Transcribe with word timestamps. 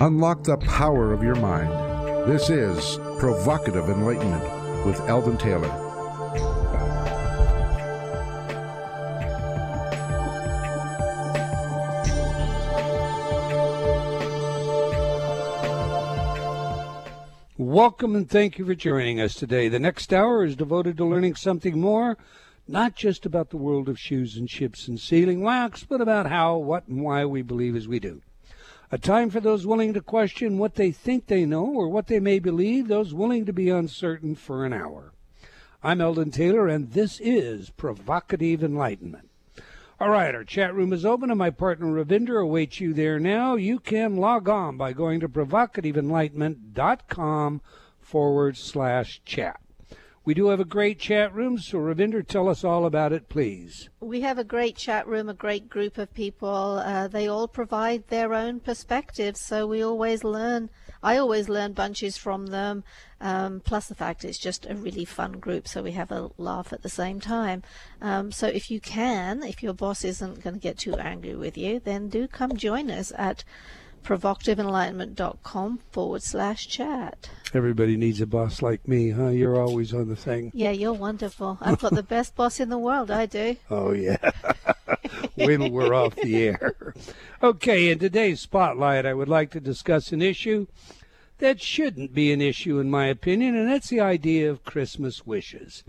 Unlock 0.00 0.42
the 0.42 0.56
power 0.56 1.12
of 1.12 1.22
your 1.22 1.36
mind. 1.36 1.70
This 2.28 2.50
is 2.50 2.98
Provocative 3.20 3.88
Enlightenment 3.88 4.42
with 4.84 5.00
Eldon 5.02 5.38
Taylor. 5.38 5.70
Welcome 17.56 18.16
and 18.16 18.28
thank 18.28 18.58
you 18.58 18.66
for 18.66 18.74
joining 18.74 19.20
us 19.20 19.36
today. 19.36 19.68
The 19.68 19.78
next 19.78 20.12
hour 20.12 20.44
is 20.44 20.56
devoted 20.56 20.96
to 20.96 21.04
learning 21.04 21.36
something 21.36 21.80
more, 21.80 22.18
not 22.66 22.96
just 22.96 23.24
about 23.24 23.50
the 23.50 23.58
world 23.58 23.88
of 23.88 24.00
shoes 24.00 24.36
and 24.36 24.50
ships 24.50 24.88
and 24.88 24.98
sealing 24.98 25.40
wax, 25.40 25.84
but 25.84 26.00
about 26.00 26.26
how, 26.26 26.56
what, 26.56 26.88
and 26.88 27.00
why 27.00 27.24
we 27.24 27.42
believe 27.42 27.76
as 27.76 27.86
we 27.86 28.00
do. 28.00 28.22
A 28.94 28.96
time 28.96 29.28
for 29.28 29.40
those 29.40 29.66
willing 29.66 29.92
to 29.94 30.00
question 30.00 30.56
what 30.56 30.76
they 30.76 30.92
think 30.92 31.26
they 31.26 31.44
know 31.44 31.66
or 31.66 31.88
what 31.88 32.06
they 32.06 32.20
may 32.20 32.38
believe, 32.38 32.86
those 32.86 33.12
willing 33.12 33.44
to 33.44 33.52
be 33.52 33.68
uncertain 33.68 34.36
for 34.36 34.64
an 34.64 34.72
hour. 34.72 35.12
I'm 35.82 36.00
Eldon 36.00 36.30
Taylor, 36.30 36.68
and 36.68 36.92
this 36.92 37.18
is 37.18 37.70
Provocative 37.70 38.62
Enlightenment. 38.62 39.30
All 39.98 40.10
right, 40.10 40.32
our 40.32 40.44
chat 40.44 40.72
room 40.76 40.92
is 40.92 41.04
open, 41.04 41.30
and 41.30 41.38
my 41.40 41.50
partner 41.50 41.86
Ravinder 41.86 42.40
awaits 42.40 42.78
you 42.78 42.94
there 42.94 43.18
now. 43.18 43.56
You 43.56 43.80
can 43.80 44.16
log 44.16 44.48
on 44.48 44.76
by 44.76 44.92
going 44.92 45.18
to 45.18 45.28
provocativeenlightenment.com 45.28 47.62
forward 47.98 48.56
slash 48.56 49.20
chat. 49.24 49.60
We 50.26 50.32
do 50.32 50.46
have 50.48 50.60
a 50.60 50.64
great 50.64 50.98
chat 50.98 51.34
room, 51.34 51.58
so 51.58 51.76
Ravinder, 51.76 52.26
tell 52.26 52.48
us 52.48 52.64
all 52.64 52.86
about 52.86 53.12
it, 53.12 53.28
please. 53.28 53.90
We 54.00 54.22
have 54.22 54.38
a 54.38 54.44
great 54.44 54.74
chat 54.74 55.06
room, 55.06 55.28
a 55.28 55.34
great 55.34 55.68
group 55.68 55.98
of 55.98 56.14
people. 56.14 56.78
Uh, 56.82 57.08
they 57.08 57.28
all 57.28 57.46
provide 57.46 58.08
their 58.08 58.32
own 58.32 58.60
perspectives, 58.60 59.42
so 59.42 59.66
we 59.66 59.82
always 59.84 60.24
learn. 60.24 60.70
I 61.02 61.18
always 61.18 61.50
learn 61.50 61.74
bunches 61.74 62.16
from 62.16 62.46
them. 62.46 62.84
Um, 63.20 63.60
plus, 63.60 63.88
the 63.88 63.94
fact 63.94 64.24
it's 64.24 64.38
just 64.38 64.64
a 64.64 64.74
really 64.74 65.04
fun 65.04 65.32
group, 65.32 65.68
so 65.68 65.82
we 65.82 65.92
have 65.92 66.10
a 66.10 66.30
laugh 66.38 66.72
at 66.72 66.80
the 66.80 66.88
same 66.88 67.20
time. 67.20 67.62
Um, 68.00 68.32
so, 68.32 68.46
if 68.46 68.70
you 68.70 68.80
can, 68.80 69.42
if 69.42 69.62
your 69.62 69.74
boss 69.74 70.04
isn't 70.04 70.42
going 70.42 70.54
to 70.54 70.60
get 70.60 70.78
too 70.78 70.94
angry 70.96 71.34
with 71.34 71.58
you, 71.58 71.80
then 71.80 72.08
do 72.08 72.28
come 72.28 72.56
join 72.56 72.90
us 72.90 73.12
at 73.18 73.44
provocativeenlightenment.com 74.04 75.80
forward 75.90 76.22
slash 76.22 76.68
chat. 76.68 77.30
Everybody 77.52 77.96
needs 77.96 78.20
a 78.20 78.26
boss 78.26 78.62
like 78.62 78.86
me, 78.86 79.10
huh? 79.10 79.28
You're 79.28 79.60
always 79.60 79.92
on 79.92 80.08
the 80.08 80.16
thing. 80.16 80.52
Yeah, 80.54 80.70
you're 80.70 80.92
wonderful. 80.92 81.58
I've 81.60 81.80
got 81.80 81.94
the 81.94 82.02
best 82.14 82.36
boss 82.36 82.60
in 82.60 82.68
the 82.68 82.78
world, 82.78 83.10
I 83.10 83.26
do. 83.26 83.56
Oh, 83.70 83.92
yeah. 83.92 84.16
Wait 85.36 85.56
till 85.56 85.70
we're 85.70 85.94
off 85.94 86.14
the 86.16 86.36
air. 86.36 86.94
Okay, 87.42 87.90
in 87.90 87.98
today's 87.98 88.40
spotlight, 88.40 89.06
I 89.06 89.14
would 89.14 89.28
like 89.28 89.50
to 89.52 89.60
discuss 89.60 90.12
an 90.12 90.22
issue 90.22 90.66
that 91.38 91.60
shouldn't 91.60 92.14
be 92.14 92.32
an 92.32 92.40
issue, 92.40 92.78
in 92.78 92.90
my 92.90 93.06
opinion, 93.06 93.56
and 93.56 93.68
that's 93.68 93.88
the 93.88 94.00
idea 94.00 94.50
of 94.50 94.64
Christmas 94.64 95.26
wishes. 95.26 95.84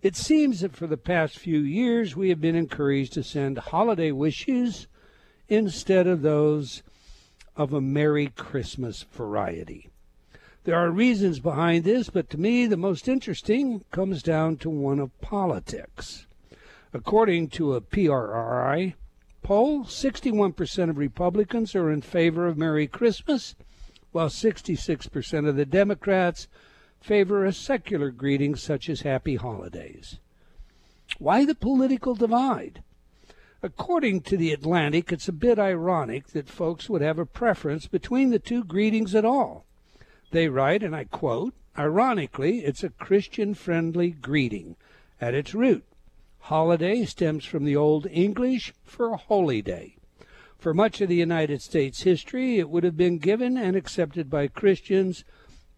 It 0.00 0.14
seems 0.14 0.60
that 0.60 0.76
for 0.76 0.86
the 0.86 0.96
past 0.96 1.38
few 1.38 1.58
years, 1.58 2.14
we 2.14 2.28
have 2.28 2.40
been 2.40 2.54
encouraged 2.54 3.14
to 3.14 3.24
send 3.24 3.58
holiday 3.58 4.12
wishes 4.12 4.86
instead 5.48 6.06
of 6.06 6.22
those 6.22 6.82
of 7.58 7.72
a 7.72 7.80
Merry 7.80 8.28
Christmas 8.28 9.02
variety. 9.12 9.90
There 10.62 10.76
are 10.76 10.90
reasons 10.90 11.40
behind 11.40 11.82
this, 11.82 12.08
but 12.08 12.30
to 12.30 12.38
me, 12.38 12.66
the 12.66 12.76
most 12.76 13.08
interesting 13.08 13.84
comes 13.90 14.22
down 14.22 14.58
to 14.58 14.70
one 14.70 15.00
of 15.00 15.20
politics. 15.20 16.26
According 16.92 17.48
to 17.48 17.74
a 17.74 17.80
PRRI 17.80 18.94
poll, 19.42 19.84
61% 19.84 20.90
of 20.90 20.98
Republicans 20.98 21.74
are 21.74 21.90
in 21.90 22.00
favor 22.00 22.46
of 22.46 22.56
Merry 22.56 22.86
Christmas, 22.86 23.56
while 24.12 24.28
66% 24.28 25.48
of 25.48 25.56
the 25.56 25.66
Democrats 25.66 26.46
favor 27.00 27.44
a 27.44 27.52
secular 27.52 28.10
greeting 28.10 28.54
such 28.54 28.88
as 28.88 29.00
Happy 29.00 29.34
Holidays. 29.34 30.18
Why 31.18 31.44
the 31.44 31.54
political 31.54 32.14
divide? 32.14 32.82
According 33.60 34.20
to 34.20 34.36
the 34.36 34.52
Atlantic, 34.52 35.10
it's 35.10 35.26
a 35.26 35.32
bit 35.32 35.58
ironic 35.58 36.28
that 36.28 36.48
folks 36.48 36.88
would 36.88 37.02
have 37.02 37.18
a 37.18 37.26
preference 37.26 37.88
between 37.88 38.30
the 38.30 38.38
two 38.38 38.62
greetings 38.62 39.16
at 39.16 39.24
all. 39.24 39.66
They 40.30 40.48
write, 40.48 40.84
and 40.84 40.94
I 40.94 41.04
quote, 41.04 41.54
Ironically, 41.76 42.60
it's 42.60 42.84
a 42.84 42.90
Christian 42.90 43.54
friendly 43.54 44.10
greeting 44.10 44.76
at 45.20 45.34
its 45.34 45.54
root. 45.54 45.84
Holiday 46.38 47.04
stems 47.04 47.44
from 47.44 47.64
the 47.64 47.74
Old 47.74 48.06
English 48.12 48.74
for 48.84 49.16
holy 49.16 49.60
day. 49.60 49.96
For 50.56 50.72
much 50.72 51.00
of 51.00 51.08
the 51.08 51.16
United 51.16 51.60
States 51.60 52.02
history, 52.02 52.60
it 52.60 52.70
would 52.70 52.84
have 52.84 52.96
been 52.96 53.18
given 53.18 53.56
and 53.56 53.74
accepted 53.74 54.30
by 54.30 54.46
Christians 54.46 55.24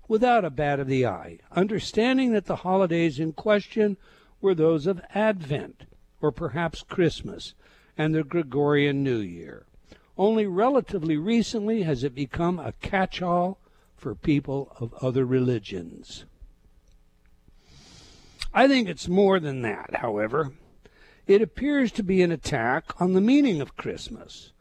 without 0.06 0.44
a 0.44 0.50
bat 0.50 0.80
of 0.80 0.86
the 0.86 1.06
eye, 1.06 1.38
understanding 1.52 2.32
that 2.32 2.44
the 2.44 2.56
holidays 2.56 3.18
in 3.18 3.32
question 3.32 3.96
were 4.42 4.54
those 4.54 4.86
of 4.86 5.00
Advent, 5.14 5.84
or 6.20 6.30
perhaps 6.30 6.82
Christmas, 6.82 7.54
and 8.00 8.14
the 8.14 8.24
Gregorian 8.24 9.04
New 9.04 9.18
Year. 9.18 9.66
Only 10.16 10.46
relatively 10.46 11.18
recently 11.18 11.82
has 11.82 12.02
it 12.02 12.14
become 12.14 12.58
a 12.58 12.72
catch 12.80 13.20
all 13.20 13.58
for 13.94 14.14
people 14.14 14.74
of 14.80 14.94
other 15.02 15.26
religions. 15.26 16.24
I 18.54 18.66
think 18.66 18.88
it's 18.88 19.06
more 19.06 19.38
than 19.38 19.60
that, 19.60 19.96
however. 19.96 20.54
It 21.26 21.42
appears 21.42 21.92
to 21.92 22.02
be 22.02 22.22
an 22.22 22.32
attack 22.32 22.98
on 22.98 23.12
the 23.12 23.20
meaning 23.20 23.60
of 23.60 23.76
Christmas 23.76 24.52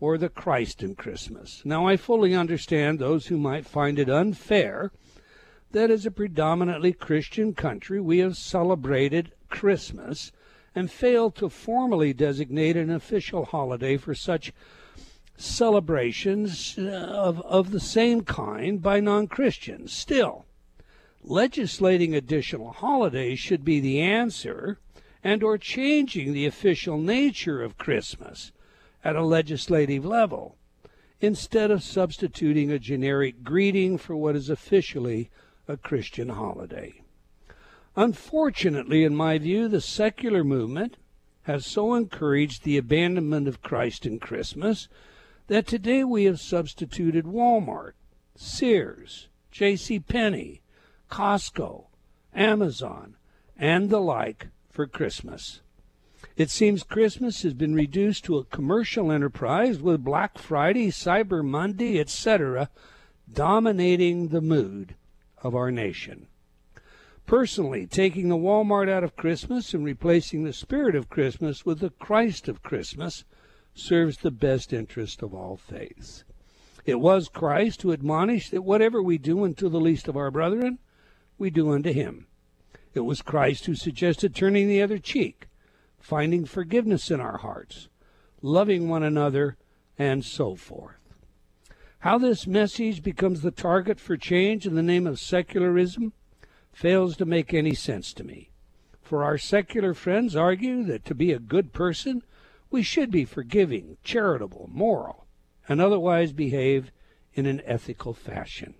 or 0.00 0.18
the 0.18 0.28
Christ 0.28 0.82
in 0.82 0.96
Christmas. 0.96 1.62
Now, 1.64 1.86
I 1.86 1.96
fully 1.96 2.34
understand 2.34 2.98
those 2.98 3.28
who 3.28 3.38
might 3.38 3.64
find 3.64 4.00
it 4.00 4.10
unfair 4.10 4.90
that 5.70 5.92
as 5.92 6.04
a 6.04 6.10
predominantly 6.10 6.94
Christian 6.94 7.54
country 7.54 8.00
we 8.00 8.18
have 8.18 8.36
celebrated 8.36 9.30
Christmas 9.48 10.32
and 10.78 10.92
failed 10.92 11.34
to 11.34 11.48
formally 11.48 12.12
designate 12.12 12.76
an 12.76 12.88
official 12.88 13.46
holiday 13.46 13.96
for 13.96 14.14
such 14.14 14.52
celebrations 15.36 16.78
uh, 16.78 16.82
of, 16.82 17.40
of 17.40 17.72
the 17.72 17.80
same 17.80 18.20
kind 18.22 18.80
by 18.80 19.00
non 19.00 19.26
Christians. 19.26 19.92
Still, 19.92 20.44
legislating 21.20 22.14
additional 22.14 22.70
holidays 22.70 23.40
should 23.40 23.64
be 23.64 23.80
the 23.80 24.00
answer 24.00 24.78
and 25.24 25.42
or 25.42 25.58
changing 25.58 26.32
the 26.32 26.46
official 26.46 26.96
nature 26.96 27.60
of 27.60 27.76
Christmas 27.76 28.52
at 29.02 29.16
a 29.16 29.24
legislative 29.24 30.04
level 30.04 30.58
instead 31.20 31.72
of 31.72 31.82
substituting 31.82 32.70
a 32.70 32.78
generic 32.78 33.42
greeting 33.42 33.98
for 33.98 34.14
what 34.14 34.36
is 34.36 34.48
officially 34.48 35.28
a 35.66 35.76
Christian 35.76 36.28
holiday. 36.28 37.02
Unfortunately, 37.98 39.02
in 39.02 39.16
my 39.16 39.38
view, 39.38 39.66
the 39.66 39.80
secular 39.80 40.44
movement 40.44 40.98
has 41.42 41.66
so 41.66 41.94
encouraged 41.94 42.62
the 42.62 42.76
abandonment 42.76 43.48
of 43.48 43.60
Christ 43.60 44.06
in 44.06 44.20
Christmas 44.20 44.86
that 45.48 45.66
today 45.66 46.04
we 46.04 46.22
have 46.22 46.38
substituted 46.38 47.24
Walmart, 47.24 47.94
Sears, 48.36 49.26
J.C. 49.50 49.98
Penney, 49.98 50.60
Costco, 51.10 51.86
Amazon, 52.32 53.16
and 53.56 53.90
the 53.90 54.00
like 54.00 54.46
for 54.70 54.86
Christmas. 54.86 55.60
It 56.36 56.50
seems 56.50 56.84
Christmas 56.84 57.42
has 57.42 57.54
been 57.54 57.74
reduced 57.74 58.24
to 58.26 58.38
a 58.38 58.44
commercial 58.44 59.10
enterprise 59.10 59.80
with 59.80 60.04
Black 60.04 60.38
Friday, 60.38 60.92
Cyber 60.92 61.44
Monday, 61.44 61.98
etc., 61.98 62.70
dominating 63.32 64.28
the 64.28 64.40
mood 64.40 64.94
of 65.42 65.56
our 65.56 65.72
nation. 65.72 66.27
Personally, 67.28 67.86
taking 67.86 68.30
the 68.30 68.38
Walmart 68.38 68.88
out 68.88 69.04
of 69.04 69.14
Christmas 69.14 69.74
and 69.74 69.84
replacing 69.84 70.44
the 70.44 70.52
spirit 70.54 70.94
of 70.94 71.10
Christmas 71.10 71.62
with 71.66 71.80
the 71.80 71.90
Christ 71.90 72.48
of 72.48 72.62
Christmas 72.62 73.24
serves 73.74 74.16
the 74.16 74.30
best 74.30 74.72
interest 74.72 75.22
of 75.22 75.34
all 75.34 75.58
faiths. 75.58 76.24
It 76.86 77.00
was 77.00 77.28
Christ 77.28 77.82
who 77.82 77.92
admonished 77.92 78.52
that 78.52 78.62
whatever 78.62 79.02
we 79.02 79.18
do 79.18 79.44
unto 79.44 79.68
the 79.68 79.78
least 79.78 80.08
of 80.08 80.16
our 80.16 80.30
brethren, 80.30 80.78
we 81.36 81.50
do 81.50 81.70
unto 81.70 81.92
him. 81.92 82.28
It 82.94 83.00
was 83.00 83.20
Christ 83.20 83.66
who 83.66 83.74
suggested 83.74 84.34
turning 84.34 84.66
the 84.66 84.80
other 84.80 84.98
cheek, 84.98 85.48
finding 85.98 86.46
forgiveness 86.46 87.10
in 87.10 87.20
our 87.20 87.36
hearts, 87.36 87.90
loving 88.40 88.88
one 88.88 89.02
another, 89.02 89.58
and 89.98 90.24
so 90.24 90.54
forth. 90.54 90.96
How 91.98 92.16
this 92.16 92.46
message 92.46 93.02
becomes 93.02 93.42
the 93.42 93.50
target 93.50 94.00
for 94.00 94.16
change 94.16 94.66
in 94.66 94.76
the 94.76 94.82
name 94.82 95.06
of 95.06 95.20
secularism 95.20 96.14
fails 96.78 97.16
to 97.16 97.24
make 97.24 97.52
any 97.52 97.74
sense 97.74 98.12
to 98.12 98.22
me. 98.22 98.50
For 99.02 99.24
our 99.24 99.36
secular 99.36 99.94
friends 99.94 100.36
argue 100.36 100.84
that 100.84 101.04
to 101.06 101.14
be 101.14 101.32
a 101.32 101.40
good 101.40 101.72
person, 101.72 102.22
we 102.70 102.84
should 102.84 103.10
be 103.10 103.24
forgiving, 103.24 103.96
charitable, 104.04 104.70
moral, 104.72 105.26
and 105.68 105.80
otherwise 105.80 106.32
behave 106.32 106.92
in 107.34 107.46
an 107.46 107.62
ethical 107.64 108.14
fashion. 108.14 108.74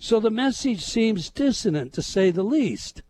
So 0.00 0.18
the 0.18 0.30
message 0.30 0.82
seems 0.82 1.30
dissonant 1.30 1.92
to 1.92 2.02
say 2.02 2.32
the 2.32 2.42
least, 2.42 3.02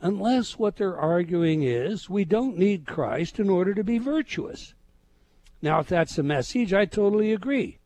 unless 0.00 0.58
what 0.58 0.74
they're 0.74 0.98
arguing 0.98 1.62
is 1.62 2.10
we 2.10 2.24
don't 2.24 2.58
need 2.58 2.88
Christ 2.88 3.38
in 3.38 3.48
order 3.48 3.72
to 3.72 3.84
be 3.84 3.98
virtuous. 3.98 4.74
Now, 5.62 5.78
if 5.78 5.86
that's 5.86 6.16
the 6.16 6.24
message, 6.24 6.74
I 6.74 6.86
totally 6.86 7.32
agree. 7.32 7.78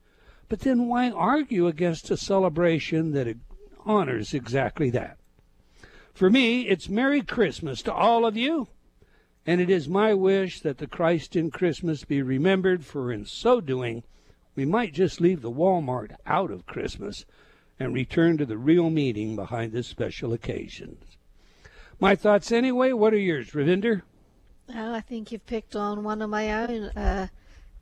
But 0.49 0.61
then 0.61 0.89
why 0.89 1.11
argue 1.11 1.67
against 1.67 2.11
a 2.11 2.17
celebration 2.17 3.13
that 3.13 3.37
honors 3.85 4.33
exactly 4.33 4.89
that? 4.89 5.19
For 6.15 6.31
me, 6.31 6.69
it's 6.69 6.89
Merry 6.89 7.23
Christmas 7.23 7.83
to 7.83 7.93
all 7.93 8.25
of 8.25 8.37
you, 8.37 8.69
and 9.45 9.61
it 9.61 9.69
is 9.69 9.89
my 9.89 10.15
wish 10.15 10.61
that 10.61 10.79
the 10.79 10.87
Christ 10.87 11.35
in 11.35 11.51
Christmas 11.51 12.05
be 12.05 12.23
remembered, 12.23 12.85
for 12.85 13.11
in 13.11 13.27
so 13.27 13.61
doing, 13.61 14.05
we 14.55 14.65
might 14.65 14.95
just 14.95 15.21
leave 15.21 15.43
the 15.43 15.51
Walmart 15.51 16.13
out 16.25 16.53
of 16.53 16.67
Christmas 16.67 17.25
and 17.81 17.93
return 17.93 18.39
to 18.39 18.47
the 18.47 18.57
real 18.57 18.91
meaning 18.91 19.35
behind 19.35 19.73
this 19.73 19.89
special 19.89 20.33
occasion. 20.33 20.99
My 21.99 22.15
thoughts 22.15 22.53
anyway. 22.53 22.93
What 22.93 23.13
are 23.13 23.19
yours, 23.19 23.51
Ravinder? 23.51 24.03
Oh, 24.73 24.95
I 24.95 25.01
think 25.01 25.33
you've 25.33 25.47
picked 25.47 25.75
on 25.75 26.05
one 26.05 26.23
of 26.23 26.31
my 26.31 26.53
own 26.53 26.85
uh, 26.91 27.27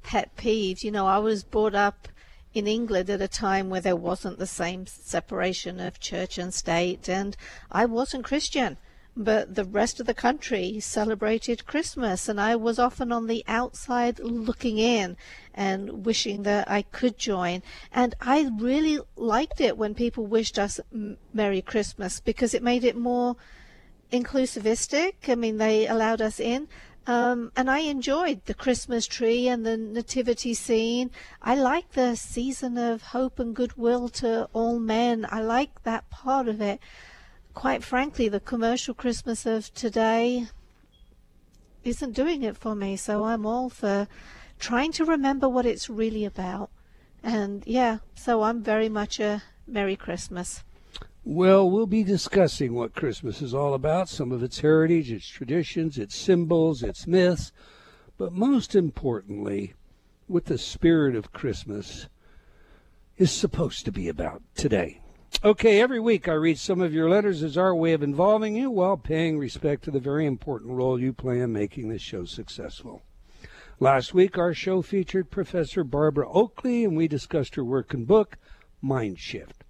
pet 0.03 0.35
peeves. 0.37 0.83
You 0.83 0.91
know, 0.91 1.07
I 1.07 1.19
was 1.19 1.45
brought 1.45 1.75
up 1.75 2.09
in 2.55 2.67
England 2.67 3.09
at 3.11 3.21
a 3.21 3.29
time 3.29 3.71
where 3.71 3.81
there 3.81 3.97
wasn't 3.97 4.39
the 4.39 4.47
same 4.47 4.87
separation 4.87 5.81
of 5.81 6.01
church 6.01 6.39
and 6.39 6.53
state, 6.53 7.09
and 7.09 7.37
I 7.71 7.85
wasn't 7.87 8.25
Christian. 8.25 8.77
But 9.15 9.57
the 9.57 9.65
rest 9.65 10.01
of 10.01 10.07
the 10.07 10.15
country 10.15 10.81
celebrated 10.81 11.67
Christmas, 11.67 12.31
and 12.31 12.41
I 12.41 12.57
was 12.57 12.79
often 12.79 13.13
on 13.13 13.27
the 13.27 13.45
outside 13.47 14.19
looking 14.19 14.79
in 14.79 15.19
and 15.55 16.07
wishing 16.07 16.45
that 16.45 16.71
I 16.71 16.81
could 16.81 17.19
join. 17.19 17.63
And 17.93 18.15
I 18.23 18.51
really 18.59 19.01
liked 19.15 19.61
it 19.61 19.77
when 19.77 19.95
people 19.95 20.25
wished 20.25 20.59
us 20.59 20.81
Merry 21.35 21.61
Christmas 21.61 22.21
because 22.21 22.55
it 22.55 22.63
made 22.63 22.85
it 22.85 22.97
more 22.97 23.37
inclusivistic. 24.11 25.29
I 25.29 25.35
mean, 25.35 25.59
they 25.59 25.87
allowed 25.87 26.23
us 26.23 26.41
in. 26.41 26.69
Um, 27.07 27.51
and 27.57 27.69
I 27.69 27.81
enjoyed 27.81 28.45
the 28.45 28.55
Christmas 28.55 29.07
tree 29.07 29.49
and 29.49 29.67
the 29.67 29.77
nativity 29.77 30.55
scene. 30.55 31.11
I 31.43 31.57
like 31.57 31.93
the 31.93 32.15
season 32.15 32.79
of 32.79 33.03
hope 33.03 33.41
and 33.41 33.57
goodwill 33.57 34.09
to 34.11 34.49
all 34.53 34.79
men. 34.79 35.27
I 35.29 35.41
like 35.41 35.83
that 35.83 36.09
part 36.11 36.47
of 36.47 36.61
it. 36.61 36.81
Quite 37.55 37.83
frankly, 37.83 38.29
the 38.29 38.41
commercial 38.41 38.95
Christmas 38.95 39.45
of 39.47 39.75
today 39.75 40.47
isn't 41.83 42.13
doing 42.13 42.45
it 42.45 42.57
for 42.57 42.75
me, 42.75 42.97
so 42.97 43.25
I'm 43.25 43.45
all 43.45 43.69
for 43.69 44.07
trying 44.61 44.93
to 44.93 45.05
remember 45.05 45.49
what 45.49 45.67
it's 45.67 45.91
really 45.91 46.25
about. 46.25 46.71
And 47.23 47.65
yeah, 47.67 47.99
so 48.15 48.43
I'm 48.43 48.63
very 48.63 48.89
much 48.89 49.19
a 49.19 49.43
Merry 49.67 49.97
Christmas. 49.97 50.63
Well, 51.25 51.71
we'll 51.71 51.87
be 51.87 52.03
discussing 52.03 52.75
what 52.75 52.97
Christmas 52.97 53.43
is 53.43 53.55
all 53.55 53.75
about, 53.75 54.09
some 54.09 54.33
of 54.33 54.43
its 54.43 54.59
heritage, 54.59 55.13
its 55.13 55.29
traditions, 55.29 55.97
its 55.97 56.17
symbols, 56.17 56.83
its 56.83 57.07
myths, 57.07 57.53
but 58.19 58.33
most 58.33 58.75
importantly, 58.75 59.75
what 60.27 60.47
the 60.47 60.59
spirit 60.59 61.15
of 61.15 61.33
Christmas 61.33 62.09
is 63.19 63.31
supposed 63.31 63.85
to 63.85 63.93
be 63.93 64.09
about 64.09 64.43
today. 64.57 65.01
Okay, 65.45 65.81
every 65.81 66.01
week 66.01 66.27
I 66.27 66.33
read 66.33 66.59
some 66.59 66.81
of 66.81 66.93
your 66.93 67.09
letters 67.09 67.45
as 67.45 67.57
our 67.57 67.75
way 67.75 67.93
of 67.93 68.03
involving 68.03 68.57
you 68.57 68.69
while 68.69 68.97
paying 68.97 69.39
respect 69.39 69.85
to 69.85 69.93
the 69.93 70.01
very 70.01 70.27
important 70.27 70.73
role 70.73 71.01
you 71.01 71.13
play 71.13 71.41
in 71.41 71.53
making 71.53 71.89
this 71.89 72.03
show 72.03 72.25
successful. 72.25 73.01
Last 73.79 74.13
week, 74.13 74.39
our 74.39 74.55
show 74.55 74.83
featured 74.83 75.31
Professor 75.31 75.85
Barbara 75.85 76.29
Oakley, 76.29 76.85
and 76.85 76.97
we 76.97 77.07
discussed 77.07 77.55
her 77.55 77.65
work 77.65 77.95
and 77.95 78.09
book, 78.09 78.39
Mind 78.81 79.21
Shift. 79.21 79.63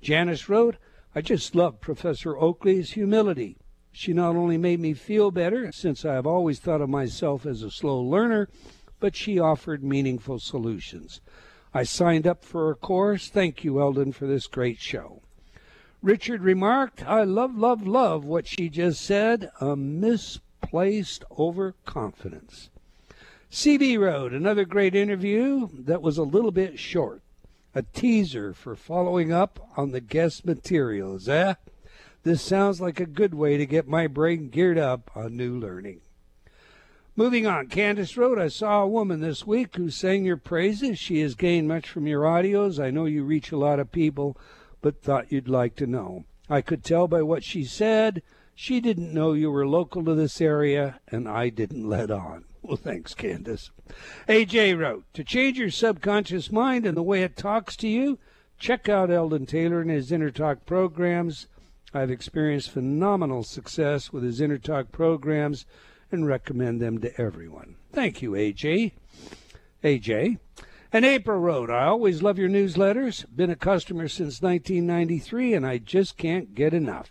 Janice 0.00 0.48
wrote, 0.48 0.76
I 1.16 1.22
just 1.22 1.54
love 1.54 1.80
Professor 1.80 2.36
Oakley's 2.36 2.92
humility. 2.92 3.56
She 3.90 4.12
not 4.12 4.36
only 4.36 4.58
made 4.58 4.80
me 4.80 4.92
feel 4.92 5.30
better, 5.30 5.72
since 5.72 6.04
I 6.04 6.12
have 6.12 6.26
always 6.26 6.58
thought 6.58 6.82
of 6.82 6.90
myself 6.90 7.46
as 7.46 7.62
a 7.62 7.70
slow 7.70 7.98
learner, 8.02 8.50
but 9.00 9.16
she 9.16 9.38
offered 9.38 9.82
meaningful 9.82 10.38
solutions. 10.38 11.22
I 11.72 11.84
signed 11.84 12.26
up 12.26 12.44
for 12.44 12.66
her 12.66 12.74
course. 12.74 13.30
Thank 13.30 13.64
you, 13.64 13.80
Eldon, 13.80 14.12
for 14.12 14.26
this 14.26 14.46
great 14.46 14.78
show. 14.78 15.22
Richard 16.02 16.42
remarked, 16.42 17.02
I 17.06 17.24
love, 17.24 17.56
love, 17.56 17.86
love 17.86 18.26
what 18.26 18.46
she 18.46 18.68
just 18.68 19.00
said 19.00 19.50
a 19.58 19.74
misplaced 19.74 21.24
overconfidence. 21.38 22.68
CB 23.50 23.98
wrote, 23.98 24.34
another 24.34 24.66
great 24.66 24.94
interview 24.94 25.66
that 25.72 26.02
was 26.02 26.18
a 26.18 26.22
little 26.24 26.52
bit 26.52 26.78
short 26.78 27.22
a 27.76 27.82
teaser 27.82 28.54
for 28.54 28.74
following 28.74 29.30
up 29.30 29.60
on 29.76 29.90
the 29.90 30.00
guest 30.00 30.46
materials, 30.46 31.28
eh? 31.28 31.52
This 32.22 32.40
sounds 32.40 32.80
like 32.80 32.98
a 32.98 33.04
good 33.04 33.34
way 33.34 33.58
to 33.58 33.66
get 33.66 33.86
my 33.86 34.06
brain 34.06 34.48
geared 34.48 34.78
up 34.78 35.10
on 35.14 35.36
new 35.36 35.54
learning. 35.54 36.00
Moving 37.16 37.46
on, 37.46 37.66
Candace 37.66 38.16
wrote, 38.16 38.38
I 38.38 38.48
saw 38.48 38.80
a 38.80 38.88
woman 38.88 39.20
this 39.20 39.46
week 39.46 39.76
who 39.76 39.90
sang 39.90 40.24
your 40.24 40.38
praises. 40.38 40.98
She 40.98 41.20
has 41.20 41.34
gained 41.34 41.68
much 41.68 41.90
from 41.90 42.06
your 42.06 42.22
audios. 42.22 42.82
I 42.82 42.90
know 42.90 43.04
you 43.04 43.24
reach 43.24 43.52
a 43.52 43.58
lot 43.58 43.78
of 43.78 43.92
people, 43.92 44.38
but 44.80 45.02
thought 45.02 45.30
you'd 45.30 45.46
like 45.46 45.76
to 45.76 45.86
know. 45.86 46.24
I 46.48 46.62
could 46.62 46.82
tell 46.82 47.06
by 47.06 47.20
what 47.20 47.44
she 47.44 47.62
said. 47.64 48.22
She 48.54 48.80
didn't 48.80 49.12
know 49.12 49.34
you 49.34 49.50
were 49.50 49.66
local 49.66 50.02
to 50.06 50.14
this 50.14 50.40
area, 50.40 51.00
and 51.08 51.28
I 51.28 51.50
didn't 51.50 51.86
let 51.86 52.10
on. 52.10 52.46
Well, 52.66 52.76
thanks, 52.76 53.14
Candace. 53.14 53.70
AJ 54.28 54.76
wrote, 54.76 55.04
To 55.14 55.22
change 55.22 55.56
your 55.56 55.70
subconscious 55.70 56.50
mind 56.50 56.84
and 56.84 56.96
the 56.96 57.02
way 57.02 57.22
it 57.22 57.36
talks 57.36 57.76
to 57.76 57.86
you, 57.86 58.18
check 58.58 58.88
out 58.88 59.08
Eldon 59.08 59.46
Taylor 59.46 59.80
and 59.80 59.90
his 59.90 60.10
Inner 60.10 60.32
Talk 60.32 60.66
programs. 60.66 61.46
I've 61.94 62.10
experienced 62.10 62.72
phenomenal 62.72 63.44
success 63.44 64.12
with 64.12 64.24
his 64.24 64.40
Inner 64.40 64.58
Talk 64.58 64.90
programs 64.90 65.64
and 66.10 66.26
recommend 66.26 66.80
them 66.80 66.98
to 67.02 67.20
everyone. 67.20 67.76
Thank 67.92 68.20
you, 68.20 68.32
AJ. 68.32 68.90
AJ. 69.84 70.40
And 70.92 71.04
April 71.04 71.38
wrote, 71.38 71.70
I 71.70 71.84
always 71.84 72.20
love 72.20 72.36
your 72.36 72.48
newsletters. 72.48 73.24
Been 73.32 73.50
a 73.50 73.54
customer 73.54 74.08
since 74.08 74.42
1993, 74.42 75.54
and 75.54 75.64
I 75.64 75.78
just 75.78 76.16
can't 76.16 76.52
get 76.52 76.74
enough. 76.74 77.10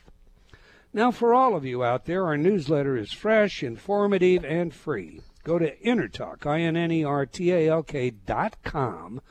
Now, 0.92 1.12
for 1.12 1.34
all 1.34 1.56
of 1.56 1.64
you 1.64 1.82
out 1.82 2.04
there, 2.04 2.26
our 2.26 2.36
newsletter 2.36 2.98
is 2.98 3.14
fresh, 3.14 3.64
informative, 3.64 4.44
and 4.44 4.74
free. 4.74 5.22
Go 5.46 5.60
to 5.60 5.78
Innertalk, 5.78 6.48
I-N-N-E-R-T-A-L-K 6.48 8.10
dot 8.26 8.58
com 8.64 9.22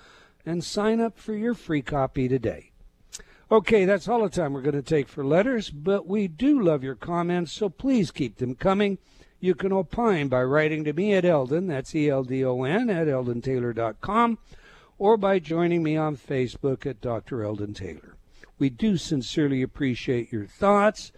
and 0.47 0.63
sign 0.63 1.01
up 1.01 1.19
for 1.19 1.35
your 1.35 1.55
free 1.55 1.83
copy 1.83 2.29
today. 2.29 2.71
Okay, 3.51 3.85
that's 3.85 4.07
all 4.07 4.23
the 4.23 4.29
time 4.29 4.53
we're 4.53 4.63
going 4.63 4.77
to 4.77 4.83
take 4.83 5.09
for 5.09 5.25
letters, 5.25 5.71
but 5.71 6.07
we 6.07 6.29
do 6.29 6.63
love 6.63 6.85
your 6.85 6.95
comments, 6.95 7.51
so 7.51 7.69
please 7.69 8.13
keep 8.13 8.37
them 8.37 8.55
coming. 8.55 8.99
You 9.41 9.57
can 9.57 9.73
opine 9.73 10.29
by 10.29 10.45
writing 10.45 10.85
to 10.85 10.93
me 10.93 11.15
at 11.15 11.25
Eldon, 11.25 11.67
that's 11.67 11.93
E-L-D-O-N, 11.97 12.89
at 12.89 13.09
eldontaylor.com, 13.09 14.39
or 14.99 15.17
by 15.17 15.41
joining 15.41 15.83
me 15.83 15.97
on 15.97 16.17
Facebook 16.17 16.87
at 16.87 17.01
Dr. 17.01 17.43
Eldon 17.43 17.75
Taylor. 17.75 18.15
We 18.57 18.71
do 18.71 18.97
sincerely 18.97 19.63
appreciate 19.63 20.31
your 20.31 20.47
thoughts. 20.47 21.11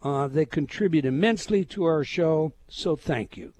Uh, 0.00 0.28
they 0.28 0.46
contribute 0.46 1.04
immensely 1.04 1.64
to 1.64 1.84
our 1.84 2.04
show, 2.04 2.52
so 2.68 2.94
thank 2.94 3.36
you. 3.36 3.52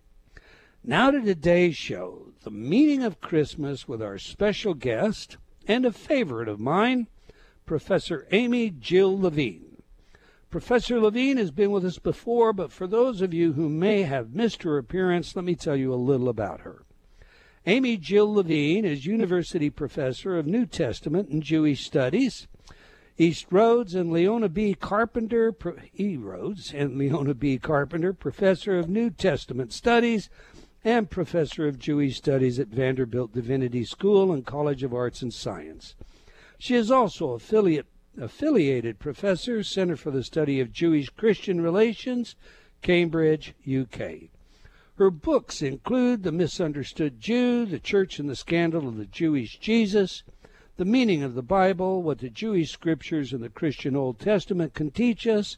Now 0.88 1.10
to 1.10 1.20
today's 1.20 1.76
show, 1.76 2.32
the 2.44 2.50
meaning 2.50 3.02
of 3.02 3.20
Christmas 3.20 3.86
with 3.86 4.00
our 4.00 4.16
special 4.16 4.72
guest 4.72 5.36
and 5.66 5.84
a 5.84 5.92
favorite 5.92 6.48
of 6.48 6.58
mine, 6.58 7.08
Professor 7.66 8.26
Amy 8.32 8.70
Jill 8.70 9.20
Levine. 9.20 9.82
Professor 10.48 10.98
Levine 10.98 11.36
has 11.36 11.50
been 11.50 11.72
with 11.72 11.84
us 11.84 11.98
before, 11.98 12.54
but 12.54 12.72
for 12.72 12.86
those 12.86 13.20
of 13.20 13.34
you 13.34 13.52
who 13.52 13.68
may 13.68 14.04
have 14.04 14.34
missed 14.34 14.62
her 14.62 14.78
appearance, 14.78 15.36
let 15.36 15.44
me 15.44 15.54
tell 15.54 15.76
you 15.76 15.92
a 15.92 15.94
little 15.94 16.30
about 16.30 16.60
her. 16.60 16.86
Amy 17.66 17.98
Jill 17.98 18.32
Levine 18.32 18.86
is 18.86 19.04
University 19.04 19.68
Professor 19.68 20.38
of 20.38 20.46
New 20.46 20.64
Testament 20.64 21.28
and 21.28 21.42
Jewish 21.42 21.84
Studies. 21.84 22.48
East 23.18 23.48
Rhodes 23.50 23.94
and 23.94 24.10
Leona 24.10 24.48
B. 24.48 24.72
Carpenter, 24.72 25.54
E. 25.98 26.16
Rhodes 26.16 26.72
and 26.72 26.96
Leona 26.96 27.34
B. 27.34 27.58
Carpenter, 27.58 28.14
Professor 28.14 28.78
of 28.78 28.88
New 28.88 29.10
Testament 29.10 29.74
Studies 29.74 30.30
and 30.84 31.10
professor 31.10 31.66
of 31.66 31.78
Jewish 31.78 32.16
Studies 32.16 32.58
at 32.58 32.68
Vanderbilt 32.68 33.32
Divinity 33.32 33.84
School 33.84 34.32
and 34.32 34.46
College 34.46 34.82
of 34.82 34.94
Arts 34.94 35.22
and 35.22 35.34
Science. 35.34 35.96
She 36.58 36.74
is 36.76 36.90
also 36.90 37.32
affiliate, 37.32 37.86
affiliated 38.16 38.98
professor, 38.98 39.62
Center 39.62 39.96
for 39.96 40.10
the 40.10 40.22
Study 40.22 40.60
of 40.60 40.72
Jewish 40.72 41.08
Christian 41.10 41.60
Relations, 41.60 42.36
Cambridge, 42.80 43.54
UK. 43.68 44.30
Her 44.96 45.10
books 45.10 45.62
include 45.62 46.22
The 46.22 46.32
Misunderstood 46.32 47.20
Jew, 47.20 47.66
The 47.66 47.78
Church 47.78 48.18
and 48.18 48.28
the 48.28 48.36
Scandal 48.36 48.88
of 48.88 48.96
the 48.96 49.06
Jewish 49.06 49.58
Jesus, 49.58 50.22
The 50.76 50.84
Meaning 50.84 51.22
of 51.22 51.34
the 51.34 51.42
Bible, 51.42 52.02
What 52.02 52.18
the 52.18 52.30
Jewish 52.30 52.70
Scriptures 52.70 53.32
and 53.32 53.42
the 53.42 53.48
Christian 53.48 53.94
Old 53.96 54.18
Testament 54.18 54.74
Can 54.74 54.90
Teach 54.90 55.26
Us, 55.26 55.56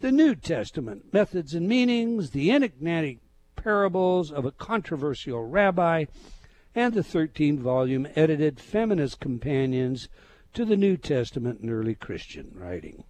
The 0.00 0.12
New 0.12 0.34
Testament, 0.34 1.12
Methods 1.12 1.54
and 1.54 1.68
Meanings, 1.68 2.30
The 2.30 2.50
Enigmatic 2.50 3.18
Parables 3.62 4.32
of 4.32 4.46
a 4.46 4.52
Controversial 4.52 5.46
Rabbi, 5.46 6.06
and 6.74 6.94
the 6.94 7.02
13 7.02 7.58
volume 7.58 8.08
edited 8.16 8.58
Feminist 8.58 9.20
Companions 9.20 10.08
to 10.54 10.64
the 10.64 10.78
New 10.78 10.96
Testament 10.96 11.60
and 11.60 11.70
Early 11.70 11.94
Christian 11.94 12.52
Writing. 12.54 13.04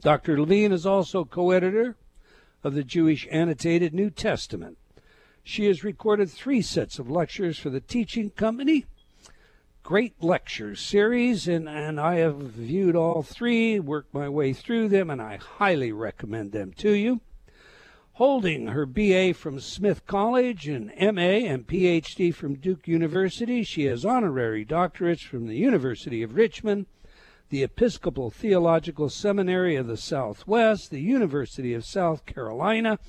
Dr. 0.00 0.40
Levine 0.40 0.72
is 0.72 0.86
also 0.86 1.26
co 1.26 1.50
editor 1.50 1.96
of 2.62 2.74
the 2.74 2.84
Jewish 2.84 3.28
Annotated 3.30 3.92
New 3.92 4.08
Testament. 4.08 4.78
She 5.42 5.66
has 5.66 5.84
recorded 5.84 6.30
three 6.30 6.62
sets 6.62 6.98
of 6.98 7.10
lectures 7.10 7.58
for 7.58 7.68
the 7.68 7.80
Teaching 7.80 8.30
Company, 8.30 8.86
great 9.82 10.22
lecture 10.22 10.74
series, 10.74 11.46
and, 11.46 11.68
and 11.68 12.00
I 12.00 12.14
have 12.16 12.38
viewed 12.38 12.96
all 12.96 13.22
three, 13.22 13.78
worked 13.78 14.14
my 14.14 14.28
way 14.30 14.54
through 14.54 14.88
them, 14.88 15.10
and 15.10 15.20
I 15.20 15.36
highly 15.36 15.92
recommend 15.92 16.52
them 16.52 16.72
to 16.78 16.92
you. 16.92 17.20
Holding 18.18 18.68
her 18.68 18.86
BA 18.86 19.34
from 19.34 19.58
Smith 19.58 20.06
College 20.06 20.68
and 20.68 20.86
MA 20.86 21.50
and 21.50 21.66
PhD 21.66 22.32
from 22.32 22.54
Duke 22.54 22.86
University, 22.86 23.64
she 23.64 23.86
has 23.86 24.04
honorary 24.04 24.64
doctorates 24.64 25.24
from 25.24 25.48
the 25.48 25.56
University 25.56 26.22
of 26.22 26.36
Richmond, 26.36 26.86
the 27.48 27.64
Episcopal 27.64 28.30
Theological 28.30 29.08
Seminary 29.08 29.74
of 29.74 29.88
the 29.88 29.96
Southwest, 29.96 30.92
the 30.92 31.00
University 31.00 31.74
of 31.74 31.84
South 31.84 32.24
Carolina, 32.24 33.00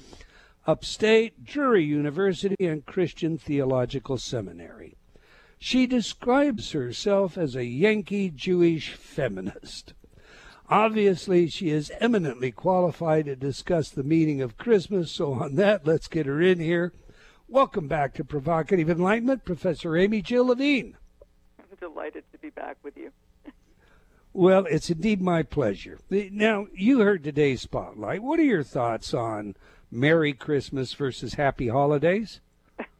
Upstate, 0.65 1.43
Drury 1.43 1.83
University, 1.83 2.65
and 2.65 2.83
Christian 2.87 3.37
Theological 3.37 4.17
Seminary. 4.17 4.97
She 5.59 5.85
describes 5.85 6.71
herself 6.71 7.37
as 7.37 7.55
a 7.55 7.65
Yankee 7.65 8.31
Jewish 8.31 8.93
feminist. 8.93 9.93
Obviously, 10.69 11.47
she 11.47 11.69
is 11.69 11.91
eminently 11.99 12.51
qualified 12.51 13.25
to 13.25 13.35
discuss 13.35 13.89
the 13.89 14.03
meaning 14.03 14.41
of 14.41 14.57
Christmas, 14.57 15.11
so 15.11 15.33
on 15.33 15.55
that, 15.55 15.85
let's 15.85 16.07
get 16.07 16.25
her 16.25 16.41
in 16.41 16.59
here. 16.59 16.91
Welcome 17.47 17.87
back 17.87 18.15
to 18.15 18.23
Provocative 18.23 18.89
Enlightenment, 18.89 19.45
Professor 19.45 19.95
Amy 19.95 20.23
Jill 20.23 20.47
Levine. 20.47 20.97
I'm 21.59 21.77
delighted 21.79 22.23
to 22.31 22.39
be 22.39 22.49
back 22.49 22.77
with 22.81 22.97
you. 22.97 23.11
Well, 24.33 24.65
it's 24.65 24.89
indeed 24.89 25.21
my 25.21 25.43
pleasure. 25.43 25.99
Now, 26.09 26.65
you 26.73 27.01
heard 27.01 27.23
today's 27.23 27.61
spotlight. 27.61 28.23
What 28.23 28.39
are 28.39 28.43
your 28.43 28.63
thoughts 28.63 29.13
on 29.13 29.55
Merry 29.91 30.33
Christmas 30.33 30.93
versus 30.93 31.35
Happy 31.35 31.67
Holidays? 31.67 32.41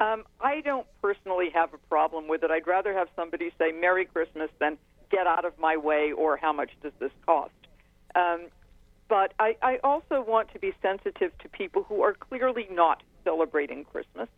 Um, 0.00 0.24
I 0.40 0.62
don't 0.62 0.86
personally 1.02 1.50
have 1.52 1.74
a 1.74 1.78
problem 1.90 2.26
with 2.26 2.42
it. 2.42 2.50
I'd 2.50 2.66
rather 2.66 2.94
have 2.94 3.08
somebody 3.14 3.52
say 3.58 3.70
Merry 3.70 4.06
Christmas 4.06 4.50
than 4.58 4.78
get 5.10 5.26
out 5.26 5.44
of 5.44 5.58
my 5.58 5.76
way 5.76 6.12
or 6.12 6.36
how 6.36 6.52
much 6.52 6.70
does 6.82 6.92
this 6.98 7.12
cost. 7.26 7.52
Um, 8.14 8.46
but 9.08 9.34
I, 9.38 9.56
I 9.62 9.78
also 9.82 10.22
want 10.22 10.52
to 10.52 10.58
be 10.58 10.72
sensitive 10.80 11.36
to 11.38 11.48
people 11.48 11.82
who 11.82 12.02
are 12.02 12.14
clearly 12.14 12.68
not 12.70 13.02
celebrating 13.24 13.84
Christmas 13.84 14.28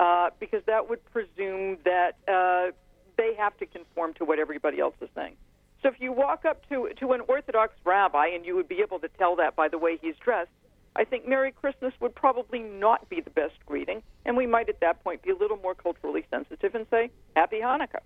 uh, 0.00 0.30
because 0.40 0.62
that 0.66 0.88
would 0.88 1.04
presume 1.12 1.78
that 1.84 2.16
uh, 2.26 2.72
they 3.16 3.34
have 3.38 3.56
to 3.58 3.66
conform 3.66 4.14
to 4.14 4.24
what 4.24 4.38
everybody 4.38 4.80
else 4.80 4.94
is 5.00 5.08
saying. 5.14 5.36
So 5.82 5.88
if 5.88 6.00
you 6.00 6.12
walk 6.12 6.44
up 6.46 6.66
to, 6.70 6.88
to 6.98 7.12
an 7.12 7.20
Orthodox 7.28 7.74
rabbi, 7.84 8.28
and 8.28 8.46
you 8.46 8.56
would 8.56 8.68
be 8.68 8.80
able 8.80 8.98
to 9.00 9.08
tell 9.18 9.36
that 9.36 9.54
by 9.54 9.68
the 9.68 9.76
way 9.76 9.98
he's 10.00 10.16
dressed, 10.16 10.50
I 10.96 11.04
think 11.04 11.28
Merry 11.28 11.52
Christmas 11.52 11.92
would 12.00 12.14
probably 12.14 12.60
not 12.60 13.08
be 13.10 13.20
the 13.20 13.30
best 13.30 13.54
greeting, 13.66 14.02
and 14.24 14.36
we 14.36 14.46
might 14.46 14.68
at 14.68 14.80
that 14.80 15.02
point 15.04 15.22
be 15.22 15.30
a 15.30 15.36
little 15.36 15.58
more 15.58 15.74
culturally 15.74 16.24
sensitive 16.30 16.74
and 16.74 16.86
say 16.90 17.10
Happy 17.36 17.60
Hanukkah. 17.62 18.00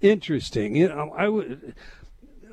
Interesting. 0.00 0.76
You 0.76 0.88
know, 0.88 1.12
I 1.16 1.28
would. 1.28 1.74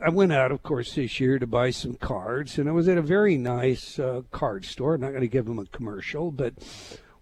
I 0.03 0.09
went 0.09 0.33
out, 0.33 0.51
of 0.51 0.63
course, 0.63 0.95
this 0.95 1.19
year 1.19 1.37
to 1.37 1.45
buy 1.45 1.69
some 1.69 1.93
cards, 1.93 2.57
and 2.57 2.67
I 2.67 2.71
was 2.71 2.87
at 2.87 2.97
a 2.97 3.03
very 3.03 3.37
nice 3.37 3.99
uh, 3.99 4.23
card 4.31 4.65
store. 4.65 4.95
I'm 4.95 5.01
not 5.01 5.09
going 5.09 5.21
to 5.21 5.27
give 5.27 5.45
them 5.45 5.59
a 5.59 5.65
commercial, 5.65 6.31
but 6.31 6.55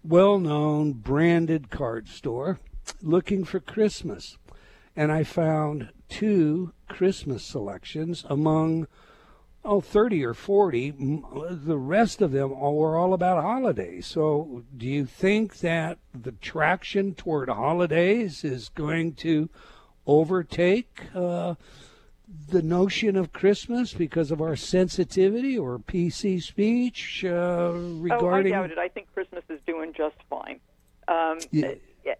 well-known 0.02 0.92
branded 0.92 1.68
card 1.68 2.08
store, 2.08 2.58
looking 3.02 3.44
for 3.44 3.60
Christmas, 3.60 4.38
and 4.96 5.12
I 5.12 5.24
found 5.24 5.90
two 6.08 6.72
Christmas 6.88 7.44
selections 7.44 8.24
among 8.30 8.86
oh, 9.64 9.80
30 9.80 10.24
or 10.24 10.34
40. 10.34 10.94
The 11.50 11.78
rest 11.78 12.22
of 12.22 12.32
them 12.32 12.50
were 12.50 12.96
all 12.96 13.12
about 13.12 13.42
holidays. 13.42 14.06
So, 14.06 14.64
do 14.76 14.86
you 14.86 15.04
think 15.04 15.58
that 15.58 15.98
the 16.14 16.32
traction 16.32 17.14
toward 17.14 17.48
holidays 17.48 18.44
is 18.44 18.70
going 18.70 19.14
to 19.16 19.50
overtake 20.10 21.02
uh, 21.14 21.54
the 22.48 22.62
notion 22.62 23.16
of 23.16 23.32
Christmas 23.32 23.92
because 23.92 24.30
of 24.30 24.40
our 24.40 24.56
sensitivity 24.56 25.56
or 25.58 25.78
PC 25.78 26.42
speech 26.42 27.24
uh, 27.24 27.72
regarding? 27.74 28.52
Oh, 28.52 28.58
I 28.58 28.62
doubt 28.62 28.72
it. 28.72 28.78
I 28.78 28.88
think 28.88 29.12
Christmas 29.14 29.44
is 29.48 29.60
doing 29.66 29.92
just 29.96 30.16
fine. 30.28 30.60
Um, 31.08 31.38
yeah. 31.50 31.72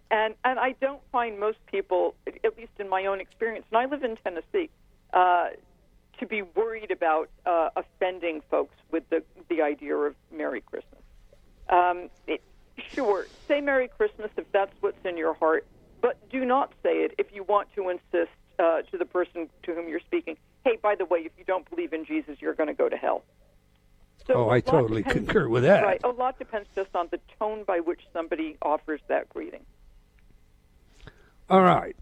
And 0.09 0.35
and 0.45 0.59
I 0.59 0.75
don't 0.79 1.01
find 1.11 1.39
most 1.39 1.57
people, 1.65 2.15
at 2.27 2.57
least 2.57 2.71
in 2.79 2.87
my 2.87 3.07
own 3.07 3.19
experience, 3.19 3.65
and 3.71 3.77
I 3.77 3.85
live 3.85 4.03
in 4.03 4.15
Tennessee. 4.17 4.69
Uh, 5.11 5.49
to 6.19 6.27
be 6.27 6.43
worried 6.43 6.91
about 6.91 7.29
uh, 7.47 7.69
offending 7.75 8.41
folks 8.49 8.75
with 8.91 9.09
the 9.09 9.23
the 9.49 9.61
idea 9.61 9.95
of 9.95 10.15
Merry 10.31 10.61
Christmas. 10.61 11.01
Um, 11.67 12.09
it, 12.27 12.41
sure, 12.93 13.25
say 13.47 13.59
Merry 13.59 13.87
Christmas 13.87 14.29
if 14.37 14.49
that's 14.51 14.73
what's 14.81 15.03
in 15.03 15.17
your 15.17 15.33
heart, 15.33 15.65
but 16.01 16.29
do 16.29 16.45
not 16.45 16.73
say 16.83 17.03
it 17.03 17.15
if 17.17 17.27
you 17.33 17.43
want 17.43 17.67
to 17.75 17.89
insist 17.89 18.31
uh, 18.59 18.81
to 18.83 18.97
the 18.97 19.05
person 19.05 19.49
to 19.63 19.73
whom 19.73 19.87
you're 19.87 19.99
speaking. 19.99 20.37
Hey, 20.63 20.77
by 20.81 20.95
the 20.95 21.05
way, 21.05 21.19
if 21.19 21.31
you 21.37 21.43
don't 21.45 21.69
believe 21.69 21.93
in 21.93 22.05
Jesus, 22.05 22.37
you're 22.39 22.53
going 22.53 22.67
to 22.67 22.73
go 22.73 22.89
to 22.89 22.97
hell. 22.97 23.23
So 24.27 24.33
oh, 24.35 24.49
I 24.49 24.59
totally 24.59 25.01
depends, 25.01 25.25
concur 25.25 25.49
with 25.49 25.63
that. 25.63 25.83
Right, 25.83 26.01
a 26.03 26.09
lot 26.09 26.37
depends 26.37 26.69
just 26.75 26.95
on 26.95 27.07
the 27.09 27.19
tone 27.39 27.63
by 27.63 27.79
which 27.79 28.01
somebody 28.13 28.57
offers 28.61 29.01
that 29.07 29.29
greeting. 29.29 29.65
All 31.49 31.63
right. 31.63 31.95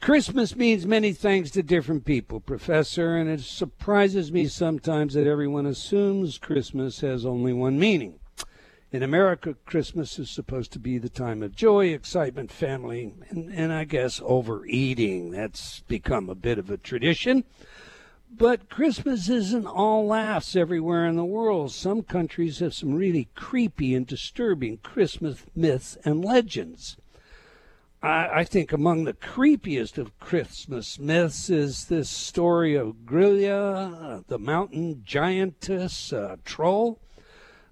Christmas 0.00 0.56
means 0.56 0.86
many 0.86 1.12
things 1.12 1.50
to 1.50 1.62
different 1.62 2.06
people, 2.06 2.40
Professor, 2.40 3.16
and 3.16 3.28
it 3.28 3.40
surprises 3.40 4.32
me 4.32 4.48
sometimes 4.48 5.12
that 5.12 5.26
everyone 5.26 5.66
assumes 5.66 6.38
Christmas 6.38 7.00
has 7.00 7.26
only 7.26 7.52
one 7.52 7.78
meaning. 7.78 8.18
In 8.92 9.04
America, 9.04 9.54
Christmas 9.66 10.18
is 10.18 10.28
supposed 10.28 10.72
to 10.72 10.80
be 10.80 10.98
the 10.98 11.08
time 11.08 11.44
of 11.44 11.54
joy, 11.54 11.88
excitement, 11.88 12.50
family, 12.50 13.14
and, 13.28 13.48
and 13.52 13.72
I 13.72 13.84
guess 13.84 14.20
overeating. 14.24 15.30
That's 15.30 15.80
become 15.86 16.28
a 16.28 16.34
bit 16.34 16.58
of 16.58 16.70
a 16.70 16.76
tradition. 16.76 17.44
But 18.36 18.68
Christmas 18.68 19.28
isn't 19.28 19.66
all 19.66 20.06
laughs 20.06 20.56
everywhere 20.56 21.06
in 21.06 21.14
the 21.14 21.24
world. 21.24 21.70
Some 21.70 22.02
countries 22.02 22.58
have 22.58 22.74
some 22.74 22.94
really 22.94 23.28
creepy 23.36 23.94
and 23.94 24.04
disturbing 24.04 24.78
Christmas 24.78 25.44
myths 25.54 25.96
and 26.04 26.24
legends. 26.24 26.96
I, 28.02 28.40
I, 28.40 28.44
think 28.44 28.72
among 28.72 29.04
the 29.04 29.12
creepiest 29.12 29.98
of 29.98 30.18
Christmas 30.18 30.98
myths 30.98 31.48
is 31.48 31.84
this 31.84 32.10
story 32.10 32.74
of 32.74 33.04
Grýla, 33.04 34.26
the 34.26 34.38
mountain 34.38 35.02
giantess 35.04 36.12
a 36.12 36.40
troll. 36.44 36.98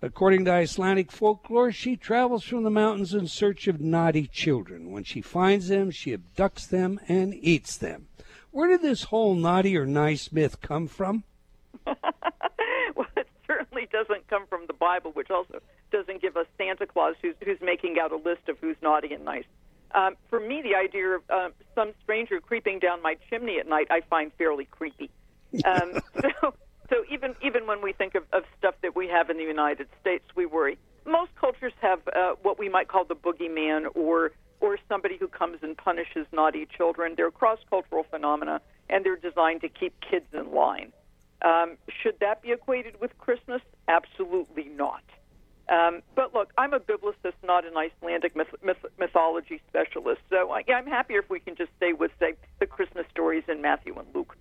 According 0.01 0.45
to 0.45 0.53
Icelandic 0.53 1.11
folklore, 1.11 1.73
she 1.73 1.97
travels 1.97 2.45
from 2.45 2.63
the 2.63 2.71
mountains 2.71 3.15
in 3.15 3.27
search 3.27 3.67
of 3.67 3.81
naughty 3.81 4.29
children. 4.29 4.93
When 4.93 5.03
she 5.03 5.21
finds 5.21 5.69
them, 5.69 5.91
she 5.91 6.13
abducts 6.13 6.69
them 6.69 7.01
and 7.09 7.35
eats 7.35 7.77
them. 7.77 8.07
Where 8.53 8.69
did 8.69 8.83
this 8.83 9.05
whole 9.05 9.35
naughty 9.35 9.77
or 9.77 9.87
nice 9.87 10.31
myth 10.31 10.61
come 10.61 10.87
from? 10.87 11.25
well, 11.87 13.07
it 13.17 13.29
certainly 13.47 13.89
doesn't 13.93 14.29
come 14.29 14.47
from 14.47 14.67
the 14.69 14.73
Bible, 14.73 15.11
which 15.13 15.31
also 15.31 15.61
doesn't 15.91 16.23
give 16.23 16.37
us 16.37 16.47
Santa 16.57 16.87
Claus 16.87 17.17
who's, 17.21 17.35
who's 17.45 17.61
making 17.61 17.97
out 18.01 18.13
a 18.13 18.17
list 18.17 18.49
of 18.49 18.57
who's 18.61 18.77
naughty 18.81 19.13
and 19.13 19.25
nice. 19.25 19.45
Um, 19.95 20.17
for 20.31 20.39
me, 20.39 20.63
the 20.63 20.77
idea 20.77 21.17
of 21.17 21.23
uh, 21.29 21.49
some 21.75 21.93
stranger 22.05 22.41
creeping 22.41 22.79
down 22.79 23.03
my 23.03 23.17
chimney 23.29 23.59
at 23.59 23.67
night, 23.67 23.89
I 23.91 24.03
find 24.03 24.31
fairly 24.39 24.67
creepy. 24.67 25.11
Um, 25.65 26.01
so, 26.21 26.55
so 26.91 27.05
even 27.11 27.35
even 27.43 27.67
when 27.67 27.83
we 27.83 27.93
think 27.93 28.15
of, 28.15 28.25
of 28.33 28.45
stuff 28.59 28.75
that 28.83 28.97
we 28.97 29.09
have 29.09 29.31
in 29.31 29.37
the 29.37 29.45
United 29.45 29.89
States, 30.01 30.25
we 30.35 30.47
worry. 30.47 30.79
Most 31.07 31.31
cultures 31.41 31.73
have 31.81 32.01
uh, 32.15 32.35
what 32.43 32.59
we 32.59 32.69
might 32.69 32.89
call 32.89 33.05
the 33.05 33.17
boogeyman, 33.17 33.87
or 33.95 34.33
or 34.61 34.79
somebody 34.89 35.17
who 35.17 35.29
comes 35.29 35.59
and 35.63 35.77
punishes 35.77 36.27
naughty 36.33 36.67
children. 36.77 37.15
They're 37.17 37.31
cross 37.31 37.59
cultural 37.71 38.05
phenomena, 38.11 38.61
and 38.89 39.05
they're 39.05 39.17
designed 39.17 39.61
to 39.63 39.69
keep 39.69 39.95
kids 40.01 40.27
in 40.33 40.53
line. 40.53 40.93
Um, 41.43 41.77
should 42.03 42.19
that 42.21 42.43
be 42.43 42.51
equated 42.53 43.01
with 43.01 43.17
Christmas? 43.19 43.63
Absolutely 43.87 44.65
not. 44.65 45.03
Um, 45.69 46.03
but 46.17 46.35
look, 46.35 46.51
I'm 46.57 46.73
a 46.73 46.81
biblicist, 46.81 47.35
not 47.45 47.67
an 47.67 47.77
Icelandic 47.77 48.35
myth- 48.35 48.63
myth- 48.63 48.93
mythology 48.99 49.61
specialist. 49.69 50.23
So 50.31 50.53
yeah, 50.67 50.77
I'm 50.77 50.87
happier 50.87 51.21
if 51.21 51.29
we 51.31 51.41
can 51.41 51.57
just 51.57 51.71
stay 51.77 51.93
with, 51.93 52.11
say, 52.19 52.35
the 52.59 52.67
Christmas 52.67 53.05
stories 53.11 53.45
in 53.49 53.61
Matthew 53.61 53.95
and 53.99 54.09
Luke. 54.15 54.37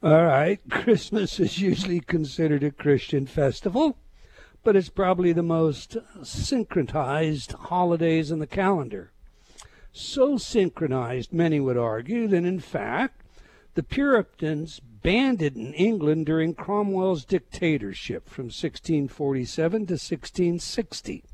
All 0.00 0.24
right. 0.24 0.60
Christmas 0.70 1.40
is 1.40 1.60
usually 1.60 1.98
considered 2.00 2.62
a 2.62 2.70
Christian 2.70 3.26
festival, 3.26 3.98
but 4.62 4.76
it's 4.76 4.90
probably 4.90 5.32
the 5.32 5.42
most 5.42 5.96
synchronized 6.22 7.52
holidays 7.52 8.30
in 8.30 8.38
the 8.38 8.46
calendar. 8.46 9.10
So 9.92 10.38
synchronized, 10.38 11.32
many 11.32 11.58
would 11.58 11.76
argue, 11.76 12.28
that 12.28 12.44
in 12.44 12.60
fact, 12.60 13.22
the 13.74 13.82
Puritans 13.82 14.80
banned 14.80 15.42
it 15.42 15.56
in 15.56 15.74
England 15.74 16.26
during 16.26 16.54
Cromwell's 16.54 17.24
dictatorship 17.24 18.28
from 18.28 18.46
1647 18.46 19.72
to 19.72 19.94
1660. 19.94 21.24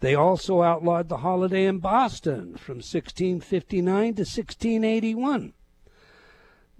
They 0.00 0.14
also 0.14 0.62
outlawed 0.62 1.10
the 1.10 1.18
holiday 1.18 1.66
in 1.66 1.80
Boston 1.80 2.56
from 2.56 2.76
1659 2.76 4.14
to 4.14 4.22
1681. 4.22 5.52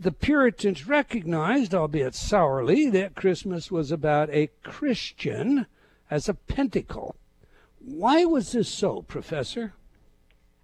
The 0.00 0.12
Puritans 0.12 0.86
recognized, 0.86 1.74
albeit 1.74 2.14
sourly, 2.14 2.88
that 2.90 3.16
Christmas 3.16 3.68
was 3.72 3.90
about 3.90 4.30
a 4.30 4.48
Christian 4.62 5.66
as 6.08 6.28
a 6.28 6.34
pentacle. 6.34 7.16
Why 7.80 8.24
was 8.24 8.52
this 8.52 8.68
so, 8.68 9.02
Professor? 9.02 9.74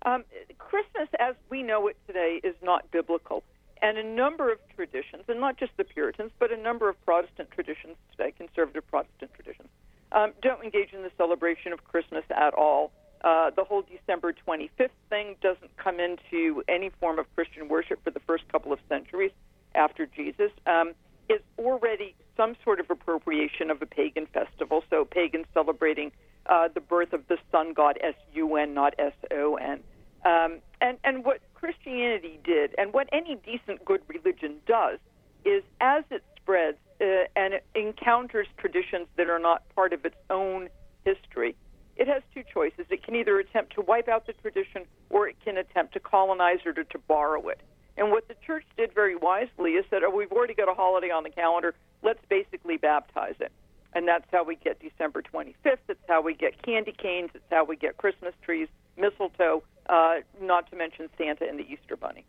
Um, 0.02 0.22
Christmas, 0.58 1.08
as 1.18 1.34
we 1.50 1.64
know 1.64 1.88
it 1.88 1.96
today, 2.06 2.40
is 2.44 2.54
not 2.62 2.88
biblical. 2.92 3.42
And 3.82 3.98
a 3.98 4.04
number 4.04 4.52
of 4.52 4.58
traditions, 4.76 5.24
and 5.26 5.40
not 5.40 5.56
just 5.56 5.76
the 5.76 5.84
Puritans, 5.84 6.30
but 6.38 6.52
a 6.52 6.56
number 6.56 6.88
of 6.88 7.04
Protestant 7.04 7.50
traditions 7.50 7.96
today, 8.12 8.32
conservative 8.38 8.86
Protestant 8.88 9.32
traditions, 9.34 9.68
um, 10.12 10.32
don't 10.42 10.62
engage 10.62 10.92
in 10.92 11.02
the 11.02 11.10
celebration 11.16 11.72
of 11.72 11.82
Christmas 11.82 12.24
at 12.30 12.54
all. 12.54 12.92
Uh, 13.24 13.50
the 13.56 13.64
whole 13.64 13.82
December 13.82 14.34
25th 14.46 14.90
thing 15.08 15.34
doesn't 15.40 15.74
come 15.76 15.98
into 15.98 16.62
any 16.68 16.90
form 17.00 17.18
of 17.18 17.26
Christian 17.34 17.68
worship 17.68 17.98
for 18.04 18.10
the 18.10 18.20
first 18.20 18.44
couple 18.52 18.72
of 18.72 18.78
centuries 18.88 19.32
after 19.74 20.06
Jesus. 20.06 20.52
Um, 20.66 20.92
is 21.28 21.40
already 21.58 22.14
some 22.36 22.54
sort 22.62 22.80
of 22.80 22.90
appropriation 22.90 23.70
of 23.70 23.80
a 23.80 23.86
pagan 23.86 24.26
festival. 24.26 24.84
So 24.90 25.04
pagans 25.04 25.46
celebrating 25.54 26.12
uh, 26.46 26.68
the 26.72 26.80
birth 26.80 27.12
of 27.12 27.26
the 27.28 27.38
sun 27.50 27.72
god, 27.72 27.98
S 28.02 28.14
U 28.34 28.56
N, 28.56 28.74
not 28.74 28.94
S 28.98 29.14
O 29.30 29.56
N. 29.56 29.80
Um, 30.24 30.58
and 30.80 30.98
and 31.04 31.24
what 31.24 31.40
Christianity 31.54 32.38
did, 32.44 32.74
and 32.76 32.92
what 32.92 33.08
any 33.12 33.36
decent 33.36 33.84
good 33.84 34.02
religion 34.08 34.56
does, 34.66 34.98
is 35.44 35.62
as 35.80 36.04
it 36.10 36.22
spreads 36.36 36.78
uh, 37.00 37.24
and 37.36 37.54
it 37.54 37.64
encounters 37.74 38.46
traditions 38.58 39.06
that 39.16 39.28
are 39.28 39.38
not 39.38 39.62
part 39.74 39.92
of 39.92 40.04
its 40.04 40.16
own 40.30 40.68
history, 41.04 41.56
it 41.96 42.08
has 42.08 42.22
two 42.32 42.42
choices. 42.52 42.86
It 42.90 43.02
can 43.02 43.14
either 43.14 43.38
attempt 43.38 43.74
to 43.74 43.82
wipe 43.82 44.08
out 44.08 44.26
the 44.26 44.32
tradition 44.34 44.82
or 45.10 45.28
it 45.28 45.36
can 45.44 45.56
attempt 45.56 45.94
to 45.94 46.00
colonize 46.00 46.58
or 46.66 46.72
to, 46.72 46.84
to 46.84 46.98
borrow 46.98 47.48
it. 47.48 47.60
And 47.96 48.10
what 48.10 48.26
the 48.26 48.34
church 48.44 48.64
did 48.76 48.92
very 48.92 49.14
wisely 49.14 49.72
is 49.72 49.84
said, 49.88 50.02
oh, 50.02 50.10
we've 50.10 50.32
already 50.32 50.54
got 50.54 50.68
a 50.68 50.74
holiday 50.74 51.10
on 51.10 51.22
the 51.22 51.30
calendar. 51.30 51.74
Let's 52.02 52.18
basically 52.28 52.76
baptize 52.76 53.36
it. 53.38 53.52
And 53.92 54.08
that's 54.08 54.26
how 54.32 54.42
we 54.42 54.56
get 54.56 54.80
December 54.80 55.22
25th. 55.22 55.78
It's 55.88 56.00
how 56.08 56.20
we 56.20 56.34
get 56.34 56.60
candy 56.62 56.92
canes. 56.92 57.30
It's 57.34 57.44
how 57.50 57.64
we 57.64 57.76
get 57.76 57.96
Christmas 57.96 58.34
trees, 58.42 58.66
mistletoe, 58.96 59.62
uh, 59.88 60.16
not 60.40 60.68
to 60.70 60.76
mention 60.76 61.08
Santa 61.16 61.48
and 61.48 61.58
the 61.58 61.70
Easter 61.70 61.96
Bunny. 61.96 62.24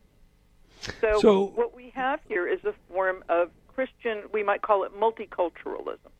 So, 1.02 1.20
So- 1.20 1.46
what 1.46 1.76
we 1.76 1.90
have 1.96 2.20
here 2.28 2.48
is 2.48 2.64
a 2.66 2.74
form 2.92 3.24
of 3.30 3.50
Christian, 3.74 4.24
we 4.32 4.44
might 4.44 4.62
call 4.62 4.84
it 4.84 4.94
multiculturalism. 4.94 6.12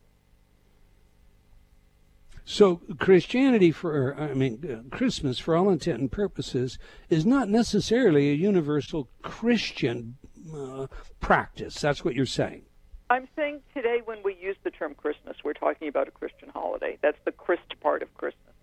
So 2.46 2.82
Christianity, 3.00 3.72
for 3.72 4.16
I 4.18 4.36
mean 4.36 4.64
uh, 4.64 4.96
Christmas, 4.96 5.40
for 5.40 5.56
all 5.56 5.70
intent 5.70 6.00
and 6.00 6.12
purposes, 6.12 6.78
is 7.10 7.26
not 7.26 7.50
necessarily 7.50 8.30
a 8.30 8.36
universal 8.36 9.10
Christian 9.24 10.18
uh, 10.56 10.86
practice. 11.20 11.82
That's 11.82 12.06
what 12.06 12.14
you're 12.14 12.28
saying. 12.28 12.66
I'm 13.10 13.28
saying 13.36 13.62
today 13.74 14.02
when 14.06 14.20
we 14.24 14.36
use 14.36 14.58
the 14.64 14.70
term 14.70 14.94
Christmas, 14.94 15.38
we're 15.44 15.54
talking 15.54 15.88
about 15.88 16.08
a 16.08 16.12
Christian 16.12 16.50
holiday. 16.50 16.98
That's 17.02 17.18
the 17.26 17.32
Christ 17.32 17.80
part 17.82 18.04
of 18.04 18.14
Christmas. 18.14 18.54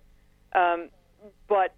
Um, 0.54 0.88
but 1.48 1.74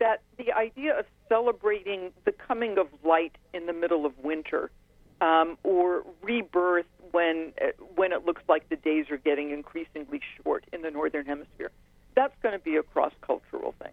that 0.00 0.22
the 0.38 0.52
idea 0.52 0.98
of 0.98 1.06
celebrating 1.28 2.12
the 2.24 2.32
coming 2.32 2.78
of 2.78 2.86
light 3.04 3.36
in 3.54 3.66
the 3.66 3.72
middle 3.72 4.06
of 4.06 4.12
winter 4.18 4.70
um, 5.20 5.58
or 5.62 6.04
rebirth 6.22 6.86
when 7.10 7.52
uh, 7.60 7.66
when 7.96 8.12
it 8.12 8.24
looks 8.24 8.42
like 8.48 8.68
the 8.68 8.76
days 8.76 9.10
are 9.10 9.16
getting 9.16 9.50
increasingly 9.50 10.20
short 10.42 10.64
in 10.72 10.82
the 10.82 10.90
northern 10.90 11.26
hemisphere, 11.26 11.70
that's 12.14 12.34
going 12.42 12.52
to 12.52 12.62
be 12.62 12.76
a 12.76 12.82
cross 12.82 13.12
cultural 13.20 13.74
thing. 13.82 13.92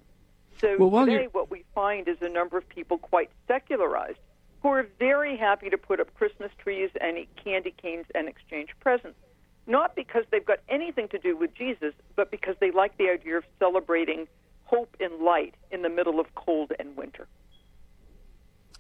So 0.60 0.78
Well, 0.78 1.06
today, 1.06 1.14
you're- 1.14 1.28
what 1.28 1.50
we 1.52 1.64
find 1.74 2.08
is 2.08 2.18
a 2.22 2.30
number 2.30 2.58
of 2.58 2.68
people 2.70 2.98
quite 2.98 3.30
secularized 3.48 4.20
who 4.62 4.70
are 4.70 4.88
very 5.00 5.38
happy 5.38 5.70
to 5.70 5.78
put 5.78 6.00
up 6.00 6.14
Christmas 6.16 6.52
trees 6.58 6.90
and 7.00 7.18
eat 7.18 7.30
candy 7.44 7.72
canes 7.72 8.06
and 8.16 8.28
exchange 8.28 8.70
presents. 8.80 9.20
Not 9.68 9.96
because 9.96 10.24
they've 10.32 10.46
got 10.46 10.60
anything 10.70 11.08
to 11.10 11.18
do 11.18 11.36
with 11.36 11.54
Jesus, 11.56 11.94
but 12.16 12.32
because 12.32 12.56
they 12.60 12.72
like 12.72 12.98
the 12.98 13.10
idea 13.10 13.38
of 13.38 13.44
celebrating 13.60 14.28
hope 14.66 14.96
and 15.00 15.20
light 15.20 15.56
in 15.72 15.82
the 15.82 15.90
middle 15.90 16.20
of 16.20 16.34
cold 16.36 16.72
and 16.80 16.96
winter. 16.96 17.28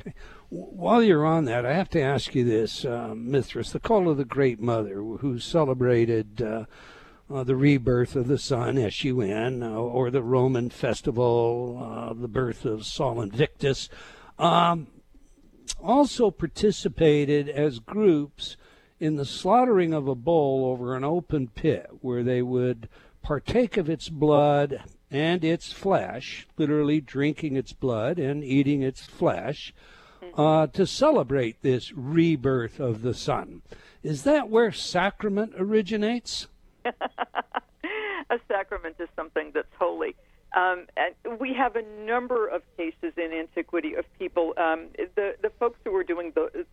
While 0.50 1.04
you're 1.04 1.26
on 1.26 1.46
that, 1.46 1.66
I 1.66 1.74
have 1.74 1.90
to 1.90 2.02
ask 2.02 2.36
you 2.36 2.44
this, 2.44 2.86
uh, 2.86 3.14
Mithras, 3.16 3.72
the 3.72 3.80
call 3.80 4.10
of 4.10 4.18
the 4.18 4.26
Great 4.26 4.60
Mother, 4.60 5.02
who 5.02 5.40
celebrated 5.40 6.42
uh, 6.42 6.66
uh, 7.30 7.44
the 7.44 7.56
rebirth 7.56 8.16
of 8.16 8.28
the 8.28 8.38
sun, 8.38 8.78
S-U-N, 8.78 9.64
uh, 9.64 9.72
or 9.72 10.12
the 10.12 10.22
Roman 10.22 10.70
festival, 10.70 11.82
uh, 11.82 12.14
the 12.14 12.28
birth 12.28 12.66
of 12.66 12.86
Sol 12.86 13.22
Invictus, 13.22 13.90
um, 14.38 14.88
also 15.82 16.30
participated 16.30 17.50
as 17.50 17.80
groups 17.80 18.58
in 19.00 19.16
the 19.16 19.26
slaughtering 19.26 19.94
of 19.94 20.08
a 20.08 20.16
bull 20.16 20.66
over 20.66 20.96
an 20.96 21.04
open 21.04 21.48
pit 21.48 21.90
where 22.02 22.24
they 22.24 22.42
would 22.42 22.88
partake 23.22 23.76
of 23.76 23.90
its 23.90 24.08
blood 24.08 24.84
and 25.10 25.44
its 25.44 25.72
flesh, 25.72 26.48
literally 26.58 27.02
drinking 27.02 27.56
its 27.56 27.74
blood 27.74 28.20
and 28.20 28.44
eating 28.44 28.82
its 28.82 29.06
flesh, 29.06 29.74
uh, 30.36 30.68
to 30.68 30.86
celebrate 30.86 31.62
this 31.62 31.92
rebirth 31.94 32.80
of 32.80 33.02
the 33.02 33.14
sun. 33.14 33.62
Is 34.04 34.24
that 34.24 34.50
where 34.50 34.72
sacrament 34.72 35.54
originates? 35.58 36.48
a 36.86 38.40
sacrament 38.48 38.96
is 39.00 39.10
something 39.16 39.52
that's 39.54 39.68
holy. 39.80 40.16
Um, 40.56 40.86
and 40.96 41.40
we 41.40 41.54
have 41.54 41.76
a 41.76 41.82
number 42.06 42.48
of 42.48 42.62
cases 42.78 43.14
in 43.18 43.34
antiquity 43.34 43.96
of 43.96 44.06
people, 44.18 44.54
um, 44.58 44.88
the 45.16 45.36
the 45.42 45.52
folks 45.60 45.80
who 45.84 45.92
were 45.92 46.04
doing 46.04 46.32
the 46.34 46.66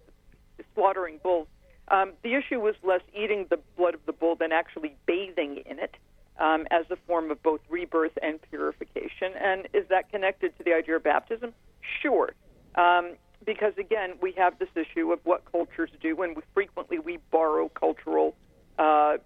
slaughtering 0.75 1.19
bulls. 1.23 1.49
Um, 1.89 2.13
the 2.23 2.35
issue 2.35 2.61
was 2.61 2.75
less 2.85 3.01
eating 3.13 3.47
the 3.51 3.59
blood 3.77 3.95
of 3.95 4.01
the 4.07 4.13
bull 4.13 4.37
than 4.37 4.53
actually 4.53 4.95
bathing 5.07 5.63
in 5.67 5.81
it 5.81 5.97
um, 6.39 6.67
as 6.71 6.87
a 6.91 6.97
form 7.09 7.31
of 7.31 7.43
both 7.43 7.61
rebirth 7.69 8.17
and 8.23 8.41
purification. 8.51 9.33
And 9.39 9.69
is 9.73 9.89
that 9.89 10.11
connected 10.11 10.57
to 10.59 10.65
the 10.65 10.75
idea 10.75 10.97
of 10.97 11.03
baptism? 11.03 11.53
Sure. 12.01 12.33
Um, 12.77 13.17
because 13.45 13.73
again, 13.79 14.15
we 14.21 14.33
have 14.33 14.59
this 14.59 14.69
issue 14.75 15.13
of 15.13 15.21
what 15.25 15.45
cultures 15.51 15.91
do, 16.01 16.23
and 16.23 16.37
we 16.37 16.43
frequently 16.55 16.99
we 16.99 17.19
borrow 17.31 17.69
cultural 17.69 18.35
uh, 18.79 19.19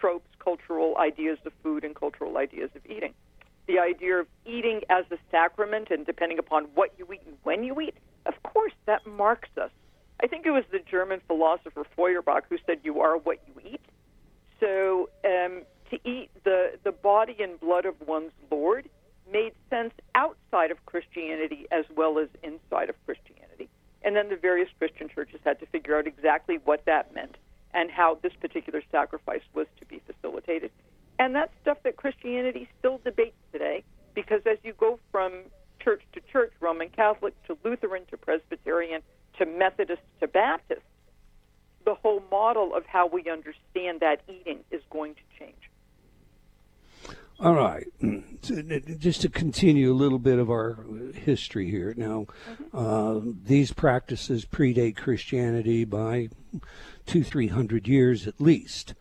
tropes, 0.00 0.28
cultural 0.38 0.96
ideas 0.98 1.38
of 1.46 1.52
food, 1.62 1.84
and 1.84 1.94
cultural 1.94 2.36
ideas 2.38 2.70
of 2.74 2.82
eating. 2.86 3.14
The 3.66 3.78
idea 3.78 4.20
of 4.20 4.26
eating 4.44 4.82
as 4.90 5.04
a 5.10 5.16
sacrament, 5.30 5.88
and 5.90 6.04
depending 6.04 6.38
upon 6.38 6.64
what 6.74 6.92
you 6.98 7.10
eat 7.12 7.22
and 7.26 7.36
when 7.42 7.64
you 7.64 7.80
eat, 7.80 7.94
of 8.26 8.34
course, 8.42 8.72
that 8.86 9.06
marks 9.06 9.50
us. 9.60 9.70
I 10.22 10.26
think 10.26 10.46
it 10.46 10.50
was 10.50 10.64
the 10.70 10.78
German 10.78 11.20
philosopher 11.26 11.84
Feuerbach 11.96 12.44
who 12.48 12.58
said, 12.66 12.80
"You 12.82 13.00
are 13.00 13.16
what 13.16 13.38
you 13.46 13.72
eat." 13.72 13.80
So 14.60 15.10
um, 15.24 15.62
to 15.90 15.98
eat 16.04 16.30
the 16.44 16.78
the 16.84 16.92
body 16.92 17.36
and 17.40 17.58
blood 17.58 17.84
of 17.84 17.94
one's 18.06 18.32
Lord 18.50 18.88
made 19.30 19.52
sense 19.70 19.92
outside 20.14 20.70
of 20.70 20.84
Christianity 20.86 21.66
as 21.70 21.84
well 21.96 22.18
as 22.18 22.28
inside 22.42 22.90
of 22.90 22.96
Christianity. 23.04 23.43
And 24.04 24.14
then 24.14 24.28
the 24.28 24.36
various 24.36 24.68
Christian 24.78 25.08
churches 25.08 25.40
had 25.44 25.58
to 25.60 25.66
figure 25.66 25.96
out 25.96 26.06
exactly 26.06 26.58
what 26.64 26.84
that 26.84 27.14
meant 27.14 27.36
and 27.72 27.90
how 27.90 28.18
this 28.22 28.32
particular 28.40 28.82
sacrifice 28.92 29.42
was 29.54 29.66
to 29.80 29.86
be 29.86 30.00
facilitated. 30.06 30.70
And 31.18 31.34
that's 31.34 31.52
stuff 31.62 31.78
that 31.84 31.96
Christianity 31.96 32.68
still 32.78 33.00
debates 33.02 33.36
today 33.50 33.82
because 34.14 34.42
as 34.46 34.58
you 34.62 34.74
go 34.74 34.98
from 35.10 35.32
church 35.80 36.02
to 36.12 36.20
church, 36.32 36.52
Roman 36.60 36.88
Catholic 36.90 37.34
to 37.46 37.56
Lutheran 37.64 38.04
to 38.10 38.16
Presbyterian 38.16 39.02
to 39.38 39.46
Methodist 39.46 40.02
to 40.20 40.28
Baptist, 40.28 40.82
the 41.84 41.94
whole 41.94 42.22
model 42.30 42.74
of 42.74 42.86
how 42.86 43.06
we 43.06 43.28
understand 43.30 44.00
that 44.00 44.20
eating 44.28 44.60
is 44.70 44.82
going 44.90 45.14
to 45.14 45.20
change. 45.38 45.70
All 47.40 47.54
right. 47.54 47.86
Just 48.98 49.22
to 49.22 49.28
continue 49.28 49.92
a 49.92 49.94
little 49.94 50.18
bit 50.18 50.38
of 50.38 50.50
our 50.50 50.84
history 51.14 51.70
here. 51.70 51.94
Now, 51.96 52.26
uh, 52.72 53.20
these 53.22 53.72
practices 53.72 54.44
predate 54.44 54.96
Christianity 54.96 55.84
by 55.84 56.28
two, 57.06 57.24
three 57.24 57.48
hundred 57.48 57.88
years 57.88 58.26
at 58.26 58.40
least. 58.40 58.94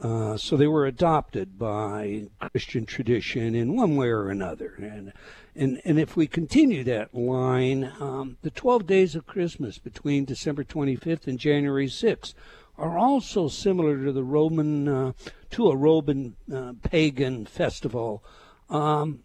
Uh, 0.00 0.36
so 0.36 0.56
they 0.56 0.66
were 0.66 0.84
adopted 0.84 1.58
by 1.58 2.26
Christian 2.52 2.84
tradition 2.84 3.54
in 3.54 3.76
one 3.76 3.96
way 3.96 4.08
or 4.08 4.28
another. 4.28 4.74
And 4.78 5.12
and, 5.54 5.80
and 5.86 5.98
if 5.98 6.16
we 6.16 6.26
continue 6.26 6.84
that 6.84 7.14
line, 7.14 7.90
um, 7.98 8.36
the 8.42 8.50
12 8.50 8.86
days 8.86 9.14
of 9.14 9.26
Christmas 9.26 9.78
between 9.78 10.26
December 10.26 10.64
25th 10.64 11.26
and 11.26 11.38
January 11.38 11.86
6th 11.86 12.34
are 12.76 12.98
also 12.98 13.48
similar 13.48 14.04
to 14.04 14.12
the 14.12 14.22
Roman, 14.22 14.86
uh, 14.86 15.12
to 15.50 15.68
a 15.68 15.76
Roman 15.76 16.36
uh, 16.52 16.72
pagan 16.82 17.46
festival. 17.46 18.24
Um, 18.68 19.20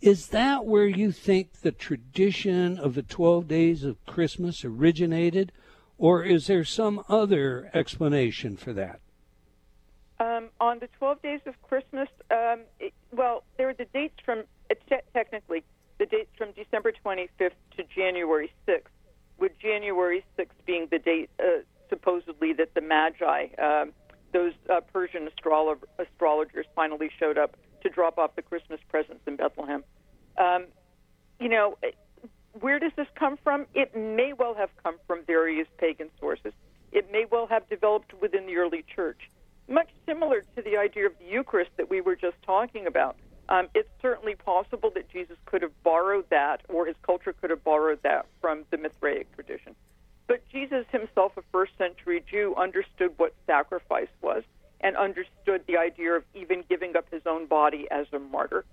is 0.00 0.28
that 0.28 0.64
where 0.64 0.86
you 0.86 1.10
think 1.10 1.60
the 1.60 1.72
tradition 1.72 2.78
of 2.78 2.94
the 2.94 3.02
12 3.02 3.48
days 3.48 3.84
of 3.84 4.04
Christmas 4.06 4.64
originated? 4.64 5.52
Or 5.98 6.22
is 6.22 6.46
there 6.46 6.64
some 6.64 7.02
other 7.08 7.70
explanation 7.74 8.56
for 8.56 8.72
that? 8.74 9.00
Um, 10.20 10.50
on 10.60 10.78
the 10.78 10.88
12 10.98 11.22
days 11.22 11.40
of 11.46 11.60
Christmas, 11.62 12.08
um, 12.30 12.60
it, 12.78 12.92
well, 13.12 13.42
there 13.56 13.68
are 13.68 13.74
the 13.74 13.86
dates 13.86 14.14
from, 14.24 14.44
technically, 15.12 15.64
the 15.98 16.06
dates 16.06 16.30
from 16.36 16.52
December 16.52 16.92
25th 17.04 17.50
to 17.76 17.84
January 17.94 18.52
6th, 18.66 18.82
with 19.38 19.52
January 19.58 20.24
6th 20.38 20.46
being 20.66 20.86
the 20.90 20.98
date 20.98 21.30
uh, 21.40 21.62
supposedly 21.88 22.52
that 22.52 22.74
the 22.74 22.80
Magi, 22.80 23.46
um, 23.58 23.92
those 24.32 24.52
uh, 24.70 24.80
Persian 24.92 25.28
astrolo- 25.28 25.78
astrologers, 25.98 26.66
finally 26.74 27.10
showed 27.18 27.38
up 27.38 27.56
to 27.82 27.88
drop 27.88 28.18
off 28.18 28.36
the 28.36 28.42
Christmas 28.42 28.80
presents 28.88 29.22
in 29.26 29.36
Bethlehem. 29.36 29.84
Um, 30.36 30.66
you 31.40 31.48
know, 31.48 31.78
where 32.60 32.78
does 32.78 32.92
this 32.96 33.06
come 33.14 33.38
from? 33.42 33.66
It 33.74 33.96
may 33.96 34.32
well 34.32 34.54
have 34.54 34.70
come 34.82 34.96
from 35.06 35.24
various 35.24 35.68
pagan 35.78 36.10
sources. 36.18 36.52
It 36.92 37.10
may 37.12 37.26
well 37.30 37.46
have 37.46 37.68
developed 37.68 38.14
within 38.20 38.46
the 38.46 38.56
early 38.56 38.84
church, 38.94 39.30
much 39.68 39.88
similar 40.06 40.42
to 40.56 40.62
the 40.62 40.76
idea 40.76 41.06
of 41.06 41.12
the 41.18 41.26
Eucharist 41.26 41.70
that 41.76 41.90
we 41.90 42.00
were 42.00 42.16
just 42.16 42.36
talking 42.44 42.86
about. 42.86 43.16
Um, 43.50 43.68
it's 43.74 43.88
certainly 44.02 44.34
possible 44.34 44.90
that 44.94 45.08
Jesus 45.10 45.36
could 45.46 45.62
have 45.62 45.72
borrowed 45.82 46.28
that, 46.30 46.62
or 46.68 46.86
his 46.86 46.96
culture 47.02 47.32
could 47.32 47.50
have 47.50 47.64
borrowed 47.64 48.02
that 48.02 48.26
from 48.40 48.64
the 48.70 48.76
Mithraic 48.76 49.32
tradition. 49.34 49.74
But 50.28 50.46
Jesus 50.52 50.84
himself, 50.92 51.32
a 51.38 51.42
first 51.50 51.72
century 51.78 52.22
Jew, 52.30 52.54
understood 52.56 53.14
what 53.16 53.34
sacrifice 53.46 54.08
was 54.20 54.44
and 54.80 54.96
understood 54.96 55.62
the 55.66 55.78
idea 55.78 56.12
of 56.12 56.24
even 56.34 56.62
giving 56.68 56.96
up 56.96 57.06
his 57.10 57.22
own 57.26 57.46
body 57.46 57.88
as 57.90 58.06
a 58.12 58.18
martyr. 58.18 58.64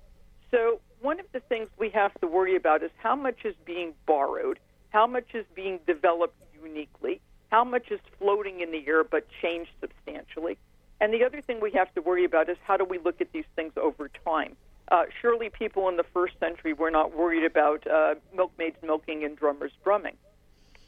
So, 0.52 0.80
one 1.02 1.20
of 1.20 1.26
the 1.32 1.39
things 1.39 1.70
we 1.80 1.89
have 1.89 2.13
to 2.22 2.28
worry 2.28 2.56
about 2.56 2.84
is 2.84 2.91
how 2.98 3.15
much 3.15 3.46
is 3.46 3.56
being 3.65 3.94
borrowed, 4.06 4.60
how 4.89 5.08
much 5.08 5.34
is 5.34 5.46
being 5.56 5.80
developed 5.88 6.36
uniquely, 6.62 7.22
how 7.50 7.63
much 7.63 7.89
is 7.89 8.00
floating 8.20 8.60
in 8.60 8.72
the 8.72 8.86
air 8.86 9.04
but 9.04 9.26
changed 9.41 9.72
substantially. 9.80 10.58
And 11.00 11.13
the 11.13 11.24
other 11.24 11.41
thing 11.41 11.60
we 11.62 11.72
have 11.72 11.94
to 11.96 12.02
worry 12.02 12.26
about 12.26 12.50
is 12.50 12.58
how 12.63 12.78
do 12.78 12.86
we 12.86 13.00
look 13.00 13.22
at 13.22 13.32
these 13.32 13.46
things 13.56 13.74
over 13.78 14.10
time? 14.26 14.56
Uh, 14.91 15.04
surely 15.22 15.50
people 15.50 15.89
in 15.89 15.98
the 15.98 16.06
first 16.13 16.38
century 16.39 16.74
were 16.74 16.91
not 16.91 17.15
worried 17.15 17.46
about 17.46 17.86
uh, 17.88 18.15
milkmaids 18.36 18.78
milking 18.84 19.24
and 19.24 19.38
drummers 19.38 19.72
drumming. 19.84 20.15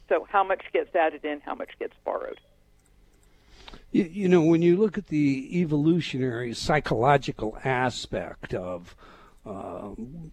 So, 0.10 0.28
how 0.30 0.44
much 0.44 0.62
gets 0.74 0.96
added 0.96 1.26
in, 1.26 1.42
how 1.42 1.56
much 1.56 1.72
gets 1.80 1.94
borrowed? 2.06 2.40
You, 3.92 4.04
you 4.04 4.30
know, 4.30 4.42
when 4.42 4.62
you 4.62 4.78
look 4.78 4.98
at 4.98 5.08
the 5.08 5.60
evolutionary 5.60 6.54
psychological 6.54 7.58
aspect 7.64 8.54
of 8.54 8.96
uh, 9.46 9.92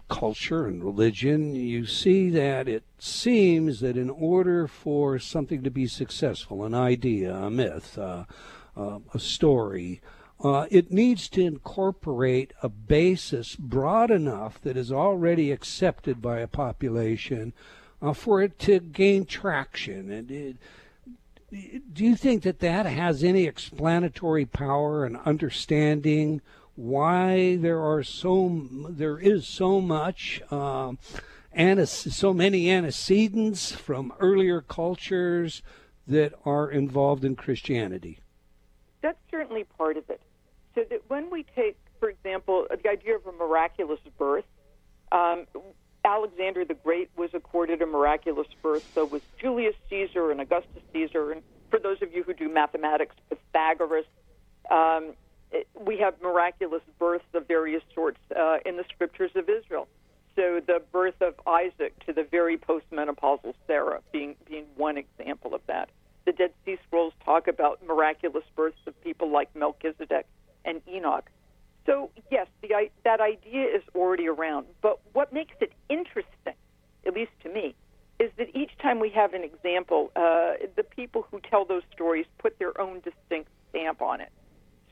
culture 0.09 0.67
and 0.67 0.83
religion, 0.83 1.55
you 1.55 1.87
see 1.87 2.31
that 2.31 2.69
it 2.69 2.85
seems 2.99 3.81
that 3.81 3.97
in 3.97 4.11
order 4.11 4.67
for 4.67 5.19
something 5.19 5.63
to 5.63 5.71
be 5.71 5.87
successful, 5.87 6.65
an 6.65 6.75
idea, 6.75 7.35
a 7.35 7.51
myth, 7.51 7.97
uh, 7.97 8.25
uh, 8.77 8.99
a 9.13 9.19
story, 9.19 10.01
uh, 10.43 10.67
it 10.71 10.91
needs 10.91 11.29
to 11.29 11.43
incorporate 11.43 12.53
a 12.63 12.69
basis 12.69 13.55
broad 13.55 14.11
enough 14.11 14.61
that 14.63 14.77
is 14.77 14.91
already 14.91 15.53
accepted 15.53 16.21
by 16.21 16.41
a 16.41 16.49
population 16.49 17.53
uh, 18.05 18.13
for 18.13 18.43
it 18.43 18.59
to 18.59 18.81
gain 18.81 19.25
traction. 19.25 20.11
And 20.11 20.31
it, 20.31 20.57
do 21.93 22.05
you 22.05 22.17
think 22.17 22.43
that 22.43 22.61
that 22.61 22.87
has 22.87 23.25
any 23.25 23.45
explanatory 23.45 24.45
power 24.45 25.05
and 25.05 25.17
understanding 25.25 26.41
why 26.77 27.57
there 27.57 27.81
are 27.81 28.03
so 28.03 28.67
there 28.89 29.19
is 29.19 29.47
so 29.47 29.81
much 29.81 30.43
uh, 30.51 30.93
so 31.85 32.35
many 32.35 32.71
antecedents 32.71 33.71
from 33.73 34.13
earlier 34.19 34.61
cultures 34.61 35.63
that 36.07 36.35
are 36.45 36.69
involved 36.69 37.25
in 37.25 37.37
Christianity? 37.37 38.19
That's 39.01 39.19
certainly 39.31 39.65
part 39.79 39.97
of 39.97 40.11
it. 40.11 40.21
So 40.75 40.83
that 40.91 41.03
when 41.09 41.31
we 41.31 41.45
take, 41.55 41.77
for 42.01 42.09
example, 42.09 42.67
the 42.69 42.91
idea 42.91 43.15
of 43.15 43.27
a 43.27 43.33
miraculous 43.33 44.01
birth, 44.19 44.45
um, 45.13 45.47
Alexander 46.05 46.65
the 46.65 46.75
Great 46.75 47.11
was 47.17 47.31
accorded 47.33 47.81
a 47.83 47.87
miraculous 47.87 48.49
birth. 48.63 48.89
So 48.95 49.05
was 49.05 49.23
Julius 49.41 49.75
Caesar 49.89 50.31
and 50.31 50.41
Augustus 50.41 50.83
Caesar, 50.93 51.33
and 51.33 51.43
for 51.71 51.79
those 51.79 52.03
of 52.03 52.13
you 52.13 52.23
who 52.23 52.35
do 52.35 52.49
mathematics, 52.49 53.17
Pythagoras. 53.29 54.07
Um, 54.71 55.15
we 55.81 55.99
have 55.99 56.21
miraculous 56.21 56.83
births 56.99 57.25
of 57.33 57.47
various 57.47 57.83
sorts 57.95 58.19
uh, 58.37 58.59
in 58.67 58.77
the 58.77 58.85
scriptures 58.93 59.31
of 59.35 59.49
Israel. 59.49 59.89
So 60.37 60.61
the 60.67 60.83
birth 60.91 61.21
of 61.21 61.35
Isaac 61.47 62.05
to 62.07 62.13
the 62.13 62.25
very 62.25 62.59
postmenopausal 62.59 63.55
Sarah 63.67 64.01
being 64.13 64.35
being 64.49 64.65
one 64.77 64.97
example 64.99 65.55
of 65.55 65.61
that. 65.67 65.91
The 66.25 66.33
Dead 66.33 66.53
Sea 66.65 66.79
Scrolls 66.87 67.13
talk 67.25 67.47
about 67.47 67.87
miraculous 67.87 68.45
births 68.57 68.81
of 68.87 69.01
people 69.03 69.31
like 69.31 69.55
Melchizedek 69.55 70.27
and 70.65 70.81
Enoch. 70.89 71.31
So 71.87 72.11
yes, 72.31 72.47
the 72.63 72.91
that 73.05 73.21
idea 73.21 73.67
is 73.67 73.83
already 73.95 74.29
around. 74.29 74.67
But 74.81 75.01
what 75.13 75.33
makes 75.33 75.55
it 75.61 75.73
interesting, 75.89 76.55
at 77.07 77.15
least 77.15 77.33
to 77.43 77.49
me, 77.49 77.75
is 78.19 78.31
that 78.39 78.55
each 78.57 78.71
time 78.79 79.01
we 79.01 79.11
have 79.11 79.35
an 79.35 79.45
example, 79.45 80.11
uh, 80.17 80.55
the 80.77 80.83
people 80.83 81.27
who 81.31 81.41
tell 81.41 81.65
those 81.65 81.83
stories 81.93 82.27
put 82.39 82.59
their 82.59 82.81
own 82.81 83.01
distinct 83.01 83.51
stamp 83.71 84.01
on 84.01 84.21
it. 84.21 84.31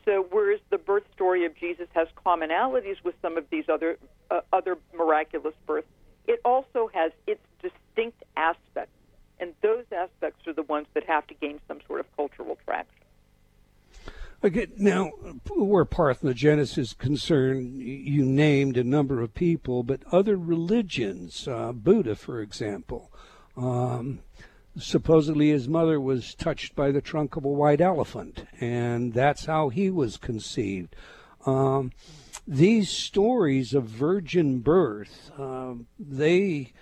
So 0.05 0.27
whereas 0.29 0.59
the 0.69 0.77
birth 0.77 1.03
story 1.13 1.45
of 1.45 1.55
Jesus 1.55 1.87
has 1.93 2.07
commonalities 2.25 2.97
with 3.03 3.15
some 3.21 3.37
of 3.37 3.45
these 3.49 3.65
other 3.69 3.97
uh, 4.29 4.41
other 4.51 4.77
miraculous 4.95 5.55
births, 5.65 5.87
it 6.27 6.41
also 6.43 6.89
has 6.93 7.11
its 7.27 7.41
distinct 7.61 8.21
aspects, 8.35 8.95
and 9.39 9.53
those 9.61 9.85
aspects 9.91 10.45
are 10.47 10.53
the 10.53 10.63
ones 10.63 10.87
that 10.93 11.05
have 11.05 11.25
to 11.27 11.33
gain 11.33 11.59
some 11.67 11.79
sort 11.87 12.01
of 12.01 12.15
cultural 12.15 12.57
traction. 12.65 13.02
Okay, 14.45 14.67
now, 14.77 15.11
where 15.55 15.85
parthenogenesis 15.85 16.77
is 16.77 16.91
concerned, 16.91 17.81
you 17.81 18.25
named 18.25 18.75
a 18.75 18.83
number 18.83 19.21
of 19.21 19.33
people, 19.33 19.83
but 19.83 20.01
other 20.11 20.35
religions, 20.35 21.47
uh, 21.47 21.71
Buddha, 21.71 22.13
for 22.17 22.41
example, 22.41 23.09
um, 23.55 24.19
supposedly 24.77 25.49
his 25.49 25.69
mother 25.69 25.97
was 25.97 26.35
touched 26.35 26.75
by 26.75 26.91
the 26.91 26.99
trunk 26.99 27.37
of 27.37 27.45
a 27.45 27.49
white 27.49 27.79
elephant, 27.79 28.45
and 28.59 29.13
that's 29.13 29.45
how 29.45 29.69
he 29.69 29.89
was 29.89 30.17
conceived. 30.17 30.93
Um, 31.45 31.93
these 32.45 32.89
stories 32.89 33.73
of 33.73 33.85
virgin 33.85 34.59
birth, 34.59 35.31
uh, 35.37 35.75
they 35.97 36.73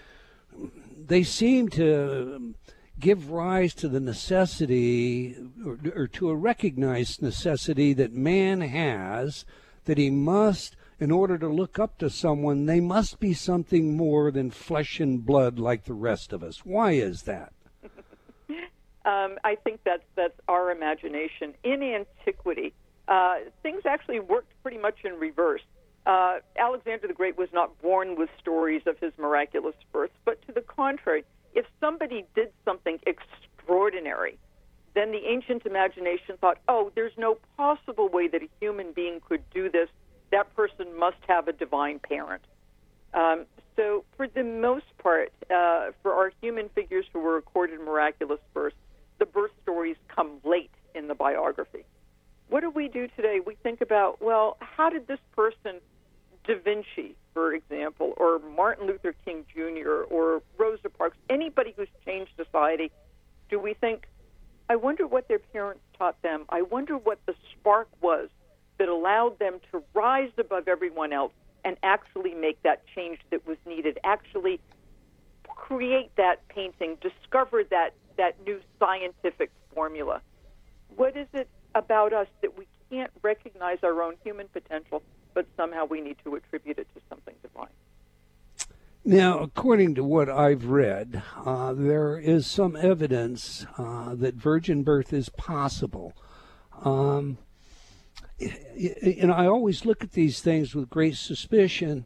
they 0.97 1.24
seem 1.24 1.67
to 1.69 2.56
give 3.01 3.31
rise 3.31 3.73
to 3.73 3.89
the 3.89 3.99
necessity 3.99 5.35
or, 5.65 5.77
or, 5.95 6.07
to 6.07 6.29
a 6.29 6.35
recognized 6.35 7.21
necessity 7.21 7.93
that 7.93 8.13
man 8.13 8.61
has 8.61 9.43
that 9.85 9.97
he 9.97 10.09
must 10.09 10.75
in 10.99 11.11
order 11.11 11.37
to 11.37 11.47
look 11.47 11.79
up 11.79 11.97
to 11.97 12.09
someone 12.09 12.65
they 12.67 12.79
must 12.79 13.19
be 13.19 13.33
something 13.33 13.97
more 13.97 14.31
than 14.31 14.51
flesh 14.51 14.99
and 14.99 15.25
blood 15.25 15.59
like 15.59 15.83
the 15.85 15.93
rest 15.93 16.31
of 16.31 16.43
us 16.43 16.63
why 16.63 16.91
is 16.91 17.23
that 17.23 17.51
um, 19.05 19.37
I 19.43 19.57
think 19.63 19.81
that's 19.83 20.03
that's 20.15 20.39
our 20.47 20.71
imagination. 20.71 21.53
In 21.63 21.81
antiquity, 21.81 22.73
uh, 23.07 23.35
things 23.63 23.83
actually 23.85 24.19
worked 24.19 24.53
pretty 24.61 24.77
much 24.77 24.99
in 25.03 25.13
reverse. 25.13 25.61
Uh, 26.05 26.39
Alexander 26.57 27.07
the 27.07 27.13
Great 27.13 27.37
was 27.37 27.49
not 27.53 27.79
born 27.81 28.15
with 28.15 28.29
stories 28.39 28.81
of 28.85 28.97
his 28.99 29.11
miraculous 29.17 29.75
birth, 29.91 30.11
but 30.25 30.41
to 30.47 30.51
the 30.51 30.61
contrary, 30.61 31.23
if 31.53 31.65
somebody 31.79 32.25
did 32.35 32.51
something 32.65 32.99
extraordinary, 33.05 34.37
then 34.93 35.11
the 35.11 35.25
ancient 35.25 35.65
imagination 35.65 36.37
thought, 36.39 36.57
oh, 36.67 36.91
there's 36.95 37.13
no 37.17 37.37
possible 37.57 38.09
way 38.09 38.27
that 38.27 38.41
a 38.41 38.49
human 38.59 38.91
being 38.91 39.19
could 39.27 39.43
do 39.53 39.69
this. 39.69 39.89
That 40.31 40.53
person 40.55 40.97
must 40.97 41.17
have 41.27 41.47
a 41.47 41.53
divine 41.53 41.99
parent. 41.99 42.43
Um, 43.13 43.45
so, 43.75 44.03
for 44.15 44.27
the 44.27 44.43
most 44.43 44.85
part, 44.97 45.31
uh, 45.49 45.91
for 46.01 46.13
our 46.13 46.31
human 46.41 46.69
figures 46.69 47.05
who 47.11 47.19
were 47.19 47.35
recorded 47.35 47.79
miraculous 47.79 48.39
births, 48.53 48.75
the 49.19 49.25
birth 49.25 49.51
stories 49.63 49.97
come 50.07 50.39
late 50.43 50.71
in 50.95 51.07
the 51.07 51.15
biography. 51.15 51.85
What 52.49 52.61
do 52.61 52.69
we 52.69 52.87
do 52.87 53.07
today? 53.15 53.39
We 53.45 53.55
think 53.55 53.81
about, 53.81 54.21
well, 54.21 54.57
how 54.59 54.89
did 54.89 55.07
this 55.07 55.19
person, 55.35 55.79
Da 56.45 56.56
Vinci, 56.56 57.15
for 57.34 57.54
example, 57.54 58.13
or 58.17 58.39
Martin 58.39 58.88
Luther 58.88 59.13
King 59.25 59.45
Jr., 59.54 60.04
or 60.10 60.41
Rosa 60.58 60.89
Parks, 60.89 61.17
anybody 61.30 61.73
who's 61.77 61.88
changed 62.06 62.32
society, 62.36 62.91
do 63.49 63.60
we 63.60 63.73
think, 63.73 64.08
I 64.69 64.75
wonder 64.75 65.06
what 65.06 65.27
their 65.27 65.39
parents 65.39 65.82
taught 65.97 66.21
them? 66.21 66.45
I 66.49 66.62
wonder 66.63 66.97
what 66.97 67.19
the 67.25 67.36
spark 67.51 67.89
was 68.01 68.30
that 68.77 68.89
allowed 68.89 69.38
them 69.39 69.60
to 69.71 69.84
rise 69.93 70.32
above 70.38 70.67
everyone 70.67 71.13
else 71.13 71.34
and 71.63 71.77
actually 71.84 72.34
make 72.34 72.62
that 72.63 72.82
change 72.95 73.19
that 73.30 73.45
was 73.45 73.58
needed, 73.65 73.99
actually 74.04 74.60
create 75.43 76.15
that 76.15 76.47
painting, 76.47 76.97
discover 77.01 77.63
that 77.65 77.93
that 78.17 78.36
new 78.45 78.60
scientific 78.80 79.51
formula. 79.73 80.21
What 80.95 81.15
is 81.15 81.27
it 81.34 81.47
about 81.75 82.13
us 82.13 82.27
that 82.41 82.58
we 82.58 82.67
can't 82.89 83.12
recognize 83.21 83.77
our 83.84 84.01
own 84.01 84.15
human 84.23 84.47
potential, 84.49 85.01
but 85.34 85.46
somehow 85.58 85.86
we 85.86 86.02
need 86.02 86.17
to 86.24 86.36
attribute 86.36 86.80
it 86.80 86.88
to 86.96 87.02
something 87.10 87.36
divine? 87.41 87.67
Now, 89.04 89.39
according 89.39 89.96
to 89.96 90.04
what 90.04 90.30
I've 90.30 90.65
read, 90.65 91.24
uh, 91.44 91.74
there 91.74 92.20
is 92.20 92.46
some 92.46 92.76
evidence 92.76 93.65
uh, 93.78 94.13
that 94.15 94.36
virgin 94.36 94.84
birth 94.84 95.12
is 95.12 95.30
possible. 95.30 96.13
Um, 96.84 97.39
and 98.39 99.32
I 99.32 99.48
always 99.48 99.86
look 99.86 100.04
at 100.04 100.12
these 100.12 100.41
things 100.41 100.76
with 100.76 100.89
great 100.89 101.15
suspicion. 101.15 102.06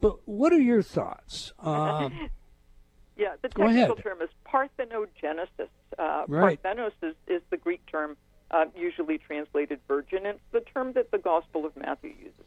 But 0.00 0.16
what 0.26 0.52
are 0.52 0.60
your 0.60 0.82
thoughts? 0.82 1.52
Uh, 1.60 2.10
yeah, 3.16 3.34
the 3.40 3.48
technical 3.48 3.96
term 3.96 4.20
is 4.20 4.30
parthenogenesis. 4.46 5.68
Uh, 5.96 6.24
right. 6.26 6.60
Parthenos 6.60 6.92
is, 7.02 7.14
is 7.28 7.42
the 7.50 7.56
Greek 7.56 7.84
term 7.86 8.16
uh, 8.50 8.66
usually 8.76 9.18
translated 9.18 9.80
virgin, 9.88 10.26
it's 10.26 10.40
the 10.52 10.60
term 10.60 10.92
that 10.92 11.10
the 11.10 11.18
Gospel 11.18 11.66
of 11.66 11.76
Matthew 11.76 12.10
uses. 12.18 12.44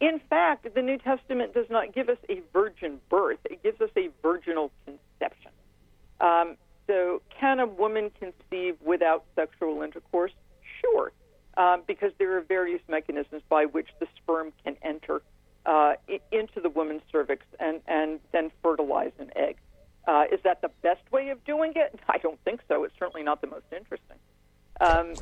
In 0.00 0.20
fact, 0.28 0.66
the 0.74 0.82
New 0.82 0.98
Testament 0.98 1.54
does 1.54 1.66
not 1.70 1.94
give 1.94 2.08
us 2.08 2.18
a 2.28 2.42
virgin 2.52 3.00
birth, 3.08 3.38
it 3.44 3.62
gives 3.62 3.80
us 3.80 3.90
a 3.96 4.08
virginal 4.22 4.70
conception. 4.84 5.50
Um, 6.20 6.56
so, 6.86 7.22
can 7.40 7.60
a 7.60 7.66
woman 7.66 8.10
conceive 8.18 8.76
without 8.84 9.24
sexual 9.34 9.82
intercourse? 9.82 10.32
Sure, 10.80 11.12
um, 11.56 11.82
because 11.86 12.12
there 12.18 12.36
are 12.36 12.42
various 12.42 12.82
mechanisms 12.88 13.42
by 13.48 13.64
which 13.64 13.88
the 13.98 14.06
sperm 14.16 14.52
can 14.64 14.76
enter 14.82 15.22
uh, 15.64 15.94
into 16.30 16.60
the 16.60 16.68
woman's 16.68 17.02
cervix 17.10 17.44
and, 17.58 17.80
and 17.88 18.20
then 18.32 18.50
fertilize 18.62 19.12
an 19.18 19.30
egg. 19.34 19.56
Uh, 20.06 20.24
is 20.30 20.38
that 20.44 20.60
the 20.60 20.70
best 20.82 21.02
way 21.10 21.30
of 21.30 21.44
doing 21.44 21.72
it? 21.74 21.98
I 22.08 22.18
don't 22.18 22.38
think 22.44 22.60
so. 22.68 22.84
It's 22.84 22.94
certainly 22.98 23.24
not 23.24 23.40
the 23.40 23.48
most 23.48 23.66
interesting. 23.72 24.16
Um, 24.80 25.14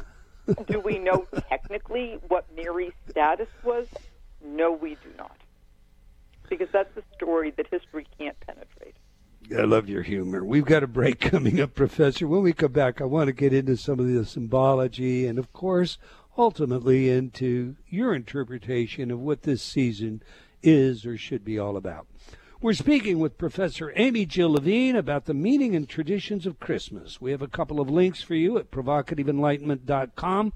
do 0.66 0.80
we 0.80 0.98
know 0.98 1.26
technically 1.48 2.18
what 2.28 2.46
Mary's 2.54 2.92
status 3.08 3.48
was? 3.62 3.86
No, 4.44 4.72
we 4.72 4.90
do 4.90 5.10
not. 5.16 5.36
Because 6.48 6.68
that's 6.72 6.94
a 6.96 7.02
story 7.14 7.52
that 7.56 7.66
history 7.70 8.06
can't 8.18 8.38
penetrate. 8.40 8.94
I 9.56 9.62
love 9.62 9.88
your 9.88 10.02
humor. 10.02 10.44
We've 10.44 10.64
got 10.64 10.82
a 10.82 10.86
break 10.86 11.20
coming 11.32 11.60
up, 11.60 11.74
Professor. 11.74 12.26
When 12.26 12.42
we 12.42 12.52
come 12.52 12.72
back, 12.72 13.00
I 13.00 13.04
want 13.04 13.28
to 13.28 13.32
get 13.32 13.52
into 13.52 13.76
some 13.76 14.00
of 14.00 14.06
the 14.06 14.24
symbology 14.24 15.26
and, 15.26 15.38
of 15.38 15.52
course, 15.52 15.98
ultimately 16.36 17.10
into 17.10 17.76
your 17.88 18.14
interpretation 18.14 19.10
of 19.10 19.20
what 19.20 19.42
this 19.42 19.62
season 19.62 20.22
is 20.62 21.04
or 21.04 21.16
should 21.16 21.44
be 21.44 21.58
all 21.58 21.76
about. 21.76 22.06
We're 22.64 22.72
speaking 22.72 23.18
with 23.18 23.36
Professor 23.36 23.92
Amy 23.94 24.24
Jill 24.24 24.52
Levine 24.52 24.96
about 24.96 25.26
the 25.26 25.34
meaning 25.34 25.76
and 25.76 25.86
traditions 25.86 26.46
of 26.46 26.58
Christmas. 26.58 27.20
We 27.20 27.30
have 27.30 27.42
a 27.42 27.46
couple 27.46 27.78
of 27.78 27.90
links 27.90 28.22
for 28.22 28.34
you 28.34 28.56
at 28.56 28.70
provocativeenlightenment.com, 28.70 30.54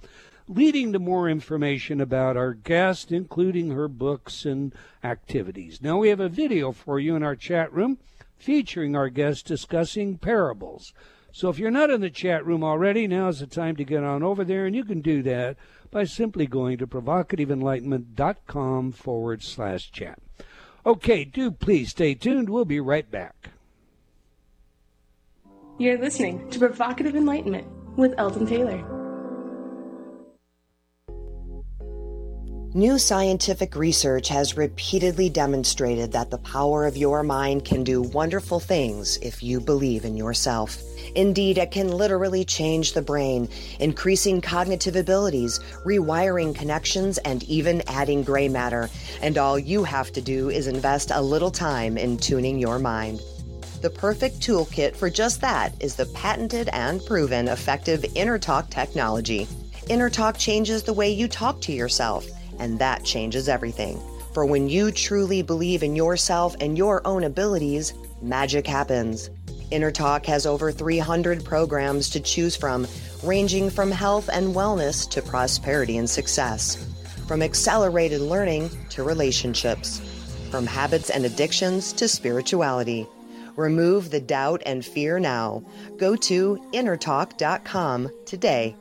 leading 0.48 0.94
to 0.94 0.98
more 0.98 1.28
information 1.28 2.00
about 2.00 2.38
our 2.38 2.54
guest, 2.54 3.12
including 3.12 3.72
her 3.72 3.88
books 3.88 4.46
and 4.46 4.74
activities. 5.04 5.82
Now, 5.82 5.98
we 5.98 6.08
have 6.08 6.20
a 6.20 6.30
video 6.30 6.72
for 6.72 6.98
you 6.98 7.14
in 7.14 7.22
our 7.22 7.36
chat 7.36 7.70
room 7.74 7.98
featuring 8.38 8.96
our 8.96 9.10
guest 9.10 9.44
discussing 9.44 10.16
parables. 10.16 10.94
So 11.30 11.50
if 11.50 11.58
you're 11.58 11.70
not 11.70 11.90
in 11.90 12.00
the 12.00 12.08
chat 12.08 12.46
room 12.46 12.64
already, 12.64 13.06
now's 13.06 13.40
the 13.40 13.46
time 13.46 13.76
to 13.76 13.84
get 13.84 14.02
on 14.02 14.22
over 14.22 14.44
there, 14.44 14.64
and 14.64 14.74
you 14.74 14.84
can 14.84 15.02
do 15.02 15.22
that 15.24 15.58
by 15.90 16.04
simply 16.04 16.46
going 16.46 16.78
to 16.78 16.86
provocativeenlightenment.com 16.86 18.92
forward 18.92 19.42
slash 19.42 19.92
chat. 19.92 20.18
Okay, 20.86 21.24
do 21.24 21.50
please 21.50 21.90
stay 21.90 22.14
tuned. 22.14 22.48
We'll 22.48 22.64
be 22.64 22.80
right 22.80 23.08
back. 23.10 23.50
You're 25.78 25.98
listening 25.98 26.50
to 26.50 26.58
Provocative 26.58 27.14
Enlightenment 27.14 27.66
with 27.96 28.14
Eldon 28.18 28.46
Taylor. 28.46 28.97
New 32.78 32.96
scientific 32.96 33.74
research 33.74 34.28
has 34.28 34.56
repeatedly 34.56 35.28
demonstrated 35.28 36.12
that 36.12 36.30
the 36.30 36.38
power 36.38 36.86
of 36.86 36.96
your 36.96 37.24
mind 37.24 37.64
can 37.64 37.82
do 37.82 38.00
wonderful 38.00 38.60
things 38.60 39.16
if 39.16 39.42
you 39.42 39.58
believe 39.58 40.04
in 40.04 40.16
yourself. 40.16 40.80
Indeed, 41.16 41.58
it 41.58 41.72
can 41.72 41.90
literally 41.90 42.44
change 42.44 42.92
the 42.92 43.02
brain, 43.02 43.48
increasing 43.80 44.40
cognitive 44.40 44.94
abilities, 44.94 45.58
rewiring 45.84 46.54
connections, 46.54 47.18
and 47.18 47.42
even 47.48 47.82
adding 47.88 48.22
gray 48.22 48.48
matter. 48.48 48.88
And 49.22 49.38
all 49.38 49.58
you 49.58 49.82
have 49.82 50.12
to 50.12 50.20
do 50.20 50.48
is 50.48 50.68
invest 50.68 51.10
a 51.12 51.20
little 51.20 51.50
time 51.50 51.98
in 51.98 52.16
tuning 52.16 52.60
your 52.60 52.78
mind. 52.78 53.20
The 53.82 53.90
perfect 53.90 54.38
toolkit 54.38 54.94
for 54.94 55.10
just 55.10 55.40
that 55.40 55.72
is 55.80 55.96
the 55.96 56.06
patented 56.06 56.68
and 56.72 57.04
proven 57.04 57.48
effective 57.48 58.02
InnerTalk 58.02 58.70
technology. 58.70 59.48
InnerTalk 59.90 60.38
changes 60.38 60.84
the 60.84 60.92
way 60.92 61.10
you 61.10 61.26
talk 61.26 61.60
to 61.62 61.72
yourself 61.72 62.24
and 62.58 62.78
that 62.78 63.04
changes 63.04 63.48
everything. 63.48 64.00
For 64.32 64.44
when 64.44 64.68
you 64.68 64.92
truly 64.92 65.42
believe 65.42 65.82
in 65.82 65.96
yourself 65.96 66.54
and 66.60 66.78
your 66.78 67.04
own 67.06 67.24
abilities, 67.24 67.94
magic 68.22 68.66
happens. 68.66 69.30
InnerTalk 69.72 70.24
has 70.26 70.46
over 70.46 70.72
300 70.72 71.44
programs 71.44 72.08
to 72.10 72.20
choose 72.20 72.56
from, 72.56 72.86
ranging 73.22 73.68
from 73.68 73.90
health 73.90 74.30
and 74.32 74.54
wellness 74.54 75.08
to 75.10 75.20
prosperity 75.22 75.98
and 75.98 76.08
success, 76.08 76.86
from 77.26 77.42
accelerated 77.42 78.20
learning 78.20 78.70
to 78.90 79.02
relationships, 79.02 80.00
from 80.50 80.66
habits 80.66 81.10
and 81.10 81.24
addictions 81.24 81.92
to 81.94 82.08
spirituality. 82.08 83.06
Remove 83.56 84.10
the 84.10 84.20
doubt 84.20 84.62
and 84.64 84.84
fear 84.84 85.18
now. 85.18 85.62
Go 85.96 86.14
to 86.14 86.58
innertalk.com 86.72 88.08
today. 88.24 88.76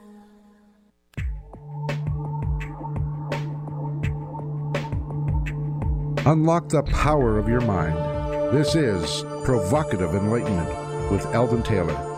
Unlock 6.27 6.67
the 6.67 6.83
power 6.83 7.39
of 7.39 7.47
your 7.47 7.61
mind. 7.61 7.95
This 8.53 8.75
is 8.75 9.23
Provocative 9.45 10.13
Enlightenment 10.13 11.09
with 11.09 11.25
Eldon 11.27 11.63
Taylor. 11.63 12.16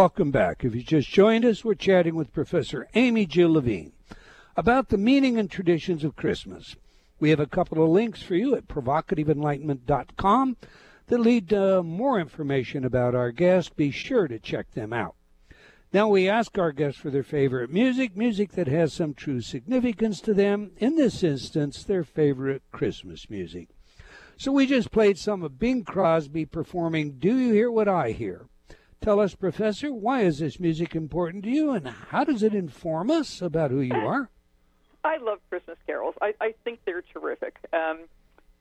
Welcome 0.00 0.30
back. 0.30 0.64
If 0.64 0.74
you 0.74 0.82
just 0.82 1.10
joined 1.10 1.44
us, 1.44 1.62
we're 1.62 1.74
chatting 1.74 2.14
with 2.14 2.32
Professor 2.32 2.88
Amy 2.94 3.26
Jill 3.26 3.52
Levine 3.52 3.92
about 4.56 4.88
the 4.88 4.96
meaning 4.96 5.36
and 5.36 5.50
traditions 5.50 6.04
of 6.04 6.16
Christmas. 6.16 6.74
We 7.18 7.28
have 7.28 7.38
a 7.38 7.44
couple 7.44 7.84
of 7.84 7.90
links 7.90 8.22
for 8.22 8.34
you 8.34 8.54
at 8.56 8.66
provocativeenlightenment.com 8.66 10.56
that 11.08 11.20
lead 11.20 11.50
to 11.50 11.82
more 11.82 12.18
information 12.18 12.86
about 12.86 13.14
our 13.14 13.30
guest. 13.30 13.76
Be 13.76 13.90
sure 13.90 14.26
to 14.26 14.38
check 14.38 14.70
them 14.70 14.94
out. 14.94 15.16
Now, 15.92 16.08
we 16.08 16.30
ask 16.30 16.56
our 16.56 16.72
guests 16.72 16.98
for 16.98 17.10
their 17.10 17.22
favorite 17.22 17.70
music, 17.70 18.16
music 18.16 18.52
that 18.52 18.68
has 18.68 18.94
some 18.94 19.12
true 19.12 19.42
significance 19.42 20.22
to 20.22 20.32
them. 20.32 20.70
In 20.78 20.96
this 20.96 21.22
instance, 21.22 21.84
their 21.84 22.04
favorite 22.04 22.62
Christmas 22.72 23.28
music. 23.28 23.68
So 24.38 24.50
we 24.50 24.66
just 24.66 24.92
played 24.92 25.18
some 25.18 25.42
of 25.42 25.58
Bing 25.58 25.84
Crosby 25.84 26.46
performing 26.46 27.18
Do 27.18 27.36
You 27.36 27.52
Hear 27.52 27.70
What 27.70 27.86
I 27.86 28.12
Hear? 28.12 28.46
Tell 29.00 29.18
us, 29.18 29.34
Professor, 29.34 29.92
why 29.92 30.22
is 30.22 30.40
this 30.40 30.60
music 30.60 30.94
important 30.94 31.44
to 31.44 31.50
you 31.50 31.70
and 31.70 31.88
how 31.88 32.22
does 32.24 32.42
it 32.42 32.54
inform 32.54 33.10
us 33.10 33.40
about 33.40 33.70
who 33.70 33.80
you 33.80 33.94
are? 34.06 34.28
I 35.02 35.16
love 35.16 35.38
Christmas 35.48 35.78
carols. 35.86 36.14
I, 36.20 36.34
I 36.40 36.54
think 36.64 36.80
they're 36.84 37.02
terrific. 37.02 37.56
Um, 37.72 38.00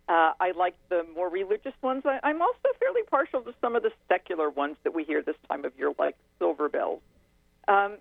uh, 0.07 0.31
I 0.39 0.51
like 0.55 0.75
the 0.87 1.05
more 1.13 1.29
religious 1.29 1.73
ones. 1.81 2.03
I, 2.05 2.19
I'm 2.23 2.41
also 2.41 2.69
fairly 2.79 3.01
partial 3.03 3.41
to 3.41 3.53
some 3.59 3.75
of 3.75 3.83
the 3.83 3.91
secular 4.07 4.49
ones 4.49 4.77
that 4.83 4.93
we 4.95 5.03
hear 5.03 5.21
this 5.21 5.35
time 5.49 5.65
of 5.65 5.73
year, 5.77 5.91
like 5.99 6.15
Silver 6.39 6.69
Bells. 6.69 7.01
Um, 7.67 7.97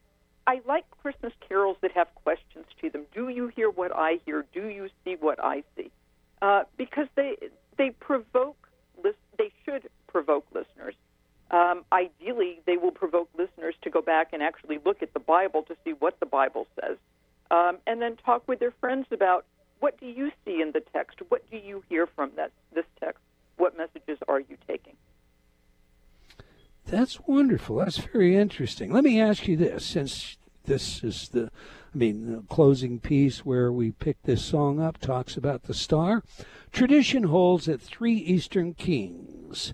I 0.47 0.61
like 0.67 0.85
Christmas 1.03 1.33
carols 1.47 1.77
that 1.83 1.91
have 1.93 2.07
questions 2.15 2.67
to 2.81 2.89
them. 2.89 3.05
Do 3.13 3.29
you 3.29 3.49
hear 3.49 3.69
what 3.69 3.95
I 3.95 4.21
hear? 4.25 4.47
Do 4.55 4.69
you 4.69 4.89
see 5.05 5.17
what 5.19 5.43
I 5.43 5.65
see? 5.77 5.91
Uh, 6.41 6.63
because 6.77 7.09
they 7.17 7.37
they 7.77 7.91
provoke. 7.91 8.57
They 9.37 9.53
should 9.65 9.89
provoke 10.07 10.47
listeners. 10.53 10.95
Um, 11.51 11.85
ideally, 11.93 12.61
they 12.67 12.77
will 12.77 12.91
provoke 12.91 13.31
listeners 13.37 13.75
to 13.83 13.91
go 13.91 14.03
back 14.03 14.33
and 14.33 14.43
actually 14.43 14.79
look 14.85 15.03
at 15.03 15.15
the 15.15 15.21
Bible 15.21 15.63
to 15.63 15.77
see 15.85 15.93
what 15.93 16.21
the 16.21 16.27
Bible 16.27 16.67
says, 16.81 16.99
um, 17.51 17.79
and 17.87 18.03
then 18.03 18.17
talk 18.17 18.47
with 18.47 18.59
their 18.59 18.73
friends 18.73 19.07
about 19.11 19.47
what 19.81 19.99
do 19.99 20.07
you 20.07 20.31
see 20.45 20.61
in 20.61 20.73
the 20.73 20.83
text? 20.93 21.21
What 21.29 21.49
do 21.51 21.57
you 21.57 21.83
hear 21.89 22.07
from 22.07 22.33
that 22.37 22.51
this 22.75 22.85
text? 23.01 23.23
What 23.57 23.77
messages 23.77 24.19
are 24.29 24.41
you 24.41 24.57
taking? 24.67 24.95
That's 26.85 27.21
wonderful. 27.21 27.77
That's 27.77 27.99
very 27.99 28.37
interesting. 28.37 28.93
Let 28.93 29.05
me 29.05 29.21
ask 29.21 29.47
you 29.47 29.57
this 29.57 29.85
since 29.85 30.37
this 30.65 31.03
is 31.03 31.29
the 31.31 31.51
I 31.95 31.97
mean, 31.97 32.31
the 32.31 32.43
closing 32.43 33.01
piece 33.01 33.45
where 33.45 33.73
we 33.73 33.93
pick 33.93 34.23
this 34.23 34.45
song 34.45 34.79
up 34.79 34.99
talks 34.99 35.37
about 35.37 35.63
the 35.63 35.75
star. 35.75 36.23
Tradition 36.71 37.25
holds 37.25 37.65
that 37.65 37.81
three 37.81 38.17
Eastern 38.17 38.75
kings 38.75 39.73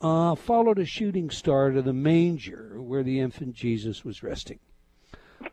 uh, 0.00 0.34
followed 0.34 0.78
a 0.78 0.84
shooting 0.84 1.30
star 1.30 1.70
to 1.70 1.82
the 1.82 1.92
manger 1.92 2.80
where 2.80 3.02
the 3.02 3.20
infant 3.20 3.54
Jesus 3.54 4.04
was 4.04 4.22
resting. 4.22 4.58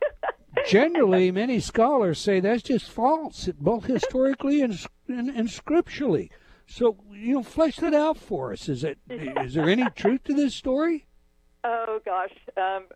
Generally, 0.66 1.30
many 1.32 1.60
scholars 1.60 2.18
say 2.18 2.40
that's 2.40 2.62
just 2.62 2.90
false, 2.90 3.48
both 3.58 3.86
historically 3.86 4.60
and, 4.60 4.78
and, 5.08 5.30
and 5.30 5.50
scripturally. 5.50 6.30
So, 6.66 6.96
you 7.12 7.34
know, 7.34 7.42
flesh 7.42 7.76
that 7.76 7.94
out 7.94 8.18
for 8.18 8.52
us. 8.52 8.68
Is 8.68 8.84
it 8.84 8.98
is 9.08 9.54
there 9.54 9.68
any 9.68 9.84
truth 9.94 10.24
to 10.24 10.34
this 10.34 10.54
story? 10.54 11.06
Oh 11.62 12.00
gosh, 12.04 12.32
um, 12.56 12.86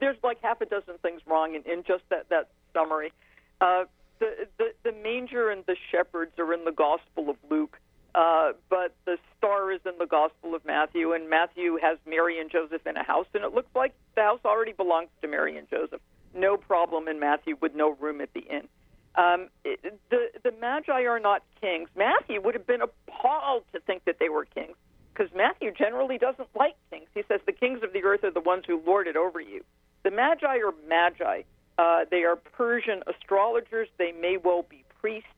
there's 0.00 0.16
like 0.22 0.38
half 0.42 0.60
a 0.60 0.66
dozen 0.66 0.94
things 1.02 1.22
wrong 1.26 1.54
in, 1.54 1.62
in 1.70 1.82
just 1.82 2.04
that 2.10 2.28
that 2.28 2.50
summary. 2.74 3.12
Uh, 3.60 3.84
the, 4.18 4.46
the 4.58 4.72
the 4.84 4.92
manger 4.92 5.50
and 5.50 5.64
the 5.66 5.76
shepherds 5.90 6.32
are 6.38 6.52
in 6.52 6.64
the 6.64 6.72
Gospel 6.72 7.30
of 7.30 7.36
Luke, 7.50 7.78
uh, 8.18 8.52
but 8.68 8.96
the 9.04 9.16
star 9.36 9.70
is 9.70 9.80
in 9.86 9.92
the 10.00 10.06
Gospel 10.06 10.56
of 10.56 10.64
Matthew, 10.64 11.12
and 11.12 11.30
Matthew 11.30 11.78
has 11.80 11.98
Mary 12.04 12.40
and 12.40 12.50
Joseph 12.50 12.84
in 12.84 12.96
a 12.96 13.04
house, 13.04 13.28
and 13.32 13.44
it 13.44 13.54
looks 13.54 13.72
like 13.76 13.94
the 14.16 14.22
house 14.22 14.40
already 14.44 14.72
belongs 14.72 15.10
to 15.22 15.28
Mary 15.28 15.56
and 15.56 15.70
Joseph. 15.70 16.00
No 16.34 16.56
problem 16.56 17.06
in 17.06 17.20
Matthew 17.20 17.56
with 17.60 17.76
no 17.76 17.94
room 17.94 18.20
at 18.20 18.32
the 18.34 18.40
inn. 18.40 18.66
Um, 19.14 19.48
it, 19.64 20.00
the 20.10 20.30
the 20.42 20.52
Magi 20.60 21.04
are 21.04 21.20
not 21.20 21.44
kings. 21.60 21.88
Matthew 21.96 22.42
would 22.42 22.54
have 22.54 22.66
been 22.66 22.82
appalled 22.82 23.62
to 23.72 23.78
think 23.80 24.04
that 24.06 24.16
they 24.18 24.28
were 24.28 24.44
kings, 24.44 24.76
because 25.14 25.32
Matthew 25.32 25.70
generally 25.72 26.18
doesn't 26.18 26.48
like 26.56 26.74
kings. 26.90 27.08
He 27.14 27.22
says 27.28 27.40
the 27.46 27.52
kings 27.52 27.84
of 27.84 27.92
the 27.92 28.02
earth 28.02 28.24
are 28.24 28.32
the 28.32 28.40
ones 28.40 28.64
who 28.66 28.82
lord 28.84 29.06
it 29.06 29.16
over 29.16 29.40
you. 29.40 29.62
The 30.02 30.10
Magi 30.10 30.58
are 30.58 30.74
magi. 30.88 31.42
Uh, 31.78 32.04
they 32.10 32.24
are 32.24 32.34
Persian 32.34 33.04
astrologers. 33.06 33.88
They 33.96 34.10
may 34.10 34.36
well 34.36 34.64
be 34.68 34.82
priests. 35.00 35.28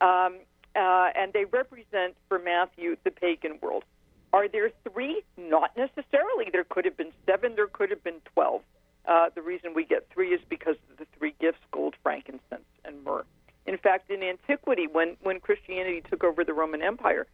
Um, 0.00 0.38
uh, 0.78 1.10
and 1.16 1.32
they 1.32 1.44
represent, 1.44 2.14
for 2.28 2.38
Matthew, 2.38 2.96
the 3.04 3.10
pagan 3.10 3.58
world. 3.60 3.84
Are 4.32 4.48
there 4.48 4.70
three? 4.90 5.22
Not 5.36 5.76
necessarily. 5.76 6.46
There 6.52 6.64
could 6.64 6.84
have 6.84 6.96
been 6.96 7.12
seven, 7.26 7.54
there 7.56 7.66
could 7.66 7.90
have 7.90 8.04
been 8.04 8.20
12. 8.34 8.62
Uh, 9.06 9.30
the 9.34 9.42
reason 9.42 9.72
we 9.74 9.84
get 9.84 10.06
three 10.12 10.34
is 10.34 10.40
because 10.48 10.76
of 10.90 10.98
the 10.98 11.06
three 11.18 11.34
gifts 11.40 11.58
gold, 11.72 11.94
frankincense, 12.02 12.68
and 12.84 13.02
myrrh. 13.04 13.24
In 13.66 13.78
fact, 13.78 14.10
in 14.10 14.22
antiquity, 14.22 14.86
when, 14.86 15.16
when 15.22 15.40
Christianity 15.40 16.02
took 16.08 16.22
over 16.24 16.44
the 16.44 16.52
Roman 16.52 16.82
Empire, 16.82 17.26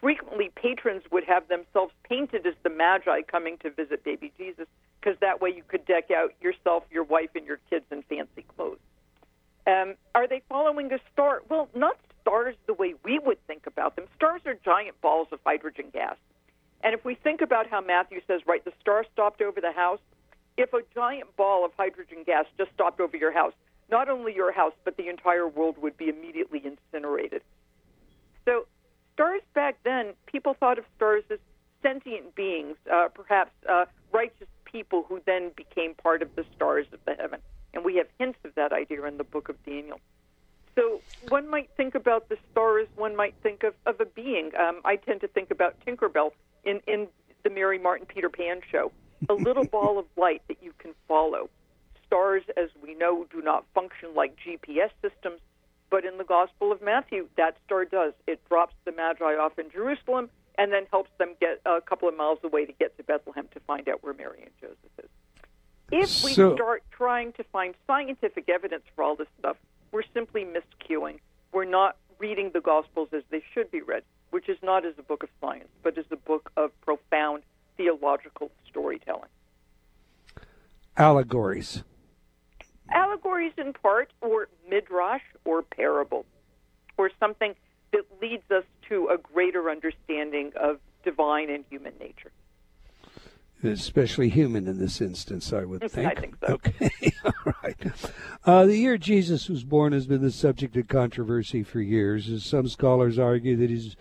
frequently 0.00 0.50
patrons 0.54 1.02
would 1.10 1.24
have 1.24 1.48
themselves 1.48 1.92
painted 2.04 2.46
as 2.46 2.54
the 2.62 2.70
Magi 2.70 3.22
coming 3.22 3.56
to 3.58 3.70
visit 3.70 4.04
baby 4.04 4.32
Jesus, 4.38 4.66
because 5.00 5.18
that 5.20 5.40
way 5.40 5.50
you 5.54 5.62
could 5.66 5.84
deck 5.86 6.10
out 6.10 6.34
yourself, 6.40 6.84
your 6.90 7.04
wife, 7.04 7.30
and 7.34 7.46
your 7.46 7.58
kids 7.70 7.86
in 7.90 8.02
fancy 8.02 8.44
clothes. 8.56 8.78
Um, 9.66 9.94
are 10.14 10.26
they 10.28 10.42
following 10.48 10.92
a 10.92 10.98
star? 11.12 11.42
Well, 11.48 11.68
not 11.74 11.96
stars 12.22 12.54
the 12.66 12.74
way 12.74 12.94
we 13.04 13.18
would 13.18 13.44
think 13.46 13.66
about 13.66 13.96
them. 13.96 14.06
Stars 14.16 14.40
are 14.46 14.54
giant 14.54 14.98
balls 15.00 15.28
of 15.32 15.40
hydrogen 15.44 15.86
gas. 15.92 16.16
And 16.82 16.94
if 16.94 17.04
we 17.04 17.14
think 17.14 17.42
about 17.42 17.68
how 17.68 17.80
Matthew 17.80 18.20
says, 18.26 18.40
right, 18.46 18.64
the 18.64 18.72
star 18.80 19.04
stopped 19.12 19.40
over 19.42 19.60
the 19.60 19.72
house, 19.72 20.00
if 20.56 20.72
a 20.72 20.80
giant 20.94 21.36
ball 21.36 21.64
of 21.64 21.72
hydrogen 21.76 22.24
gas 22.26 22.46
just 22.58 22.72
stopped 22.72 23.00
over 23.00 23.16
your 23.16 23.32
house, 23.32 23.52
not 23.90 24.08
only 24.08 24.34
your 24.34 24.52
house, 24.52 24.72
but 24.84 24.96
the 24.96 25.08
entire 25.08 25.46
world 25.46 25.76
would 25.80 25.96
be 25.96 26.08
immediately 26.08 26.62
incinerated. 26.64 27.42
So 28.44 28.66
stars 29.14 29.42
back 29.54 29.76
then, 29.84 30.14
people 30.26 30.54
thought 30.58 30.78
of 30.78 30.84
stars 30.96 31.24
as 31.30 31.38
sentient 31.82 32.34
beings, 32.34 32.76
uh, 32.92 33.08
perhaps 33.14 33.50
uh, 33.68 33.84
righteous 34.12 34.48
people 34.64 35.04
who 35.08 35.20
then 35.26 35.50
became 35.56 35.94
part 35.94 36.22
of 36.22 36.34
the 36.34 36.44
stars 36.56 36.86
of 36.92 37.00
the 37.04 37.14
heaven. 37.14 37.40
And 37.74 37.84
we 37.84 37.96
have 37.96 38.06
hints 38.18 38.38
of 38.44 38.54
that 38.54 38.72
idea 38.72 39.04
in 39.04 39.18
the 39.18 39.24
book 39.24 39.48
of 39.48 39.62
Daniel. 39.64 40.00
So 40.74 41.00
one 41.28 41.48
might 41.48 41.70
think 41.76 41.94
about 41.94 42.28
the 42.28 42.38
stars, 42.50 42.88
one 42.96 43.14
might 43.14 43.34
think 43.42 43.62
of, 43.62 43.74
of 43.86 44.00
a 44.00 44.06
being. 44.06 44.52
Um, 44.58 44.80
I 44.84 44.96
tend 44.96 45.20
to 45.20 45.28
think 45.28 45.50
about 45.50 45.76
Tinkerbell 45.86 46.30
in, 46.64 46.80
in 46.86 47.08
the 47.42 47.50
Mary 47.50 47.78
Martin 47.78 48.06
Peter 48.06 48.30
Pan 48.30 48.60
show, 48.70 48.90
a 49.28 49.34
little 49.34 49.64
ball 49.72 49.98
of 49.98 50.06
light 50.16 50.42
that 50.48 50.62
you 50.62 50.72
can 50.78 50.92
follow. 51.06 51.50
Stars, 52.06 52.42
as 52.56 52.70
we 52.82 52.94
know, 52.94 53.26
do 53.30 53.42
not 53.42 53.64
function 53.74 54.14
like 54.14 54.36
GPS 54.36 54.90
systems, 55.02 55.40
but 55.90 56.04
in 56.04 56.16
the 56.18 56.24
Gospel 56.24 56.72
of 56.72 56.80
Matthew, 56.82 57.28
that 57.36 57.56
star 57.66 57.84
does. 57.84 58.14
It 58.26 58.40
drops 58.48 58.74
the 58.84 58.92
Magi 58.92 59.24
off 59.36 59.58
in 59.58 59.70
Jerusalem 59.70 60.30
and 60.56 60.72
then 60.72 60.84
helps 60.90 61.10
them 61.18 61.34
get 61.40 61.60
a 61.66 61.80
couple 61.80 62.08
of 62.08 62.16
miles 62.16 62.38
away 62.44 62.64
to 62.66 62.72
get 62.72 62.96
to 62.96 63.02
Bethlehem 63.02 63.48
to 63.54 63.60
find 63.60 63.88
out 63.88 64.02
where 64.02 64.12
Mary 64.14 64.42
and 64.42 64.50
Joseph 64.60 64.78
is. 65.02 65.10
If 65.90 66.24
we 66.24 66.32
So- 66.32 66.54
start 66.54 66.82
trying 66.90 67.32
to 67.34 67.44
find 67.44 67.74
scientific 67.86 68.48
evidence 68.48 68.84
for 68.94 69.04
all 69.04 69.16
this 69.16 69.28
stuff, 69.38 69.56
we're 69.92 70.02
simply 70.14 70.44
miscuing. 70.44 71.20
We're 71.52 71.64
not 71.66 71.96
reading 72.18 72.50
the 72.52 72.60
Gospels 72.60 73.08
as 73.12 73.22
they 73.30 73.42
should 73.52 73.70
be 73.70 73.82
read, 73.82 74.02
which 74.30 74.48
is 74.48 74.58
not 74.62 74.84
as 74.84 74.94
a 74.98 75.02
book 75.02 75.22
of 75.22 75.28
science, 75.40 75.68
but 75.82 75.96
as 75.98 76.06
a 76.10 76.16
book 76.16 76.50
of 76.56 76.70
profound 76.80 77.42
theological 77.76 78.50
storytelling. 78.68 79.28
Allegories. 80.96 81.84
allegories 82.90 83.52
in 83.56 83.72
part, 83.72 84.12
or 84.20 84.48
midrash, 84.68 85.22
or 85.44 85.62
parable, 85.62 86.26
or 86.98 87.10
something 87.18 87.54
that 87.92 88.04
leads 88.20 88.50
us 88.50 88.64
to 88.88 89.08
a 89.08 89.18
greater 89.18 89.70
understanding 89.70 90.52
of 90.60 90.78
divine 91.04 91.50
and 91.50 91.64
human 91.70 91.92
nature. 91.98 92.30
Especially 93.62 94.28
human 94.28 94.66
in 94.66 94.78
this 94.78 95.00
instance, 95.00 95.52
I 95.52 95.64
would 95.64 95.84
I 95.84 95.88
think. 95.88 96.20
think 96.20 96.36
so. 96.40 96.54
Okay, 96.54 96.90
all 97.24 97.54
right. 97.62 97.92
Uh, 98.44 98.66
the 98.66 98.76
year 98.76 98.98
Jesus 98.98 99.48
was 99.48 99.64
born 99.64 99.92
has 99.92 100.06
been 100.06 100.22
the 100.22 100.30
subject 100.30 100.76
of 100.76 100.88
controversy 100.88 101.62
for 101.62 101.80
years, 101.80 102.28
as 102.28 102.44
some 102.44 102.68
scholars 102.68 103.18
argue 103.18 103.56
that 103.56 103.70
his, 103.70 103.96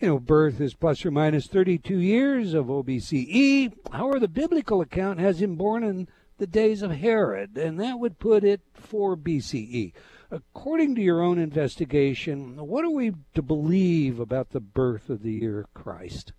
you 0.00 0.08
know, 0.08 0.18
birth 0.18 0.60
is 0.60 0.74
plus 0.74 1.04
or 1.04 1.10
minus 1.10 1.46
32 1.46 1.98
years 1.98 2.54
of 2.54 2.66
OBCE. 2.66 3.72
However, 3.92 4.18
the 4.18 4.28
biblical 4.28 4.80
account 4.80 5.20
has 5.20 5.40
him 5.40 5.56
born 5.56 5.84
in 5.84 6.08
the 6.38 6.46
days 6.46 6.82
of 6.82 6.90
Herod, 6.90 7.56
and 7.56 7.78
that 7.78 7.98
would 7.98 8.18
put 8.18 8.42
it 8.42 8.60
4 8.74 9.16
BCE. 9.16 9.92
According 10.30 10.96
to 10.96 11.00
your 11.00 11.22
own 11.22 11.38
investigation, 11.38 12.56
what 12.56 12.84
are 12.84 12.90
we 12.90 13.12
to 13.34 13.42
believe 13.42 14.18
about 14.18 14.50
the 14.50 14.60
birth 14.60 15.08
of 15.08 15.22
the 15.22 15.30
year 15.32 15.66
Christ? 15.74 16.32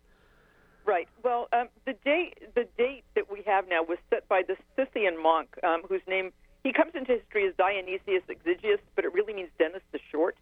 Right. 0.86 1.08
Well, 1.24 1.48
um, 1.52 1.69
the 1.86 1.93
date 2.06 2.38
the 2.54 2.67
date 2.78 3.04
that 3.15 3.32
we 3.32 3.41
have 3.48 3.67
now 3.67 3.82
was 3.82 3.98
set 4.10 4.28
by 4.28 4.43
the 4.48 4.56
Scythian 4.76 5.21
monk, 5.21 5.56
um, 5.63 5.82
whose 5.89 6.02
name 6.08 6.32
he 6.63 6.71
comes 6.74 6.91
into 6.93 7.13
history 7.13 7.48
as 7.48 7.56
Dionysius 7.58 8.24
Exiguus, 8.30 8.80
but 8.95 9.04
it 9.04 9.13
really 9.13 9.34
means 9.34 9.50
Dennis 9.58 9.82
the 9.91 10.00
Short. 10.12 10.38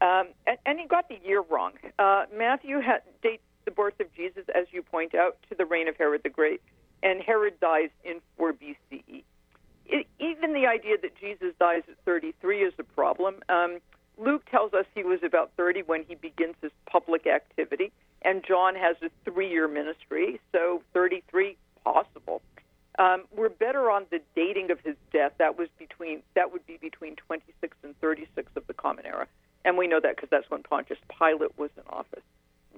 Um, 0.00 0.28
and, 0.46 0.58
and 0.66 0.78
he 0.78 0.86
got 0.86 1.08
the 1.08 1.18
year 1.24 1.42
wrong. 1.42 1.72
Uh, 1.98 2.24
Matthew 2.34 2.80
ha- 2.82 3.00
dates 3.22 3.42
the 3.64 3.70
birth 3.70 3.98
of 4.00 4.12
Jesus, 4.14 4.44
as 4.54 4.66
you 4.70 4.82
point 4.82 5.14
out, 5.14 5.38
to 5.48 5.54
the 5.54 5.64
reign 5.64 5.88
of 5.88 5.96
Herod 5.96 6.22
the 6.22 6.28
Great, 6.28 6.60
and 7.02 7.22
Herod 7.22 7.58
dies 7.60 7.88
in 8.04 8.20
4 8.36 8.52
BCE. 8.52 9.24
It, 9.86 10.06
even 10.18 10.52
the 10.52 10.66
idea 10.66 10.96
that 11.00 11.16
Jesus 11.18 11.54
dies 11.58 11.82
at 11.88 11.96
33 12.04 12.62
is 12.64 12.74
a 12.78 12.84
problem. 12.84 13.36
Um, 13.48 13.78
Luke 14.18 14.48
tells 14.50 14.72
us 14.72 14.86
he 14.94 15.02
was 15.02 15.20
about 15.22 15.50
30 15.56 15.82
when 15.82 16.04
he 16.04 16.14
begins 16.14 16.54
his 16.62 16.72
public 16.86 17.26
activity, 17.26 17.92
and 18.22 18.44
John 18.46 18.74
has 18.74 18.96
a 19.02 19.10
three-year 19.30 19.68
ministry, 19.68 20.40
so 20.52 20.82
33 20.94 21.56
possible. 21.84 22.40
Um, 22.98 23.24
we're 23.36 23.50
better 23.50 23.90
on 23.90 24.06
the 24.10 24.20
dating 24.34 24.70
of 24.70 24.80
his 24.80 24.96
death. 25.12 25.32
That 25.38 25.58
was 25.58 25.68
between 25.78 26.22
that 26.34 26.50
would 26.50 26.66
be 26.66 26.78
between 26.78 27.16
26 27.16 27.76
and 27.82 27.98
36 28.00 28.50
of 28.56 28.66
the 28.66 28.72
Common 28.72 29.04
Era, 29.04 29.26
and 29.66 29.76
we 29.76 29.86
know 29.86 30.00
that 30.00 30.16
because 30.16 30.30
that's 30.30 30.48
when 30.50 30.62
Pontius 30.62 30.98
Pilate 31.18 31.58
was 31.58 31.70
in 31.76 31.82
office. 31.90 32.22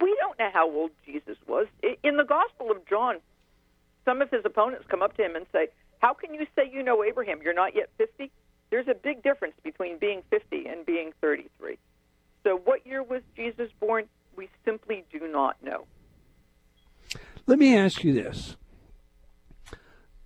We 0.01 0.15
don't 0.19 0.37
know 0.37 0.49
how 0.53 0.69
old 0.69 0.91
Jesus 1.05 1.37
was. 1.47 1.67
In 2.03 2.17
the 2.17 2.25
Gospel 2.25 2.69
of 2.69 2.85
John, 2.85 3.17
some 4.03 4.21
of 4.21 4.29
his 4.29 4.41
opponents 4.43 4.85
come 4.89 5.01
up 5.01 5.15
to 5.15 5.23
him 5.23 5.37
and 5.37 5.45
say, 5.53 5.69
"How 5.99 6.13
can 6.13 6.33
you 6.33 6.45
say 6.53 6.69
you 6.69 6.83
know 6.83 7.01
Abraham? 7.01 7.41
You're 7.41 7.53
not 7.53 7.73
yet 7.73 7.89
50." 7.97 8.29
There's 8.69 8.87
a 8.87 8.93
big 8.93 9.23
difference 9.23 9.55
between 9.63 9.97
being 9.97 10.21
50 10.29 10.67
and 10.67 10.85
being 10.85 11.11
33. 11.21 11.77
So, 12.43 12.61
what 12.63 12.85
year 12.85 13.03
was 13.03 13.21
Jesus 13.35 13.69
born? 13.79 14.05
We 14.35 14.49
simply 14.63 15.03
do 15.11 15.27
not 15.27 15.61
know. 15.63 15.85
Let 17.45 17.59
me 17.59 17.75
ask 17.75 18.03
you 18.03 18.13
this. 18.13 18.55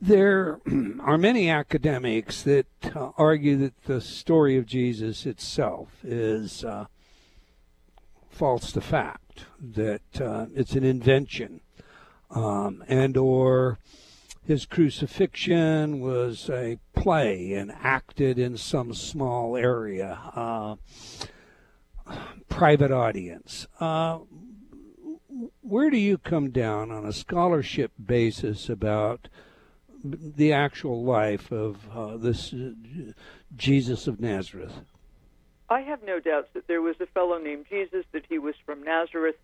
There 0.02 0.60
are 1.00 1.18
many 1.18 1.50
academics 1.50 2.44
that 2.44 2.68
uh, 2.94 3.12
argue 3.18 3.58
that 3.58 3.84
the 3.86 4.02
story 4.02 4.58
of 4.58 4.66
Jesus 4.66 5.26
itself 5.26 6.04
is 6.04 6.66
uh, 6.66 6.86
false 8.30 8.72
to 8.74 8.82
fact, 8.82 9.46
that 9.62 10.22
uh, 10.22 10.48
it's 10.54 10.74
an 10.74 10.84
invention, 10.84 11.62
um, 12.30 12.84
and 12.88 13.16
or 13.16 13.80
his 14.46 14.66
crucifixion 14.66 16.02
was 16.02 16.50
a 16.50 16.78
play 17.04 17.54
and 17.60 17.72
acted 17.82 18.40
in 18.40 18.58
some 18.58 18.94
small 18.94 19.56
area, 19.58 20.20
uh, 20.36 20.76
private 22.50 22.92
audience. 22.92 23.68
Uh, 23.80 24.20
where 25.62 25.90
do 25.90 25.98
you 25.98 26.18
come 26.18 26.52
down 26.52 26.92
on 26.92 27.06
a 27.06 27.14
scholarship 27.14 27.92
basis 28.04 28.70
about 28.70 29.28
the 30.04 30.52
actual 30.52 31.04
life 31.04 31.52
of 31.52 31.78
uh, 31.96 32.18
this 32.18 32.54
uh, 32.54 32.72
Jesus 33.56 34.08
of 34.08 34.20
Nazareth? 34.20 34.82
I 35.70 35.82
have 35.82 36.04
no 36.04 36.20
doubts 36.20 36.50
that 36.54 36.68
there 36.68 36.82
was 36.82 36.96
a 37.00 37.06
fellow 37.08 37.38
named 37.40 37.66
Jesus, 37.70 38.06
that 38.12 38.26
he 38.28 38.38
was 38.38 38.54
from 38.66 38.84
Nazareth, 38.84 39.38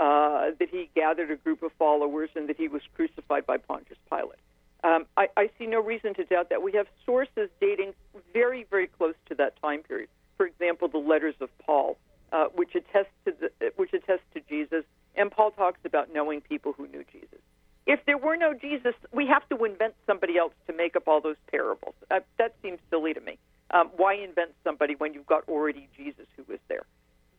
uh, 0.00 0.50
that 0.58 0.70
he 0.70 0.88
gathered 0.94 1.30
a 1.30 1.36
group 1.36 1.62
of 1.62 1.72
followers, 1.72 2.30
and 2.34 2.48
that 2.48 2.56
he 2.56 2.68
was 2.68 2.82
crucified 2.94 3.44
by 3.44 3.58
Pontius 3.58 3.98
Pilate. 4.08 4.38
Um, 4.84 5.06
I, 5.16 5.28
I 5.36 5.50
see 5.58 5.66
no 5.66 5.82
reason 5.82 6.14
to 6.14 6.24
doubt 6.24 6.50
that. 6.50 6.62
We 6.62 6.72
have 6.72 6.86
sources 7.06 7.48
dating 7.60 7.94
very, 8.32 8.66
very 8.70 8.86
close 8.86 9.14
to 9.28 9.34
that 9.36 9.60
time 9.60 9.82
period. 9.82 10.10
For 10.36 10.46
example, 10.46 10.88
the 10.88 10.98
letters 10.98 11.34
of 11.40 11.48
Paul, 11.58 11.96
uh, 12.32 12.46
which 12.54 12.74
attest 12.74 13.08
to 13.24 13.32
the, 13.40 13.72
which 13.76 13.94
attest 13.94 14.22
to 14.34 14.40
Jesus, 14.48 14.84
and 15.16 15.30
Paul 15.30 15.52
talks 15.52 15.80
about 15.84 16.12
knowing 16.12 16.42
people 16.42 16.74
who 16.76 16.86
knew 16.86 17.04
Jesus. 17.10 17.38
If 17.86 18.00
there 18.06 18.18
were 18.18 18.36
no 18.36 18.52
Jesus, 18.54 18.94
we 19.12 19.26
have 19.26 19.48
to 19.48 19.64
invent 19.64 19.94
somebody 20.06 20.36
else 20.36 20.52
to 20.66 20.72
make 20.74 20.96
up 20.96 21.08
all 21.08 21.20
those 21.20 21.36
parables. 21.50 21.94
Uh, 22.10 22.20
that 22.38 22.54
seems 22.62 22.78
silly 22.90 23.14
to 23.14 23.20
me. 23.20 23.38
Um, 23.70 23.90
why 23.96 24.14
invent 24.14 24.52
somebody 24.64 24.94
when 24.96 25.14
you've 25.14 25.26
got 25.26 25.48
already 25.48 25.88
Jesus 25.96 26.26
who 26.36 26.44
was 26.48 26.60
there? 26.68 26.84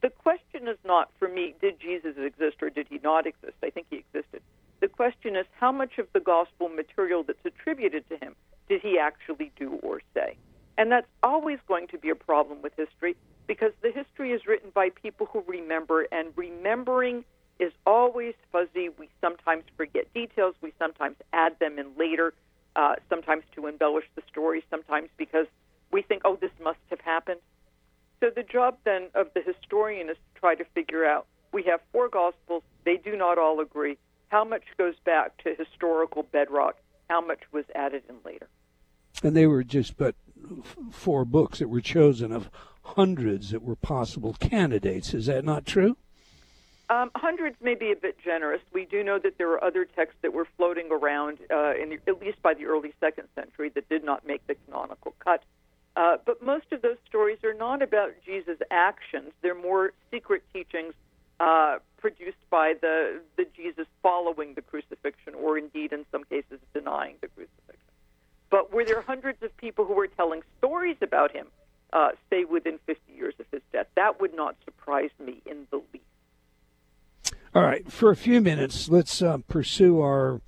The 0.02 0.10
question 0.10 0.68
is 0.68 0.78
not 0.86 1.12
for 1.18 1.28
me, 1.28 1.56
did 1.62 1.80
Jesus 1.80 2.16
exist 2.18 2.58
or 2.62 2.70
did 2.70 2.88
he 2.90 3.00
not 3.04 3.26
exist? 3.26 3.56
I 3.64 3.70
think 3.70 3.88
he 3.90 3.98
existed. 3.98 4.42
The 4.82 4.88
question 4.88 5.36
is, 5.36 5.46
how 5.60 5.72
much 5.72 5.98
of 5.98 6.08
the 6.14 6.20
gospel 6.20 6.70
material 6.70 7.24
that's 7.24 7.46
attributed 7.46 8.08
to 8.10 8.18
him 8.18 8.36
did 8.68 8.82
he 8.82 9.00
actually 9.00 9.52
do 9.58 9.80
or 9.84 10.02
say? 10.14 10.38
And 10.78 10.92
that's 10.92 11.08
always 11.24 11.60
going 11.68 11.88
to 11.88 11.98
be 11.98 12.10
a 12.10 12.16
problem 12.16 12.62
with 12.62 12.74
history 12.76 13.16
because 13.48 13.72
the 13.82 13.92
history 13.92 14.32
is 14.32 14.46
written 14.46 14.72
by 14.74 14.90
people 14.90 15.28
who 15.32 15.44
remember, 15.48 16.08
and 16.12 16.34
remembering 16.36 17.24
is 17.60 17.72
always 17.86 18.34
fuzzy. 18.52 18.90
We 18.90 19.10
sometimes 19.22 19.64
forget 19.78 20.12
details, 20.14 20.56
we 20.62 20.74
sometimes 20.78 21.16
add 21.32 21.58
them 21.60 21.80
in 21.80 21.88
later, 21.98 22.34
uh, 22.76 22.96
sometimes 23.10 23.44
to 23.56 23.68
embellish 23.68 24.06
the 24.16 24.24
story, 24.30 24.64
sometimes 24.70 25.10
because 25.18 25.48
we 25.92 26.02
think, 26.02 26.24
oh, 26.26 26.36
this 26.36 26.52
must 26.62 26.80
have 26.90 27.00
happened. 27.00 27.40
So 28.20 28.30
the 28.36 28.44
job 28.44 28.78
then 28.84 29.08
of 29.14 29.28
the 29.34 29.42
historian 29.42 30.10
is 30.10 30.18
to 30.18 30.40
try 30.40 30.56
to 30.56 30.66
figure 30.74 31.06
out 31.06 31.28
we 31.54 31.64
have 31.64 31.80
four 31.92 32.10
gospels, 32.10 32.64
they 32.84 32.98
do 32.98 33.16
not 33.16 33.38
all 33.38 33.62
agree. 33.62 33.98
How 34.30 34.44
much 34.44 34.64
goes 34.78 34.96
back 35.06 35.38
to 35.44 35.56
historical 35.56 36.24
bedrock? 36.24 36.78
How 37.10 37.22
much 37.22 37.42
was 37.52 37.66
added 37.76 38.04
in 38.10 38.16
later? 38.26 38.48
And 39.24 39.36
they 39.36 39.48
were 39.48 39.64
just 39.64 39.98
but 39.98 40.16
four 40.92 41.26
books 41.26 41.60
that 41.60 41.70
were 41.70 41.82
chosen 41.82 42.32
of 42.32 42.50
hundreds 42.82 43.52
that 43.52 43.62
were 43.62 43.76
possible 43.76 44.34
candidates. 44.34 45.14
Is 45.14 45.28
that 45.28 45.46
not 45.46 45.66
true? 45.66 45.98
Um, 46.90 47.10
hundreds 47.16 47.56
may 47.62 47.74
be 47.74 47.92
a 47.92 47.96
bit 47.96 48.18
generous. 48.24 48.62
We 48.72 48.86
do 48.86 49.04
know 49.04 49.18
that 49.18 49.38
there 49.38 49.48
were 49.48 49.64
other 49.64 49.86
texts 49.86 50.20
that 50.22 50.34
were 50.34 50.48
floating 50.58 50.92
around, 50.92 51.40
uh, 51.52 51.74
in 51.74 51.90
the, 51.90 52.00
at 52.08 52.22
least 52.22 52.42
by 52.44 52.54
the 52.54 52.66
early 52.66 52.94
second 53.00 53.28
century, 53.34 53.70
that 53.74 53.90
did 53.90 54.04
not 54.04 54.28
make 54.28 54.46
the 54.46 54.56
canonical 54.56 55.16
cut. 55.20 55.44
Uh, 55.96 56.18
but 56.26 56.44
most 56.44 56.72
of 56.72 56.82
those 56.82 56.98
stories 57.08 57.40
are 57.44 57.54
not 57.54 57.82
about 57.82 58.12
Jesus' 58.24 58.60
actions. 58.70 59.32
They're 59.42 59.56
more 59.56 59.94
secret 60.12 60.44
teachings 60.54 60.94
uh, 61.40 61.78
produced 62.06 62.48
by 62.52 62.76
the, 62.80 63.20
the 63.36 63.48
Jesus 63.56 63.88
following 64.04 64.54
the 64.54 64.62
crucifixion, 64.62 65.34
or 65.34 65.58
indeed, 65.58 65.92
in 65.92 66.06
some 66.12 66.24
cases, 66.26 66.60
denying 66.72 67.16
the 67.20 67.28
crucifixion. 67.30 67.82
But 68.52 68.72
were 68.72 68.86
there 68.86 69.02
hundreds 69.02 69.42
of 69.42 69.58
people 69.58 69.86
who 69.86 69.96
were 69.96 70.06
telling 70.06 70.44
stories 70.60 70.98
about 71.02 71.32
him, 71.32 71.48
uh, 71.94 72.10
say 72.30 72.44
within 72.46 72.78
50 72.86 73.12
years 73.12 73.34
of 73.40 73.48
his 73.52 73.64
death? 73.74 73.88
That 73.96 74.22
would 74.22 74.36
not 74.36 74.56
surprise 74.66 75.10
me 75.20 75.42
in 75.48 75.66
the 75.72 75.78
least. 75.78 77.34
All 77.56 77.64
right, 77.64 77.92
for 77.92 78.12
a 78.12 78.16
few 78.16 78.40
minutes, 78.40 78.88
let's 78.88 79.24
uh, 79.24 79.40
pursue 79.48 80.00
our 80.00 80.42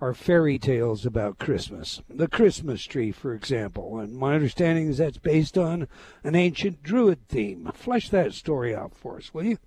our 0.00 0.14
fairy 0.14 0.58
tales 0.58 1.06
about 1.06 1.38
Christmas. 1.38 2.00
The 2.08 2.26
Christmas 2.26 2.82
tree, 2.84 3.12
for 3.12 3.34
example, 3.34 4.00
and 4.00 4.16
my 4.16 4.34
understanding 4.34 4.88
is 4.88 4.98
that's 4.98 5.18
based 5.18 5.56
on 5.56 5.86
an 6.24 6.34
ancient 6.34 6.82
Druid 6.82 7.28
theme. 7.28 7.70
Flesh 7.74 8.08
that 8.08 8.32
story 8.32 8.74
out 8.74 8.96
for 8.96 9.18
us, 9.18 9.32
will 9.32 9.44
you? 9.44 9.58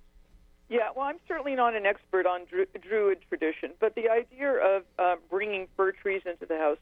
Yeah, 0.68 0.88
well, 0.96 1.06
I'm 1.06 1.18
certainly 1.28 1.54
not 1.54 1.76
an 1.76 1.86
expert 1.86 2.26
on 2.26 2.40
Dru- 2.50 2.66
Druid 2.80 3.18
tradition, 3.28 3.70
but 3.78 3.94
the 3.94 4.08
idea 4.08 4.50
of 4.50 4.82
uh, 4.98 5.16
bringing 5.30 5.68
fir 5.76 5.92
trees 5.92 6.22
into 6.26 6.44
the 6.44 6.58
house 6.58 6.78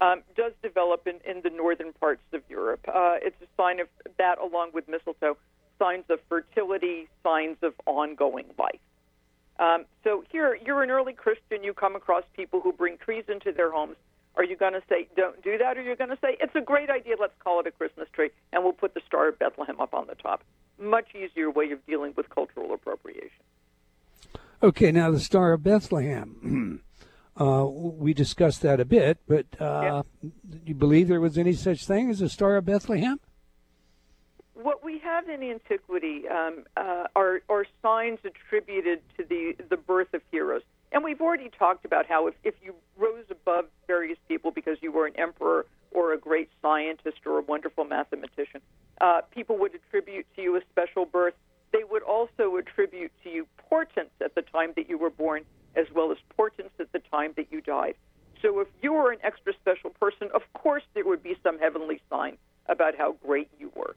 um, 0.00 0.22
does 0.36 0.52
develop 0.62 1.06
in, 1.06 1.20
in 1.24 1.42
the 1.42 1.50
northern 1.50 1.92
parts 1.92 2.22
of 2.32 2.42
Europe. 2.48 2.80
Uh, 2.88 3.16
it's 3.22 3.40
a 3.42 3.46
sign 3.56 3.78
of 3.78 3.86
that, 4.18 4.38
along 4.38 4.70
with 4.74 4.88
mistletoe, 4.88 5.36
signs 5.78 6.04
of 6.10 6.18
fertility, 6.28 7.08
signs 7.22 7.56
of 7.62 7.74
ongoing 7.86 8.46
life. 8.58 8.80
Um, 9.60 9.84
so 10.04 10.24
here, 10.30 10.58
you're 10.64 10.82
an 10.82 10.90
early 10.90 11.12
Christian. 11.12 11.62
You 11.62 11.74
come 11.74 11.96
across 11.96 12.24
people 12.34 12.60
who 12.60 12.72
bring 12.72 12.96
trees 12.96 13.24
into 13.28 13.52
their 13.52 13.70
homes. 13.70 13.96
Are 14.36 14.44
you 14.44 14.56
going 14.56 14.74
to 14.74 14.82
say, 14.88 15.08
don't 15.16 15.42
do 15.42 15.58
that? 15.58 15.76
Or 15.76 15.80
are 15.80 15.84
you 15.84 15.96
going 15.96 16.10
to 16.10 16.18
say, 16.20 16.36
it's 16.40 16.54
a 16.54 16.60
great 16.60 16.90
idea, 16.90 17.14
let's 17.20 17.32
call 17.42 17.58
it 17.60 17.66
a 17.66 17.72
Christmas 17.72 18.08
tree, 18.12 18.30
and 18.52 18.62
we'll 18.62 18.72
put 18.72 18.94
the 18.94 19.00
Star 19.06 19.28
of 19.28 19.38
Bethlehem 19.38 19.80
up 19.80 19.94
on 19.94 20.06
the 20.06 20.14
top? 20.14 20.42
Much 20.78 21.08
easier 21.14 21.50
way 21.50 21.70
of 21.70 21.84
dealing 21.86 22.12
with 22.16 22.28
cultural 22.30 22.72
appropriation. 22.72 23.42
Okay, 24.62 24.92
now 24.92 25.10
the 25.10 25.20
Star 25.20 25.52
of 25.52 25.62
Bethlehem. 25.62 26.82
uh, 27.40 27.66
we 27.66 28.14
discussed 28.14 28.62
that 28.62 28.80
a 28.80 28.84
bit, 28.84 29.18
but 29.26 29.46
uh, 29.60 30.02
yeah. 30.22 30.30
do 30.48 30.58
you 30.64 30.74
believe 30.74 31.08
there 31.08 31.20
was 31.20 31.38
any 31.38 31.52
such 31.52 31.86
thing 31.86 32.10
as 32.10 32.20
a 32.20 32.28
Star 32.28 32.56
of 32.56 32.64
Bethlehem? 32.64 33.20
what 34.62 34.84
we 34.84 34.98
have 34.98 35.28
in 35.28 35.42
antiquity 35.42 36.24
um, 36.28 36.64
uh, 36.76 37.04
are, 37.14 37.40
are 37.48 37.64
signs 37.80 38.18
attributed 38.24 39.00
to 39.16 39.24
the, 39.24 39.54
the 39.70 39.76
birth 39.76 40.12
of 40.14 40.20
heroes. 40.30 40.62
And 40.92 41.04
we've 41.04 41.20
already 41.20 41.50
talked 41.50 41.84
about 41.84 42.06
how 42.06 42.28
if, 42.28 42.34
if 42.44 42.54
you 42.62 42.74
rose 42.96 43.24
above 43.30 43.66
various 43.86 44.18
people 44.26 44.50
because 44.50 44.78
you 44.80 44.90
were 44.90 45.06
an 45.06 45.14
emperor 45.16 45.66
or 45.90 46.12
a 46.12 46.18
great 46.18 46.50
scientist 46.62 47.18
or 47.26 47.38
a 47.38 47.42
wonderful 47.42 47.84
mathematician, 47.84 48.60
uh, 49.00 49.20
people 49.30 49.58
would 49.58 49.74
attribute 49.74 50.26
to 50.36 50.42
you 50.42 50.56
a 50.56 50.60
special 50.70 51.04
birth. 51.04 51.34
They 51.72 51.84
would 51.84 52.02
also 52.02 52.56
attribute 52.56 53.12
to 53.24 53.30
you 53.30 53.46
portents 53.58 54.12
at 54.22 54.34
the 54.34 54.42
time 54.42 54.72
that 54.76 54.88
you 54.88 54.96
were 54.96 55.10
born, 55.10 55.44
as 55.76 55.86
well 55.94 56.10
as 56.10 56.18
portents 56.36 56.74
at 56.80 56.90
the 56.92 57.00
time 57.10 57.34
that 57.36 57.48
you 57.50 57.60
died. 57.60 57.94
So 58.40 58.60
if 58.60 58.68
you 58.82 58.92
were 58.92 59.12
an 59.12 59.18
extra 59.22 59.52
special 59.60 59.90
person, 59.90 60.28
of 60.34 60.42
course 60.54 60.84
there 60.94 61.04
would 61.04 61.22
be 61.22 61.36
some 61.42 61.58
heavenly 61.58 62.00
sign 62.08 62.38
about 62.66 62.96
how 62.96 63.16
great 63.24 63.50
you 63.58 63.70
were. 63.74 63.96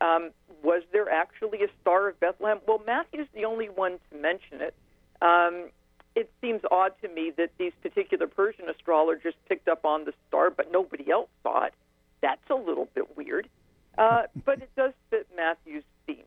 Um, 0.00 0.30
was 0.62 0.82
there 0.92 1.08
actually 1.10 1.62
a 1.62 1.68
Star 1.80 2.08
of 2.08 2.18
Bethlehem? 2.18 2.58
Well, 2.66 2.80
Matthew's 2.84 3.28
the 3.34 3.44
only 3.44 3.66
one 3.66 3.98
to 4.10 4.16
mention 4.18 4.60
it. 4.60 4.74
Um, 5.20 5.70
it 6.14 6.30
seems 6.40 6.60
odd 6.70 6.92
to 7.02 7.08
me 7.08 7.32
that 7.36 7.50
these 7.58 7.72
particular 7.82 8.26
Persian 8.26 8.68
astrologers 8.68 9.34
picked 9.48 9.68
up 9.68 9.84
on 9.84 10.04
the 10.04 10.12
star, 10.28 10.50
but 10.50 10.70
nobody 10.70 11.10
else 11.10 11.30
saw 11.42 11.64
it. 11.64 11.74
That's 12.20 12.50
a 12.50 12.54
little 12.54 12.88
bit 12.94 13.16
weird. 13.16 13.48
Uh, 13.96 14.22
but 14.44 14.60
it 14.60 14.70
does 14.76 14.92
fit 15.10 15.26
Matthew's 15.36 15.84
themes. 16.06 16.22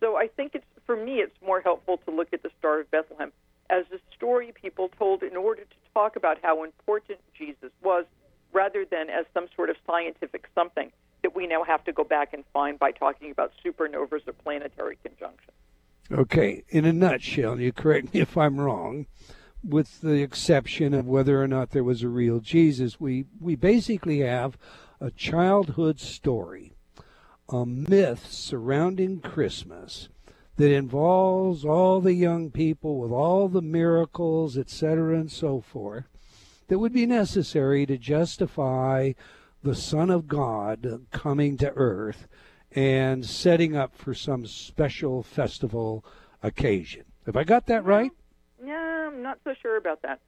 So 0.00 0.16
I 0.16 0.28
think 0.28 0.54
it's 0.54 0.64
for 0.86 0.96
me, 0.96 1.16
it's 1.16 1.36
more 1.44 1.60
helpful 1.60 1.98
to 2.06 2.10
look 2.10 2.28
at 2.32 2.42
the 2.42 2.50
Star 2.58 2.80
of 2.80 2.90
Bethlehem 2.90 3.32
as 3.68 3.84
a 3.92 3.98
story 4.16 4.52
people 4.60 4.88
told 4.98 5.22
in 5.22 5.36
order 5.36 5.62
to 5.62 5.76
talk 5.92 6.16
about 6.16 6.38
how 6.42 6.64
important 6.64 7.18
Jesus 7.36 7.70
was, 7.82 8.06
rather 8.52 8.86
than 8.86 9.10
as 9.10 9.26
some 9.34 9.46
sort 9.54 9.68
of 9.68 9.76
scientific 9.86 10.48
something 10.54 10.90
that 11.22 11.36
we 11.36 11.46
now 11.46 11.62
have 11.64 11.84
to 11.84 11.92
go 11.92 12.04
back 12.04 12.32
and 12.32 12.44
find 12.52 12.78
by 12.78 12.90
talking 12.90 13.30
about 13.30 13.52
supernovas 13.64 14.26
or 14.26 14.32
planetary 14.32 14.96
conjunctions. 15.02 15.52
Okay, 16.10 16.64
in 16.70 16.86
a 16.86 16.92
nutshell, 16.92 17.60
you 17.60 17.70
correct 17.70 18.14
me 18.14 18.20
if 18.22 18.36
I'm 18.36 18.58
wrong, 18.58 19.06
with 19.62 20.00
the 20.00 20.22
exception 20.22 20.94
of 20.94 21.06
whether 21.06 21.42
or 21.42 21.48
not 21.48 21.70
there 21.70 21.84
was 21.84 22.02
a 22.02 22.08
real 22.08 22.40
Jesus, 22.40 22.98
we, 22.98 23.26
we 23.40 23.56
basically 23.56 24.20
have 24.20 24.56
a 25.00 25.10
childhood 25.10 26.00
story, 26.00 26.72
a 27.50 27.66
myth 27.66 28.32
surrounding 28.32 29.20
Christmas 29.20 30.08
that 30.56 30.72
involves 30.72 31.64
all 31.64 32.00
the 32.00 32.14
young 32.14 32.50
people 32.50 32.98
with 32.98 33.12
all 33.12 33.48
the 33.48 33.62
miracles, 33.62 34.56
etc., 34.56 35.14
and 35.14 35.30
so 35.30 35.60
forth, 35.60 36.04
that 36.68 36.78
would 36.78 36.92
be 36.92 37.06
necessary 37.06 37.84
to 37.84 37.98
justify 37.98 39.12
the 39.62 39.74
Son 39.74 40.10
of 40.10 40.26
God 40.26 41.06
coming 41.10 41.56
to 41.58 41.72
earth 41.76 42.28
and 42.72 43.24
setting 43.24 43.76
up 43.76 43.96
for 43.96 44.14
some 44.14 44.46
special 44.46 45.22
festival 45.22 46.04
occasion. 46.42 47.04
Have 47.26 47.36
I 47.36 47.44
got 47.44 47.66
that 47.66 47.84
right? 47.84 48.10
Yeah, 48.64 49.08
I'm 49.08 49.22
not 49.22 49.38
so 49.44 49.54
sure 49.60 49.76
about 49.76 50.02
that. 50.02 50.20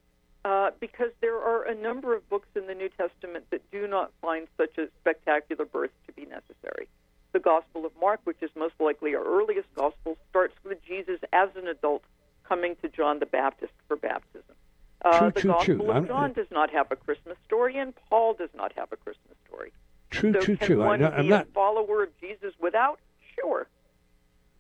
Uh, 0.43 0.71
because 0.81 1.11
there 1.21 1.37
are 1.37 1.65
a 1.65 1.75
number 1.75 2.17
of 2.17 2.27
books 2.31 2.49
in 2.55 2.67
the 2.67 2.75
New 2.75 2.89
Testament 2.89 3.45
that 3.51 3.61
do 3.71 3.87
not 3.87 4.11
find 4.23 4.49
such 4.57 4.79
a 4.79 4.89
spectacular 5.01 5.67
birth 5.67 5.91
to 6.07 6.13
be 6.13 6.23
necessary. 6.23 6.89
The 7.33 7.41
Gospel 7.41 7.85
of 7.85 7.93
Mark, 8.01 8.21
which 8.25 8.39
is 8.41 8.51
most 8.57 8.75
likely 8.81 9.15
our 9.15 9.23
earliest 9.23 9.69
gospel, 9.75 10.17
starts 10.31 10.55
with 10.65 10.83
Jesus 10.85 11.21
as 11.33 11.51
an 11.57 11.69
adult 11.69 12.03
coming 12.49 12.75
to 12.83 12.89
John 12.89 13.19
the 13.19 13.27
Baptist 13.27 13.73
for 13.87 13.97
baptism. 13.97 14.55
Uh, 15.03 15.19
true, 15.19 15.31
the 15.31 15.41
true, 15.41 15.51
Gospel 15.53 15.77
true. 15.77 15.91
of 15.93 16.09
John 16.09 16.33
does 16.33 16.51
not 16.51 16.71
have 16.71 16.91
a 16.91 16.97
Christmas 16.97 17.37
story, 17.47 17.77
and 17.77 17.95
Paul 18.09 18.35
does 18.35 18.51
not 18.57 18.73
have 18.77 18.93
a 18.93 18.97
Christmas 18.97 19.37
story. 19.47 19.73
True, 20.11 20.33
so 20.35 20.41
true, 20.41 20.57
can 20.57 20.67
true. 20.67 20.83
I, 20.83 20.87
one 20.87 21.01
know- 21.01 21.11
be 21.11 21.17
I'm 21.17 21.27
a 21.27 21.29
not. 21.31 21.49
follower 21.55 22.03
of 22.05 22.09
Jesus 22.21 22.53
without? 22.61 22.99
Sure. 23.39 23.67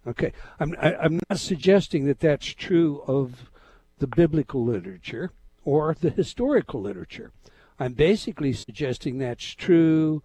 Okay, 0.06 0.32
I'm 0.58 0.74
I, 0.80 0.94
I'm 0.96 1.20
not 1.28 1.38
suggesting 1.38 2.06
that 2.06 2.20
that's 2.20 2.46
true 2.54 3.02
of 3.06 3.50
the 3.98 4.06
biblical 4.06 4.64
literature 4.64 5.32
or 5.64 5.94
the 6.00 6.10
historical 6.10 6.80
literature. 6.80 7.32
I'm 7.78 7.92
basically 7.92 8.52
suggesting 8.52 9.18
that's 9.18 9.54
true 9.54 10.22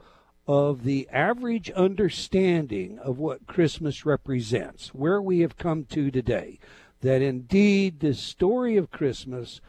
of 0.47 0.83
the 0.83 1.09
average 1.11 1.71
understanding 1.71 2.99
of 2.99 3.17
what 3.17 3.47
Christmas 3.47 4.05
represents, 4.05 4.93
where 4.93 5.21
we 5.21 5.39
have 5.39 5.57
come 5.57 5.85
to 5.85 6.11
today. 6.11 6.59
that 7.01 7.21
indeed 7.21 7.99
the 7.99 8.13
story 8.13 8.77
of 8.77 8.89
Christmas, 8.91 9.59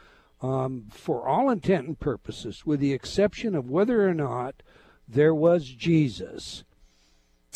um, 0.40 0.86
for 0.90 1.26
all 1.28 1.50
intent 1.50 1.86
and 1.86 1.98
purposes, 1.98 2.64
with 2.64 2.80
the 2.80 2.92
exception 2.92 3.54
of 3.54 3.68
whether 3.68 4.08
or 4.08 4.14
not 4.14 4.62
there 5.08 5.34
was 5.34 5.64
Jesus, 5.64 6.64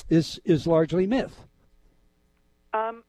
is 0.09 0.41
is 0.45 0.67
largely 0.67 1.07
myth. 1.07 1.45
Um, 2.73 3.03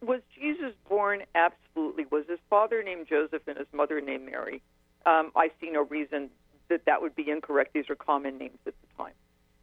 was 0.00 0.20
Jesus 0.34 0.72
born? 0.88 1.22
Absolutely. 1.34 2.06
Was 2.10 2.24
his 2.28 2.38
father 2.48 2.82
named 2.82 3.06
Joseph 3.08 3.42
and 3.46 3.58
his 3.58 3.66
mother 3.72 4.00
named 4.00 4.26
Mary? 4.26 4.62
Um, 5.06 5.32
I 5.34 5.50
see 5.60 5.70
no 5.70 5.84
reason 5.84 6.30
that 6.68 6.84
that 6.84 7.02
would 7.02 7.16
be 7.16 7.30
incorrect. 7.30 7.72
These 7.72 7.90
are 7.90 7.96
common 7.96 8.38
names 8.38 8.58
at 8.66 8.74
the 8.80 9.02
time. 9.02 9.14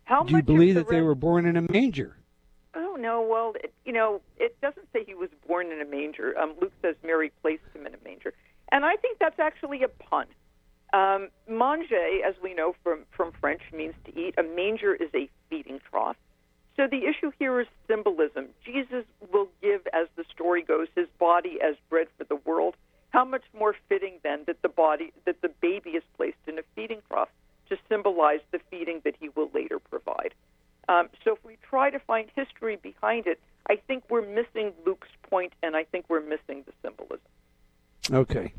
How 0.06 0.24
Do 0.24 0.36
you 0.36 0.43
believe 0.43 0.76
of 0.78 0.86
that 0.86 0.89
the 0.89 0.98
they 0.98 1.02
were 1.02 1.16
born 1.16 1.46
in 1.46 1.58
a 1.58 1.62
manger? 1.62 2.18
Oh 2.76 2.98
no, 3.00 3.22
well, 3.22 3.54
it, 3.64 3.74
you 3.86 3.93
know, 3.93 4.22
it 4.38 4.60
doesn't 4.62 4.88
say 4.91 5.04
he 5.06 5.16
was 5.16 5.30
born 5.48 5.72
in 5.72 5.82
a 5.82 5.86
manger. 5.86 6.38
Um, 6.38 6.54
Luke 6.62 6.74
says 6.82 6.96
Mary 7.04 7.32
placed 7.41 7.64
him 7.74 7.88
in 7.88 7.93
a 7.93 7.98
manger, 8.04 8.34
and 8.72 8.86
I 8.86 8.98
think 8.98 9.18
that's 9.20 9.39
actually 9.39 9.84
a 9.84 9.88
pun. 9.88 10.26
Um, 10.96 11.28
manger, 11.50 12.08
as 12.26 12.36
we 12.41 12.54
know 12.54 12.74
from 12.82 13.00
from 13.12 13.34
French, 13.41 13.62
means 13.74 13.96
to 14.06 14.18
eat. 14.18 14.34
A 14.38 14.43
manger 14.43 14.96
is 14.96 15.10
a 15.14 15.30
feeding 15.50 15.82
trough. 15.89 16.16
So 16.78 16.88
the 16.89 17.06
issue 17.06 17.32
here 17.38 17.60
is 17.60 17.68
symbolism. 17.86 18.48
Jesus 18.66 19.04
will 19.32 19.50
give, 19.62 19.82
as 19.91 20.08
the 20.16 20.24
story 20.34 20.62
goes, 20.62 20.88
his 20.96 21.08
body 21.20 21.60
as 21.62 21.76
bread 21.89 22.08
for 22.18 22.24
the 22.24 22.38
world. 22.38 22.76
How 23.10 23.26
much 23.26 23.43
more 23.58 23.76
fitting 23.89 24.20
then 24.24 24.43
that 24.48 24.62
the 24.62 24.70
body, 24.70 25.12
that 25.26 25.41
the 25.41 25.50
baby 25.62 25.91
is 25.91 26.04
placed 26.16 26.38
in 26.48 26.60
a 26.60 26.64
feeding 26.76 27.02
trough 27.10 27.30
to 27.70 27.78
symbolize 27.89 28.41
the 28.52 28.60
feeding 28.70 29.02
that 29.04 29.16
he 29.20 29.30
will 29.36 29.50
later 29.54 29.80
provide. 29.80 30.34
Um, 30.88 31.10
so 31.24 31.34
if 31.34 31.43
we 31.43 31.58
try 31.70 31.89
to 31.89 32.00
find 32.00 32.30
history 32.36 32.78
behind 32.78 33.28
it, 33.28 33.39
I 33.70 33.78
think 33.88 34.04
we're 34.10 34.26
missing 34.26 34.72
Luke's 34.86 35.08
point, 35.30 35.54
and 35.64 35.76
I 35.76 35.84
think 35.84 36.06
we're 36.08 36.22
missing 36.22 36.64
the 36.66 36.74
symbolism. 36.82 37.20
Okay. 38.12 38.54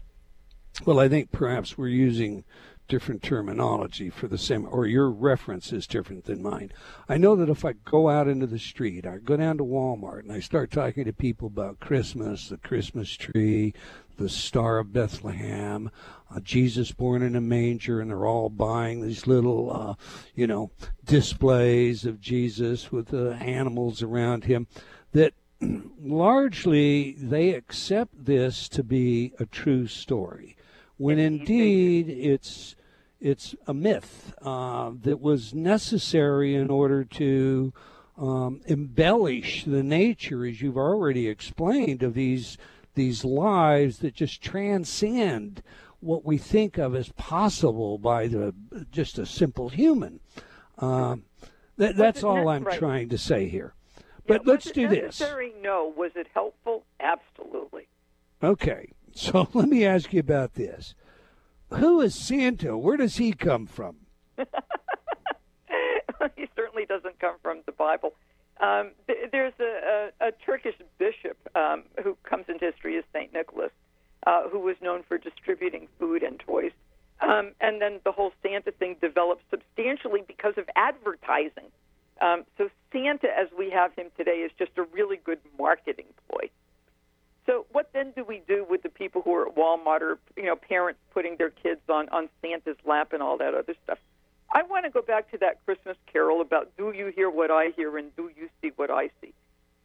Well, 0.96 1.04
I 1.04 1.10
think 1.10 1.30
perhaps 1.30 1.76
we're 1.76 1.88
using 1.88 2.44
different 2.88 3.22
terminology 3.22 4.08
for 4.08 4.28
the 4.28 4.38
same, 4.38 4.66
or 4.66 4.86
your 4.86 5.10
reference 5.10 5.70
is 5.70 5.86
different 5.86 6.24
than 6.24 6.42
mine. 6.42 6.72
I 7.06 7.18
know 7.18 7.36
that 7.36 7.50
if 7.50 7.66
I 7.66 7.74
go 7.84 8.08
out 8.08 8.28
into 8.28 8.46
the 8.46 8.58
street, 8.58 9.04
I 9.04 9.18
go 9.18 9.36
down 9.36 9.58
to 9.58 9.62
Walmart 9.62 10.20
and 10.20 10.32
I 10.32 10.40
start 10.40 10.70
talking 10.70 11.04
to 11.04 11.12
people 11.12 11.48
about 11.48 11.80
Christmas, 11.80 12.48
the 12.48 12.56
Christmas 12.56 13.12
tree, 13.12 13.74
the 14.16 14.30
Star 14.30 14.78
of 14.78 14.94
Bethlehem, 14.94 15.90
uh, 16.34 16.40
Jesus 16.40 16.92
born 16.92 17.20
in 17.20 17.36
a 17.36 17.42
manger, 17.42 18.00
and 18.00 18.08
they're 18.08 18.24
all 18.24 18.48
buying 18.48 19.02
these 19.02 19.26
little, 19.26 19.70
uh, 19.70 19.94
you 20.34 20.46
know, 20.46 20.70
displays 21.04 22.06
of 22.06 22.22
Jesus 22.22 22.90
with 22.90 23.08
the 23.08 23.34
animals 23.34 24.02
around 24.02 24.44
him, 24.44 24.66
that 25.12 25.34
largely 26.00 27.12
they 27.18 27.52
accept 27.52 28.24
this 28.24 28.66
to 28.70 28.82
be 28.82 29.34
a 29.38 29.44
true 29.44 29.86
story, 29.86 30.55
when 30.96 31.18
indeed 31.18 32.08
it's 32.08 32.76
it's 33.20 33.54
a 33.66 33.74
myth 33.74 34.34
uh, 34.42 34.92
that 35.02 35.20
was 35.20 35.54
necessary 35.54 36.54
in 36.54 36.70
order 36.70 37.04
to 37.04 37.72
um, 38.18 38.60
embellish 38.66 39.64
the 39.64 39.82
nature, 39.82 40.44
as 40.44 40.60
you've 40.60 40.76
already 40.76 41.28
explained, 41.28 42.02
of 42.02 42.14
these 42.14 42.56
these 42.94 43.24
lives 43.24 43.98
that 43.98 44.14
just 44.14 44.42
transcend 44.42 45.62
what 46.00 46.24
we 46.24 46.38
think 46.38 46.78
of 46.78 46.94
as 46.94 47.10
possible 47.12 47.98
by 47.98 48.26
the 48.26 48.54
just 48.90 49.18
a 49.18 49.26
simple 49.26 49.68
human. 49.68 50.20
Um, 50.78 51.24
that, 51.76 51.96
that's 51.96 52.22
all 52.22 52.48
I'm 52.48 52.64
right. 52.64 52.78
trying 52.78 53.08
to 53.10 53.18
say 53.18 53.48
here. 53.48 53.74
But 54.26 54.44
was 54.44 54.48
let's 54.48 54.70
do 54.70 54.88
this. 54.88 55.20
necessary? 55.20 55.52
No. 55.60 55.92
Was 55.96 56.12
it 56.16 56.26
helpful? 56.32 56.84
Absolutely. 57.00 57.88
Okay, 58.42 58.92
so 59.16 59.48
let 59.54 59.68
me 59.68 59.84
ask 59.84 60.12
you 60.12 60.20
about 60.20 60.54
this. 60.54 60.94
Who 61.70 62.00
is 62.00 62.14
Santa? 62.14 62.76
Where 62.78 62.96
does 62.96 63.16
he 63.16 63.32
come 63.32 63.66
from? 63.66 63.96
he 64.36 64.46
certainly 66.54 66.86
doesn't 66.86 67.18
come 67.18 67.36
from 67.42 67.60
the 67.66 67.72
Bible. 67.72 68.14
Um, 68.60 68.92
th- 69.06 69.30
there's 69.32 69.52
a, 69.60 70.12
a, 70.20 70.28
a 70.28 70.32
Turkish 70.32 70.76
bishop 70.98 71.36
um, 71.54 71.82
who 72.02 72.16
comes 72.22 72.44
into 72.48 72.66
history 72.66 72.96
as 72.96 73.04
Saint 73.12 73.32
Nicholas, 73.32 73.72
uh, 74.26 74.48
who 74.48 74.60
was 74.60 74.76
known 74.80 75.02
for 75.02 75.18
distributing 75.18 75.88
food 75.98 76.22
and 76.22 76.38
toys. 76.38 76.72
Um, 77.20 77.52
and 77.60 77.80
then 77.80 78.00
the 78.04 78.12
whole 78.12 78.32
Santa 78.42 78.70
thing 78.72 78.96
developed 79.00 79.42
substantially 79.50 80.22
because 80.26 80.54
of 80.56 80.68
advertising. 80.76 81.70
Um, 82.20 82.44
so 82.56 82.68
Santa, 82.92 83.28
as 83.36 83.48
we 83.58 83.70
have 83.70 83.92
him 83.94 84.06
today, 84.16 84.38
is 84.38 84.52
just 84.58 84.72
a 84.76 84.82
really 84.84 85.16
good 85.16 85.40
marketing 85.58 86.06
ploy. 86.28 86.50
So 87.46 87.66
what 87.72 87.90
then 87.92 88.05
do 88.16 88.24
we 88.24 88.42
do 88.48 88.66
with 88.68 88.82
the 88.82 88.88
people 88.88 89.22
who 89.22 89.34
are 89.34 89.48
at 89.48 89.54
Walmart 89.54 90.00
or 90.00 90.18
you 90.36 90.44
know 90.44 90.56
parents 90.56 90.98
putting 91.12 91.36
their 91.36 91.50
kids 91.50 91.80
on 91.88 92.08
on 92.08 92.28
Santa's 92.42 92.76
lap 92.84 93.12
and 93.12 93.22
all 93.22 93.36
that 93.38 93.54
other 93.54 93.74
stuff? 93.84 93.98
I 94.52 94.62
want 94.62 94.84
to 94.84 94.90
go 94.90 95.02
back 95.02 95.30
to 95.32 95.38
that 95.38 95.64
Christmas 95.64 95.96
carol 96.10 96.40
about 96.40 96.70
do 96.76 96.92
you 96.92 97.12
hear 97.14 97.30
what 97.30 97.50
I 97.50 97.72
hear 97.76 97.96
and 97.98 98.14
do 98.16 98.30
you 98.36 98.48
see 98.62 98.72
what 98.76 98.90
I 98.90 99.10
see? 99.20 99.34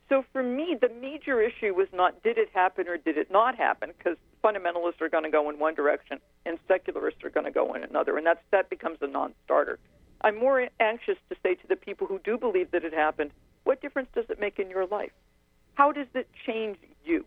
So 0.09 0.25
for 0.33 0.43
me, 0.43 0.77
the 0.79 0.89
major 0.89 1.41
issue 1.41 1.73
was 1.73 1.87
not 1.93 2.23
did 2.23 2.37
it 2.37 2.49
happen 2.53 2.87
or 2.87 2.97
did 2.97 3.17
it 3.17 3.29
not 3.31 3.55
happen 3.55 3.91
because 3.97 4.17
fundamentalists 4.43 5.01
are 5.01 5.09
going 5.09 5.23
to 5.23 5.29
go 5.29 5.49
in 5.49 5.59
one 5.59 5.75
direction 5.75 6.19
and 6.45 6.57
secularists 6.67 7.23
are 7.23 7.29
going 7.29 7.45
to 7.45 7.51
go 7.51 7.73
in 7.73 7.83
another, 7.83 8.17
and 8.17 8.25
that's 8.25 8.41
that 8.51 8.69
becomes 8.69 8.97
a 9.01 9.07
non-starter. 9.07 9.77
I'm 10.23 10.37
more 10.37 10.67
anxious 10.79 11.17
to 11.29 11.35
say 11.41 11.55
to 11.55 11.67
the 11.67 11.75
people 11.75 12.07
who 12.07 12.19
do 12.19 12.37
believe 12.37 12.71
that 12.71 12.83
it 12.83 12.93
happened, 12.93 13.31
what 13.63 13.81
difference 13.81 14.09
does 14.13 14.25
it 14.29 14.39
make 14.39 14.59
in 14.59 14.69
your 14.69 14.85
life? 14.85 15.11
How 15.73 15.91
does 15.91 16.07
it 16.13 16.27
change 16.45 16.77
you? 17.03 17.25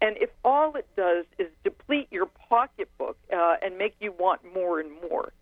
And 0.00 0.16
if 0.18 0.28
all 0.44 0.76
it 0.76 0.86
does 0.96 1.24
is 1.38 1.48
deplete 1.62 2.08
your 2.10 2.26
pocketbook 2.26 3.16
uh, 3.32 3.56
and 3.62 3.78
make 3.78 3.94
you 4.00 4.12
want 4.12 4.40
more 4.54 4.78
and 4.80 4.90
more, 5.08 5.32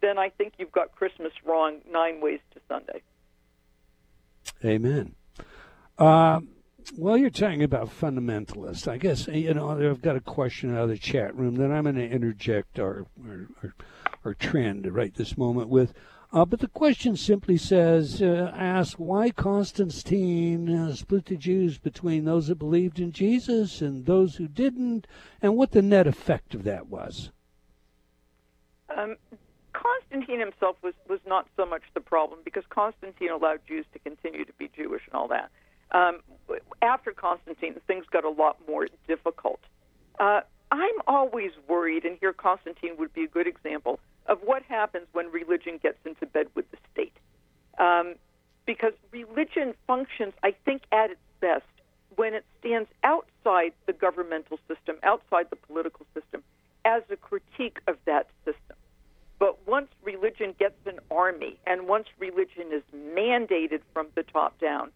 then 0.00 0.18
I 0.18 0.28
think 0.28 0.54
you've 0.58 0.72
got 0.72 0.92
Christmas 0.92 1.32
wrong 1.44 1.78
nine 1.90 2.20
ways 2.20 2.40
to 2.52 2.60
Sunday. 2.68 3.02
Amen. 4.64 5.14
Um, 5.98 6.48
well, 6.98 7.16
you're 7.16 7.30
talking 7.30 7.62
about 7.62 7.88
fundamentalists. 7.88 8.88
I 8.88 8.98
guess 8.98 9.26
you 9.28 9.54
know 9.54 9.70
I've 9.70 10.02
got 10.02 10.16
a 10.16 10.20
question 10.20 10.74
out 10.74 10.84
of 10.84 10.88
the 10.90 10.98
chat 10.98 11.34
room 11.34 11.56
that 11.56 11.70
I'm 11.70 11.84
going 11.84 11.94
to 11.96 12.08
interject 12.08 12.78
our, 12.78 13.06
our 14.24 14.34
trend 14.34 14.92
right 14.92 15.14
this 15.14 15.38
moment 15.38 15.68
with. 15.68 15.94
Uh, 16.34 16.44
but 16.44 16.58
the 16.58 16.66
question 16.66 17.16
simply 17.16 17.56
says, 17.56 18.20
uh, 18.20 18.50
ask 18.56 18.96
why 18.96 19.30
Constantine 19.30 20.68
uh, 20.68 20.92
split 20.92 21.26
the 21.26 21.36
Jews 21.36 21.78
between 21.78 22.24
those 22.24 22.48
that 22.48 22.56
believed 22.56 22.98
in 22.98 23.12
Jesus 23.12 23.80
and 23.80 24.04
those 24.04 24.34
who 24.34 24.48
didn't, 24.48 25.06
and 25.40 25.56
what 25.56 25.70
the 25.70 25.80
net 25.80 26.08
effect 26.08 26.52
of 26.52 26.64
that 26.64 26.88
was. 26.88 27.30
Um, 28.96 29.14
Constantine 29.72 30.40
himself 30.40 30.74
was, 30.82 30.94
was 31.08 31.20
not 31.24 31.46
so 31.56 31.64
much 31.64 31.82
the 31.94 32.00
problem 32.00 32.40
because 32.44 32.64
Constantine 32.68 33.30
allowed 33.30 33.60
Jews 33.68 33.86
to 33.92 34.00
continue 34.00 34.44
to 34.44 34.52
be 34.54 34.68
Jewish 34.76 35.02
and 35.06 35.14
all 35.14 35.28
that. 35.28 35.52
Um, 35.92 36.18
after 36.82 37.12
Constantine, 37.12 37.76
things 37.86 38.06
got 38.10 38.24
a 38.24 38.30
lot 38.30 38.56
more 38.66 38.88
difficult. 39.06 39.60
Uh, 40.18 40.40
I'm 40.72 40.96
always 41.06 41.52
worried, 41.68 42.04
and 42.04 42.18
here 42.18 42.32
Constantine 42.32 42.96
would 42.98 43.12
be 43.12 43.22
a 43.22 43.28
good 43.28 43.46
example 43.46 44.00
of 44.26 44.38
what 44.42 44.62
happens 44.64 45.06
when 45.12 45.30
religion 45.30 45.78
gets 45.82 45.98
into 46.04 46.26
bed 46.26 46.46
with 46.54 46.70
the 46.70 46.78
state. 46.92 47.16
Um, 47.78 48.14
because 48.66 48.92
religion 49.12 49.74
functions, 49.86 50.32
I 50.42 50.54
think, 50.64 50.82
at 50.92 51.10
its 51.10 51.20
best 51.40 51.64
when 52.16 52.34
it 52.34 52.44
stands 52.60 52.88
outside 53.02 53.72
the 53.86 53.92
governmental 53.92 54.58
system, 54.68 54.96
outside 55.02 55.46
the 55.50 55.56
political 55.56 56.06
system, 56.14 56.42
as 56.84 57.02
a 57.10 57.16
critique 57.16 57.78
of 57.86 57.96
that 58.06 58.28
system. 58.44 58.76
But 59.38 59.66
once 59.66 59.88
religion 60.02 60.54
gets 60.58 60.76
an 60.86 61.00
army 61.10 61.58
and 61.66 61.88
once 61.88 62.06
religion 62.18 62.72
is 62.72 62.82
mandated 62.94 63.80
from 63.92 64.06
the 64.14 64.22
top 64.22 64.58
down, 64.60 64.90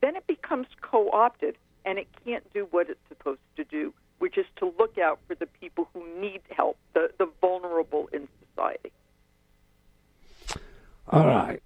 then 0.00 0.16
it 0.16 0.26
becomes 0.26 0.66
co 0.82 1.10
opted 1.10 1.56
and 1.84 1.98
it 1.98 2.08
can't 2.24 2.44
do 2.52 2.66
what 2.70 2.90
it's 2.90 3.00
supposed 3.08 3.40
to 3.56 3.64
do, 3.64 3.94
which 4.18 4.36
is 4.36 4.46
to 4.56 4.72
look 4.78 4.98
out 4.98 5.20
for 5.26 5.34
the 5.34 5.46
people 5.46 5.88
who 5.94 6.02
need 6.20 6.40
help, 6.50 6.76
the, 6.92 7.10
the 7.18 7.28
vulnerable 7.40 8.08
in 8.12 8.26
society. 8.54 8.92
All 11.14 11.28
right. 11.28 11.62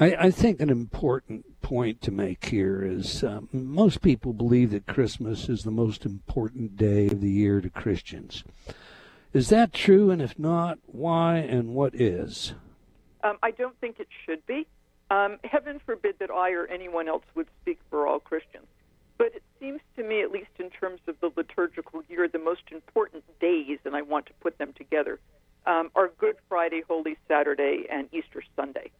I, 0.00 0.26
I 0.26 0.30
think 0.32 0.60
an 0.60 0.70
important 0.70 1.62
point 1.62 2.02
to 2.02 2.10
make 2.10 2.46
here 2.46 2.82
is 2.82 3.22
um, 3.22 3.48
most 3.52 4.02
people 4.02 4.32
believe 4.32 4.72
that 4.72 4.86
Christmas 4.86 5.48
is 5.48 5.62
the 5.62 5.70
most 5.70 6.04
important 6.04 6.76
day 6.76 7.06
of 7.06 7.20
the 7.20 7.30
year 7.30 7.60
to 7.60 7.70
Christians. 7.70 8.42
Is 9.32 9.50
that 9.50 9.72
true? 9.72 10.10
And 10.10 10.20
if 10.20 10.36
not, 10.36 10.78
why 10.86 11.36
and 11.36 11.76
what 11.76 11.94
is? 11.94 12.54
Um, 13.22 13.38
I 13.40 13.52
don't 13.52 13.78
think 13.78 14.00
it 14.00 14.08
should 14.24 14.44
be. 14.46 14.66
Um, 15.12 15.38
heaven 15.44 15.80
forbid 15.86 16.18
that 16.18 16.32
I 16.32 16.50
or 16.50 16.66
anyone 16.66 17.06
else 17.06 17.24
would 17.36 17.46
speak 17.62 17.78
for 17.88 18.08
all 18.08 18.18
Christians. 18.18 18.66
But 19.16 19.28
it 19.28 19.44
seems 19.60 19.80
to 19.94 20.02
me, 20.02 20.22
at 20.22 20.32
least 20.32 20.50
in 20.58 20.70
terms 20.70 20.98
of 21.06 21.14
the 21.20 21.30
liturgical 21.36 22.02
year, 22.08 22.26
the 22.26 22.40
most 22.40 22.62
important 22.72 23.22
days, 23.38 23.78
and 23.84 23.94
I 23.94 24.02
want 24.02 24.26
to 24.26 24.32
put 24.40 24.58
them 24.58 24.72
together, 24.72 25.20
um, 25.66 25.90
are 25.94 26.10
Good 26.18 26.36
Friday, 26.48 26.82
Holy 26.88 27.16
Saturday, 27.28 27.86
and 27.90 28.08
Easter 28.12 28.42
Sunday. 28.54 28.90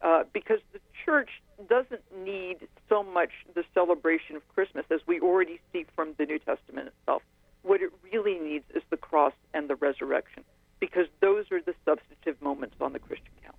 Uh, 0.00 0.24
because 0.32 0.60
the 0.72 0.80
church 1.04 1.30
doesn't 1.68 2.02
need 2.24 2.68
so 2.88 3.02
much 3.02 3.30
the 3.54 3.64
celebration 3.74 4.36
of 4.36 4.46
Christmas 4.54 4.84
as 4.90 5.00
we 5.06 5.20
already 5.20 5.60
see 5.72 5.86
from 5.96 6.14
the 6.18 6.26
New 6.26 6.38
Testament 6.38 6.88
itself. 6.88 7.22
What 7.62 7.82
it 7.82 7.90
really 8.12 8.38
needs 8.38 8.64
is 8.74 8.82
the 8.90 8.96
cross 8.96 9.32
and 9.54 9.68
the 9.68 9.74
resurrection, 9.74 10.44
because 10.78 11.06
those 11.20 11.50
are 11.50 11.60
the 11.60 11.74
substantive 11.84 12.40
moments 12.40 12.76
on 12.80 12.92
the 12.92 13.00
Christian 13.00 13.32
calendar. 13.42 13.58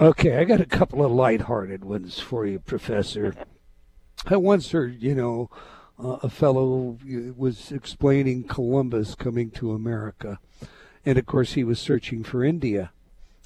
Okay, 0.00 0.36
I 0.36 0.44
got 0.44 0.60
a 0.60 0.66
couple 0.66 1.04
of 1.04 1.10
lighthearted 1.10 1.84
ones 1.84 2.20
for 2.20 2.46
you, 2.46 2.60
Professor. 2.60 3.34
I 4.26 4.36
once 4.36 4.70
heard, 4.70 5.02
you 5.02 5.14
know, 5.14 5.50
uh, 5.98 6.18
a 6.22 6.30
fellow 6.30 6.98
was 7.36 7.72
explaining 7.72 8.44
Columbus 8.44 9.14
coming 9.14 9.50
to 9.52 9.72
America, 9.72 10.38
and 11.04 11.18
of 11.18 11.26
course 11.26 11.54
he 11.54 11.64
was 11.64 11.78
searching 11.78 12.22
for 12.22 12.44
India, 12.44 12.92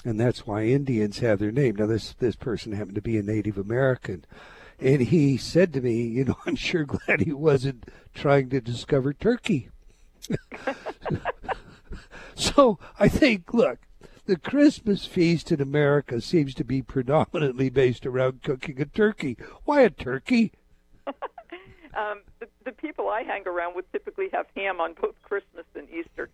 and 0.05 0.21
that's 0.21 0.47
why 0.47 0.65
Indians 0.65 1.21
have 1.21 1.39
their 1.39 1.53
name. 1.53 1.77
Now 1.77 1.87
this 1.87 2.15
this 2.15 2.37
person 2.37 2.73
happened 2.73 2.97
to 2.97 3.03
be 3.03 3.17
a 3.17 3.23
Native 3.23 3.57
American, 3.57 4.25
and 4.79 5.03
he 5.03 5.37
said 5.37 5.73
to 5.73 5.81
me, 5.81 6.03
you 6.03 6.25
know, 6.25 6.37
I'm 6.47 6.57
sure 6.57 6.85
glad 6.85 7.21
he 7.21 7.33
wasn't 7.33 7.89
trying 8.15 8.51
to 8.51 8.61
discover 8.61 9.13
Turkey. 9.13 9.71
so 12.35 12.79
I 12.99 13.09
think, 13.09 13.55
look, 13.55 13.79
the 14.27 14.37
Christmas 14.37 15.05
feast 15.05 15.51
in 15.51 15.61
America 15.61 16.21
seems 16.21 16.55
to 16.55 16.65
be 16.65 16.83
predominantly 16.83 17.71
based 17.71 18.07
around 18.07 18.43
cooking 18.43 18.81
a 18.81 18.85
turkey. 18.85 19.37
Why 19.65 19.81
a 19.81 19.91
turkey? 19.91 20.53
Um, 21.95 22.21
the, 22.41 22.49
the 22.65 22.73
people 22.73 23.09
I 23.09 23.23
hang 23.23 23.47
around 23.47 23.75
with 23.77 23.91
typically 23.93 24.29
have 24.33 24.47
ham 24.57 24.81
on 24.81 24.95
both 25.01 25.15
Christmas 25.23 25.67
and 25.75 25.89
Easter. 25.91 26.29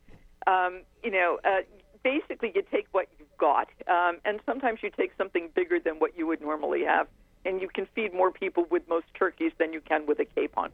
Um, 0.46 0.82
you 1.02 1.10
know, 1.10 1.38
uh, 1.44 1.62
basically 2.02 2.52
you 2.54 2.62
take 2.70 2.86
what 2.92 3.08
you've 3.18 3.28
got, 3.38 3.68
um, 3.86 4.18
and 4.24 4.40
sometimes 4.46 4.80
you 4.82 4.90
take 4.90 5.12
something 5.18 5.50
bigger 5.54 5.78
than 5.80 5.94
what 5.94 6.16
you 6.16 6.26
would 6.26 6.40
normally 6.40 6.84
have, 6.84 7.08
and 7.44 7.60
you 7.60 7.68
can 7.68 7.86
feed 7.94 8.14
more 8.14 8.30
people 8.30 8.64
with 8.70 8.82
most 8.88 9.06
turkeys 9.14 9.52
than 9.58 9.72
you 9.72 9.80
can 9.80 10.06
with 10.06 10.18
a 10.20 10.24
capon. 10.24 10.70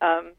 Um, 0.00 0.32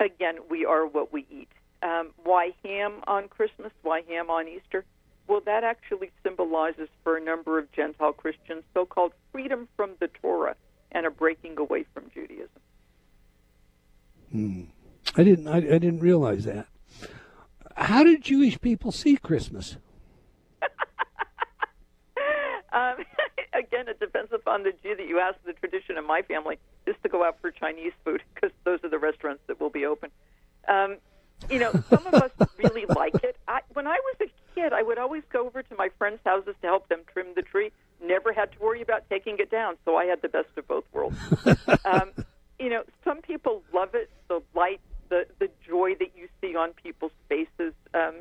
again, 0.00 0.36
we 0.50 0.64
are 0.64 0.86
what 0.86 1.12
we 1.12 1.26
eat. 1.30 1.48
Um, 1.82 2.10
why 2.22 2.50
ham 2.64 3.02
on 3.06 3.28
Christmas? 3.28 3.72
Why 3.82 4.02
ham 4.08 4.30
on 4.30 4.46
Easter? 4.48 4.84
Well, 5.26 5.40
that 5.46 5.64
actually 5.64 6.10
symbolizes 6.22 6.88
for 7.02 7.16
a 7.16 7.20
number 7.20 7.58
of 7.58 7.70
Gentile 7.72 8.12
Christians 8.12 8.64
so 8.74 8.84
called 8.84 9.12
freedom 9.32 9.68
from 9.76 9.92
the 10.00 10.08
Torah 10.08 10.56
and 10.92 11.06
a 11.06 11.10
breaking 11.10 11.58
away 11.58 11.84
from 11.94 12.10
Judaism. 12.12 12.60
Hmm. 14.32 14.62
I 15.16 15.24
didn't. 15.24 15.46
I, 15.46 15.58
I 15.58 15.78
didn't 15.78 16.00
realize 16.00 16.44
that. 16.44 16.66
How 17.76 18.02
did 18.02 18.22
Jewish 18.22 18.60
people 18.60 18.90
see 18.92 19.16
Christmas? 19.16 19.76
um, 22.72 22.96
again, 23.52 23.88
it 23.88 24.00
depends 24.00 24.32
upon 24.32 24.62
the 24.62 24.72
Jew 24.82 24.96
that 24.96 25.06
you 25.06 25.18
ask. 25.18 25.36
The 25.44 25.52
tradition 25.52 25.98
in 25.98 26.06
my 26.06 26.22
family 26.22 26.58
is 26.86 26.96
to 27.02 27.08
go 27.08 27.24
out 27.24 27.38
for 27.40 27.50
Chinese 27.50 27.92
food 28.04 28.22
because 28.34 28.50
those 28.64 28.80
are 28.84 28.88
the 28.88 28.98
restaurants 28.98 29.42
that 29.48 29.60
will 29.60 29.70
be 29.70 29.84
open. 29.84 30.10
Um, 30.66 30.96
you 31.50 31.58
know, 31.58 31.72
some 31.90 32.06
of 32.06 32.14
us 32.14 32.30
really 32.58 32.86
like 32.86 33.14
it. 33.22 33.36
I, 33.48 33.60
when 33.72 33.86
I 33.86 33.98
was 33.98 34.16
a 34.28 34.54
kid, 34.54 34.72
I 34.72 34.82
would 34.82 34.98
always 34.98 35.24
go 35.30 35.46
over 35.46 35.62
to 35.62 35.74
my 35.76 35.90
friends' 35.98 36.20
houses 36.24 36.54
to 36.62 36.66
help 36.66 36.88
them 36.88 37.00
trim 37.12 37.28
the 37.34 37.42
tree. 37.42 37.70
Never 38.02 38.32
had 38.32 38.52
to 38.52 38.58
worry 38.60 38.80
about 38.80 39.08
taking 39.10 39.36
it 39.38 39.50
down, 39.50 39.76
so 39.84 39.96
I 39.96 40.06
had 40.06 40.22
the 40.22 40.28
best 40.28 40.48
of 40.56 40.66
both 40.66 40.84
worlds. 40.92 41.16
um, 41.84 42.12
you 42.62 42.70
know, 42.70 42.84
some 43.02 43.20
people 43.20 43.62
love 43.74 43.90
it, 43.94 44.08
the 44.28 44.40
light, 44.54 44.80
the 45.08 45.26
the 45.40 45.48
joy 45.66 45.94
that 45.98 46.12
you 46.16 46.28
see 46.40 46.54
on 46.54 46.72
people's 46.72 47.12
faces. 47.28 47.74
Um, 47.92 48.14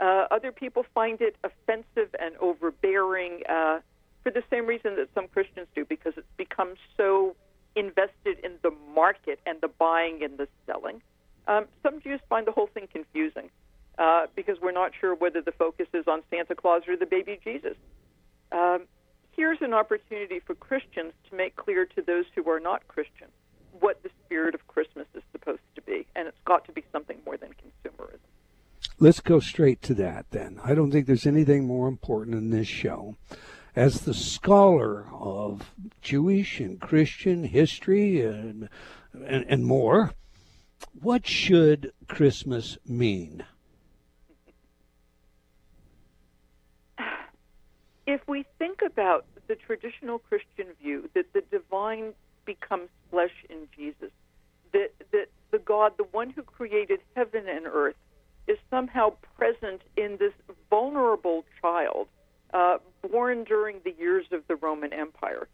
uh, 0.00 0.26
other 0.30 0.50
people 0.50 0.84
find 0.94 1.20
it 1.20 1.36
offensive 1.44 2.14
and 2.18 2.34
overbearing 2.40 3.42
uh, 3.48 3.80
for 4.22 4.32
the 4.32 4.42
same 4.50 4.66
reason 4.66 4.96
that 4.96 5.08
some 5.14 5.28
Christians 5.28 5.68
do, 5.74 5.84
because 5.84 6.14
it's 6.16 6.26
become 6.38 6.74
so 6.96 7.36
invested 7.76 8.38
in 8.42 8.52
the 8.62 8.72
market 8.94 9.38
and 9.44 9.60
the 9.60 9.68
buying 9.68 10.24
and 10.24 10.38
the 10.38 10.48
selling. 10.66 11.02
Um, 11.46 11.66
some 11.82 12.00
Jews 12.00 12.20
find 12.28 12.46
the 12.46 12.52
whole 12.52 12.68
thing 12.68 12.88
confusing 12.90 13.50
uh, 13.98 14.26
because 14.34 14.56
we're 14.62 14.72
not 14.72 14.92
sure 14.98 15.14
whether 15.14 15.42
the 15.42 15.52
focus 15.52 15.88
is 15.92 16.06
on 16.08 16.22
Santa 16.30 16.54
Claus 16.54 16.82
or 16.88 16.96
the 16.96 17.06
baby 17.06 17.38
Jesus. 17.44 17.76
Um, 18.50 18.86
here's 19.32 19.58
an 19.60 19.74
opportunity 19.74 20.40
for 20.40 20.54
Christians 20.54 21.12
to 21.28 21.36
make 21.36 21.54
clear 21.54 21.84
to 21.84 22.02
those 22.02 22.24
who 22.34 22.48
are 22.48 22.60
not 22.60 22.88
Christian 22.88 23.28
what 23.80 24.02
the 24.02 24.10
spirit 24.24 24.54
of 24.54 24.66
Christmas 24.68 25.06
is 25.14 25.22
supposed 25.32 25.60
to 25.74 25.82
be, 25.82 26.06
and 26.14 26.28
it's 26.28 26.38
got 26.44 26.64
to 26.66 26.72
be 26.72 26.84
something 26.92 27.18
more 27.24 27.36
than 27.36 27.50
consumerism. 27.50 28.18
Let's 28.98 29.20
go 29.20 29.40
straight 29.40 29.82
to 29.82 29.94
that 29.94 30.26
then. 30.30 30.60
I 30.62 30.74
don't 30.74 30.90
think 30.90 31.06
there's 31.06 31.26
anything 31.26 31.66
more 31.66 31.88
important 31.88 32.36
in 32.36 32.50
this 32.50 32.68
show. 32.68 33.16
As 33.74 34.02
the 34.02 34.14
scholar 34.14 35.06
of 35.12 35.72
Jewish 36.00 36.60
and 36.60 36.80
Christian 36.80 37.44
history 37.44 38.22
and, 38.22 38.68
and, 39.12 39.44
and 39.48 39.66
more, 39.66 40.12
what 41.00 41.26
should 41.26 41.92
Christmas 42.08 42.78
mean? 42.86 43.44
If 48.06 48.20
we 48.28 48.44
think 48.58 48.82
about 48.82 49.24
the 49.46 49.54
traditional 49.54 50.18
Christian 50.18 50.66
view 50.80 51.08
that 51.14 51.32
the 51.32 51.42
divine 51.50 52.12
becomes 52.44 52.88
flesh 53.10 53.32
in 53.48 53.68
Jesus, 53.76 54.10
that, 54.72 54.90
that 55.12 55.26
the 55.50 55.58
God, 55.58 55.92
the 55.96 56.04
one 56.04 56.30
who 56.30 56.42
created 56.42 57.00
heaven 57.14 57.48
and 57.48 57.66
earth, 57.66 57.96
is 58.46 58.58
somehow 58.70 59.14
present 59.36 59.80
in 59.96 60.16
this 60.18 60.32
vulnerable 60.68 61.44
child 61.62 62.08
uh, 62.52 62.78
born 63.10 63.44
during 63.44 63.80
the 63.84 63.94
years 63.98 64.26
of 64.32 64.46
the 64.48 64.56
Roman 64.56 64.92
Empire, 64.92 65.48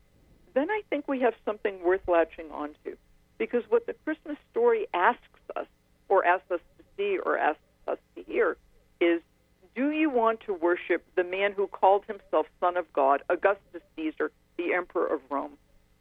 then 0.54 0.70
I 0.70 0.82
think 0.90 1.08
we 1.08 1.20
have 1.20 1.34
something 1.44 1.82
worth 1.82 2.06
latching 2.06 2.50
onto. 2.52 2.96
Because 3.38 3.62
what 3.68 3.86
the 3.86 3.94
Christmas 4.04 4.36
story 4.50 4.86
asks 4.92 5.20
us, 5.56 5.66
or 6.08 6.24
asks 6.24 6.50
us 6.50 6.60
to 6.78 6.84
see, 6.96 7.18
or 7.18 7.38
asks 7.38 7.62
us 7.88 7.98
to 8.16 8.22
hear, 8.22 8.56
is 9.00 9.22
do 9.74 9.90
you 9.90 10.10
want 10.10 10.40
to 10.40 10.52
worship 10.52 11.04
the 11.16 11.24
man 11.24 11.52
who 11.52 11.66
called 11.66 12.04
himself 12.06 12.46
Son 12.58 12.76
of 12.76 12.92
God, 12.92 13.22
Augustus 13.30 13.82
Caesar, 13.96 14.30
the 14.58 14.74
Emperor 14.74 15.06
of 15.06 15.20
Rome? 15.30 15.52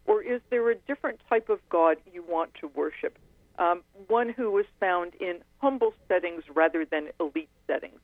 Or 0.10 0.22
is 0.22 0.42
there 0.50 0.70
a 0.70 0.76
different 0.76 1.22
type 1.30 1.48
of 1.48 1.60
God 1.70 1.96
you 2.12 2.22
want 2.28 2.54
to 2.56 2.68
worship? 2.76 3.18
Um, 3.58 3.84
one 4.08 4.28
who 4.30 4.58
is 4.58 4.66
found 4.80 5.14
in 5.22 5.40
humble 5.60 5.94
settings 6.10 6.44
rather 6.54 6.84
than 6.84 7.10
elite 7.22 7.50
settings. 7.66 8.02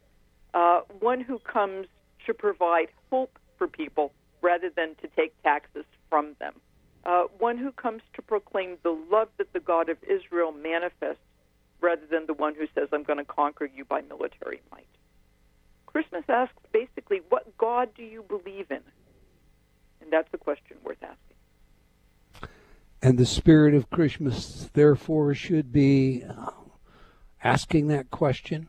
Uh, 0.54 0.82
one 1.00 1.20
who 1.20 1.40
comes 1.40 1.88
to 2.26 2.34
provide 2.34 2.88
hope 3.12 3.38
for 3.58 3.68
people 3.68 4.14
rather 4.42 4.70
than 4.74 4.96
to 5.02 5.10
take 5.18 5.34
taxes 5.44 5.86
from 6.10 6.36
them 6.40 6.54
uh, 7.06 7.24
one 7.38 7.58
who 7.58 7.72
comes 7.72 8.02
to 8.16 8.22
proclaim 8.22 8.78
the 8.84 8.98
love 9.12 9.30
that 9.38 9.54
the 9.54 9.60
God 9.60 9.90
of 9.90 9.98
Israel 10.04 10.52
manifests 10.52 11.22
rather 11.82 12.06
than 12.10 12.26
the 12.26 12.34
one 12.34 12.56
who 12.56 12.66
says, 12.74 12.90
I'm 12.92 13.04
going 13.04 13.20
to 13.20 13.26
conquer 13.26 13.66
you 13.66 13.86
by 13.86 14.02
military 14.02 14.62
might. 14.72 14.88
Christmas 15.86 16.24
asks 16.28 16.58
basically, 16.74 17.22
what 17.30 17.58
God 17.58 17.90
do 17.96 18.04
you 18.04 18.24
believe 18.24 18.72
in? 18.72 18.82
And 20.02 20.12
that's 20.12 20.28
a 20.34 20.38
question 20.38 20.78
worth 20.84 20.98
asking. 21.02 21.25
And 23.06 23.20
the 23.20 23.26
spirit 23.28 23.76
of 23.76 23.92
Christmas, 23.92 24.72
therefore, 24.74 25.36
should 25.36 25.72
be 25.72 26.24
uh, 26.28 26.50
asking 27.44 27.88
that 27.90 28.10
question? 28.10 28.68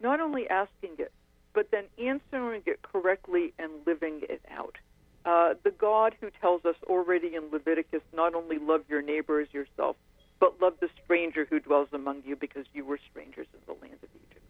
Not 0.00 0.20
only 0.20 0.48
asking 0.48 0.92
it, 0.98 1.12
but 1.52 1.70
then 1.70 1.84
answering 2.02 2.62
it 2.64 2.80
correctly 2.80 3.52
and 3.58 3.70
living 3.86 4.22
it 4.22 4.40
out. 4.50 4.78
Uh, 5.26 5.52
the 5.64 5.70
God 5.70 6.14
who 6.18 6.30
tells 6.40 6.64
us 6.64 6.76
already 6.84 7.34
in 7.34 7.50
Leviticus 7.52 8.00
not 8.14 8.34
only 8.34 8.58
love 8.58 8.84
your 8.88 9.02
neighbor 9.02 9.38
as 9.38 9.52
yourself, 9.52 9.96
but 10.40 10.58
love 10.62 10.72
the 10.80 10.88
stranger 11.04 11.44
who 11.44 11.60
dwells 11.60 11.88
among 11.92 12.22
you 12.24 12.36
because 12.36 12.64
you 12.72 12.86
were 12.86 12.98
strangers 13.10 13.48
in 13.52 13.60
the 13.66 13.78
land 13.82 13.98
of 14.02 14.08
Egypt. 14.14 14.46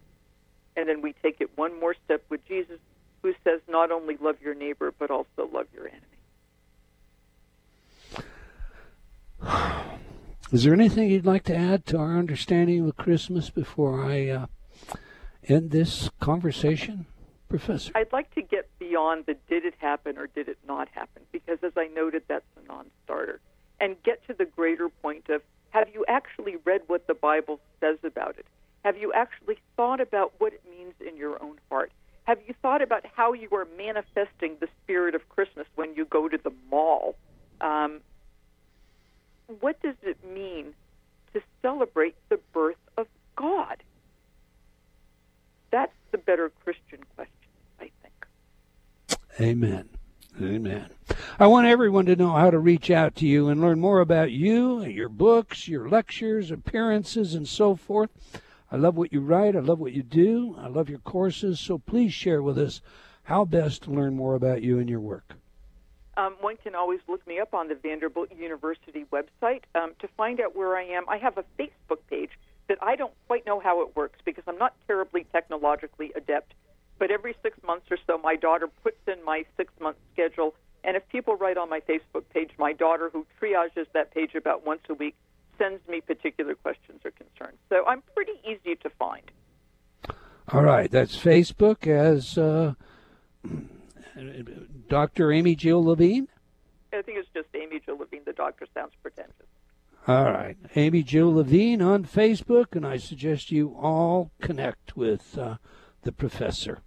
And 0.76 0.88
then 0.88 1.02
we 1.02 1.12
take 1.24 1.40
it 1.40 1.50
one 1.58 1.80
more 1.80 1.96
step 2.04 2.22
with 2.28 2.46
Jesus, 2.46 2.78
who 3.22 3.34
says 3.42 3.62
not 3.68 3.90
only 3.90 4.16
love 4.18 4.36
your 4.40 4.54
neighbor, 4.54 4.94
but 4.96 5.10
also 5.10 5.50
love 5.52 5.66
your 5.74 5.88
enemy. 5.88 6.21
Is 10.52 10.64
there 10.64 10.74
anything 10.74 11.10
you'd 11.10 11.26
like 11.26 11.44
to 11.44 11.56
add 11.56 11.86
to 11.86 11.98
our 11.98 12.18
understanding 12.18 12.86
of 12.86 12.96
Christmas 12.96 13.48
before 13.48 14.04
I 14.04 14.28
uh, 14.28 14.46
end 15.48 15.70
this 15.70 16.10
conversation? 16.20 17.06
Professor? 17.48 17.92
I'd 17.94 18.12
like 18.12 18.34
to 18.34 18.42
get 18.42 18.68
beyond 18.78 19.26
the 19.26 19.36
did 19.48 19.66
it 19.66 19.74
happen 19.78 20.16
or 20.16 20.26
did 20.26 20.48
it 20.48 20.58
not 20.66 20.88
happen, 20.88 21.22
because 21.32 21.58
as 21.62 21.72
I 21.76 21.88
noted, 21.88 22.22
that's 22.26 22.44
a 22.62 22.66
non 22.66 22.86
starter, 23.04 23.40
and 23.78 24.02
get 24.02 24.26
to 24.26 24.34
the 24.34 24.46
greater 24.46 24.88
point 24.88 25.28
of 25.28 25.42
have 25.70 25.88
you 25.92 26.04
actually 26.06 26.56
read 26.64 26.82
what 26.86 27.06
the 27.06 27.14
Bible 27.14 27.60
says 27.80 27.98
about 28.04 28.36
it? 28.38 28.46
Have 28.84 28.96
you 28.96 29.12
actually 29.12 29.58
thought 29.76 30.00
about 30.00 30.32
what 30.38 30.52
it 30.52 30.62
means 30.70 30.94
in 31.00 31.16
your 31.16 31.42
own 31.42 31.58
heart? 31.70 31.92
Have 32.24 32.38
you 32.46 32.54
thought 32.62 32.82
about 32.82 33.04
how 33.14 33.32
you 33.32 33.48
are 33.52 33.66
manifesting 33.76 34.56
the 34.60 34.68
spirit 34.82 35.14
of 35.14 35.28
Christmas 35.28 35.66
when 35.74 35.94
you 35.94 36.04
go 36.04 36.28
to 36.28 36.38
the 36.38 36.52
mall? 36.70 37.16
Um, 37.60 38.00
what 39.60 39.80
does 39.82 39.96
it 40.02 40.18
mean 40.24 40.74
to 41.34 41.40
celebrate 41.60 42.16
the 42.28 42.38
birth 42.52 42.76
of 42.96 43.06
God? 43.36 43.82
That's 45.70 45.92
the 46.10 46.18
better 46.18 46.50
Christian 46.64 47.00
question. 47.16 47.32
I 47.80 47.90
think. 48.02 48.26
Amen. 49.40 49.88
Amen. 50.40 50.88
I 51.38 51.46
want 51.46 51.66
everyone 51.66 52.06
to 52.06 52.16
know 52.16 52.32
how 52.32 52.50
to 52.50 52.58
reach 52.58 52.90
out 52.90 53.14
to 53.16 53.26
you 53.26 53.48
and 53.48 53.60
learn 53.60 53.80
more 53.80 54.00
about 54.00 54.30
you, 54.30 54.82
your 54.82 55.08
books, 55.08 55.68
your 55.68 55.88
lectures, 55.88 56.50
appearances, 56.50 57.34
and 57.34 57.46
so 57.46 57.76
forth. 57.76 58.10
I 58.70 58.76
love 58.76 58.96
what 58.96 59.12
you 59.12 59.20
write. 59.20 59.54
I 59.54 59.60
love 59.60 59.78
what 59.78 59.92
you 59.92 60.02
do. 60.02 60.56
I 60.58 60.68
love 60.68 60.88
your 60.88 61.00
courses. 61.00 61.60
So 61.60 61.78
please 61.78 62.14
share 62.14 62.42
with 62.42 62.58
us 62.58 62.80
how 63.24 63.44
best 63.44 63.82
to 63.82 63.90
learn 63.90 64.14
more 64.14 64.34
about 64.34 64.62
you 64.62 64.78
and 64.78 64.88
your 64.88 65.00
work. 65.00 65.34
Um, 66.16 66.36
one 66.40 66.56
can 66.58 66.74
always 66.74 67.00
look 67.08 67.26
me 67.26 67.38
up 67.40 67.54
on 67.54 67.68
the 67.68 67.74
Vanderbilt 67.74 68.30
University 68.36 69.06
website 69.12 69.62
um, 69.74 69.92
to 70.00 70.08
find 70.16 70.40
out 70.40 70.54
where 70.54 70.76
I 70.76 70.84
am. 70.84 71.08
I 71.08 71.16
have 71.16 71.38
a 71.38 71.44
Facebook 71.58 71.98
page 72.10 72.30
that 72.68 72.78
I 72.82 72.96
don't 72.96 73.14
quite 73.26 73.46
know 73.46 73.60
how 73.60 73.82
it 73.82 73.96
works 73.96 74.18
because 74.24 74.44
I'm 74.46 74.58
not 74.58 74.74
terribly 74.86 75.26
technologically 75.32 76.12
adept. 76.14 76.52
But 76.98 77.10
every 77.10 77.34
six 77.42 77.58
months 77.66 77.86
or 77.90 77.98
so, 78.06 78.18
my 78.18 78.36
daughter 78.36 78.68
puts 78.82 78.98
in 79.06 79.24
my 79.24 79.44
six 79.56 79.72
month 79.80 79.96
schedule. 80.12 80.54
And 80.84 80.96
if 80.96 81.08
people 81.08 81.36
write 81.36 81.56
on 81.56 81.70
my 81.70 81.80
Facebook 81.80 82.24
page, 82.32 82.50
my 82.58 82.72
daughter, 82.72 83.10
who 83.12 83.26
triages 83.40 83.86
that 83.94 84.12
page 84.12 84.34
about 84.34 84.66
once 84.66 84.82
a 84.88 84.94
week, 84.94 85.14
sends 85.58 85.86
me 85.88 86.00
particular 86.00 86.54
questions 86.54 87.00
or 87.04 87.10
concerns. 87.12 87.58
So 87.68 87.84
I'm 87.86 88.02
pretty 88.14 88.32
easy 88.44 88.76
to 88.76 88.90
find. 88.90 89.30
All 90.48 90.62
right, 90.62 90.90
that's 90.90 91.16
Facebook 91.16 91.86
as 91.86 92.36
uh, 92.36 92.74
Dr. 94.88 95.32
Amy 95.32 95.54
Jill 95.54 95.84
Levine. 95.84 96.28
I 96.92 97.02
think 97.02 97.18
it's 97.18 97.28
just 97.34 97.48
Amy 97.54 97.80
Jill 97.84 97.98
Levine. 97.98 98.22
The 98.26 98.32
doctor 98.32 98.66
sounds 98.74 98.92
pretentious. 99.02 99.46
All 100.06 100.24
right, 100.24 100.56
Amy 100.74 101.02
Jill 101.02 101.32
Levine 101.32 101.80
on 101.80 102.04
Facebook, 102.04 102.74
and 102.74 102.84
I 102.86 102.96
suggest 102.96 103.52
you 103.52 103.76
all 103.80 104.32
connect 104.40 104.96
with 104.96 105.38
uh, 105.38 105.56
the 106.02 106.12
professor. 106.12 106.80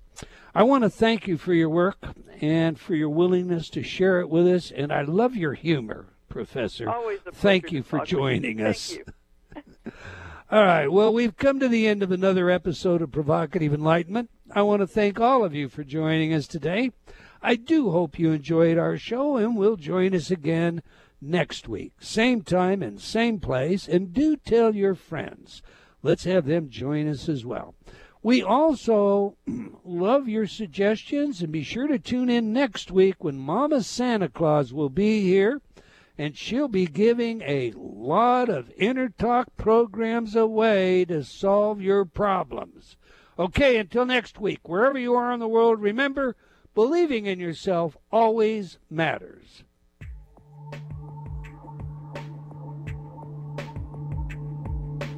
I 0.53 0.63
want 0.63 0.83
to 0.83 0.89
thank 0.89 1.27
you 1.27 1.37
for 1.37 1.53
your 1.53 1.69
work 1.69 1.97
and 2.41 2.79
for 2.79 2.93
your 2.93 3.09
willingness 3.09 3.69
to 3.69 3.83
share 3.83 4.19
it 4.19 4.29
with 4.29 4.47
us, 4.47 4.69
and 4.69 4.91
I 4.91 5.01
love 5.01 5.35
your 5.35 5.53
humor. 5.53 6.07
Professor. 6.35 6.89
Always 6.89 7.19
a 7.25 7.31
Thank 7.31 7.71
you 7.71 7.81
for 7.81 8.03
joining 8.03 8.59
us. 8.59 8.97
all 10.51 10.65
right. 10.65 10.91
Well, 10.91 11.13
we've 11.13 11.37
come 11.37 11.61
to 11.61 11.69
the 11.69 11.87
end 11.87 12.03
of 12.03 12.11
another 12.11 12.49
episode 12.49 13.01
of 13.01 13.13
Provocative 13.13 13.73
Enlightenment. 13.73 14.29
I 14.51 14.61
want 14.61 14.81
to 14.81 14.87
thank 14.87 15.19
all 15.19 15.43
of 15.43 15.55
you 15.55 15.67
for 15.69 15.83
joining 15.83 16.31
us 16.31 16.45
today. 16.45 16.91
I 17.41 17.55
do 17.55 17.89
hope 17.89 18.19
you 18.19 18.31
enjoyed 18.31 18.77
our 18.77 18.95
show 18.95 19.37
and 19.37 19.57
will 19.57 19.75
join 19.75 20.13
us 20.13 20.29
again 20.29 20.83
next 21.19 21.67
week. 21.67 21.93
Same 21.99 22.43
time 22.43 22.83
and 22.83 23.01
same 23.01 23.39
place. 23.39 23.87
And 23.87 24.13
do 24.13 24.37
tell 24.37 24.75
your 24.75 24.93
friends. 24.93 25.63
Let's 26.03 26.25
have 26.25 26.45
them 26.45 26.69
join 26.69 27.07
us 27.07 27.27
as 27.27 27.43
well. 27.43 27.73
We 28.21 28.43
also 28.43 29.35
love 29.83 30.27
your 30.27 30.45
suggestions 30.45 31.41
and 31.41 31.51
be 31.51 31.63
sure 31.63 31.87
to 31.87 31.97
tune 31.97 32.29
in 32.29 32.53
next 32.53 32.91
week 32.91 33.23
when 33.23 33.39
Mama 33.39 33.81
Santa 33.81 34.29
Claus 34.29 34.71
will 34.71 34.89
be 34.89 35.21
here 35.21 35.59
and 36.19 36.37
she'll 36.37 36.67
be 36.67 36.85
giving 36.85 37.41
a 37.41 37.73
lot 37.75 38.49
of 38.49 38.71
inner 38.77 39.09
talk 39.09 39.47
programs 39.57 40.35
away 40.35 41.03
to 41.05 41.23
solve 41.23 41.81
your 41.81 42.05
problems. 42.05 42.95
Okay, 43.37 43.77
until 43.77 44.05
next 44.05 44.39
week, 44.39 44.67
wherever 44.67 44.97
you 44.97 45.15
are 45.15 45.31
in 45.33 45.39
the 45.39 45.47
world, 45.47 45.81
remember 45.81 46.35
believing 46.73 47.25
in 47.25 47.39
yourself 47.39 47.97
always 48.11 48.77
matters. 48.89 49.63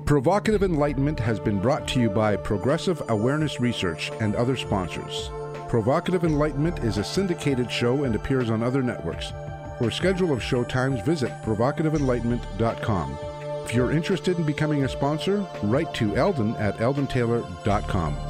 Provocative 0.06 0.64
Enlightenment 0.64 1.20
has 1.20 1.38
been 1.38 1.60
brought 1.60 1.86
to 1.90 2.00
you 2.00 2.10
by 2.10 2.38
Progressive 2.38 3.02
Awareness 3.10 3.60
Research 3.60 4.10
and 4.22 4.36
other 4.36 4.56
sponsors. 4.56 5.30
Provocative 5.68 6.24
Enlightenment 6.24 6.80
is 6.80 6.98
a 6.98 7.04
syndicated 7.04 7.70
show 7.70 8.06
and 8.06 8.16
appears 8.16 8.50
on 8.50 8.64
other 8.64 8.82
networks. 8.82 9.34
For 9.78 9.90
a 9.90 9.92
schedule 9.92 10.32
of 10.32 10.42
show 10.42 10.64
times, 10.64 11.02
visit 11.02 11.30
provocativeenlightenment.com. 11.44 13.37
If 13.68 13.74
you're 13.74 13.92
interested 13.92 14.38
in 14.38 14.46
becoming 14.46 14.86
a 14.86 14.88
sponsor, 14.88 15.46
write 15.64 15.94
to 15.96 16.16
Eldon 16.16 16.56
at 16.56 16.78
eldontaylor.com. 16.78 18.27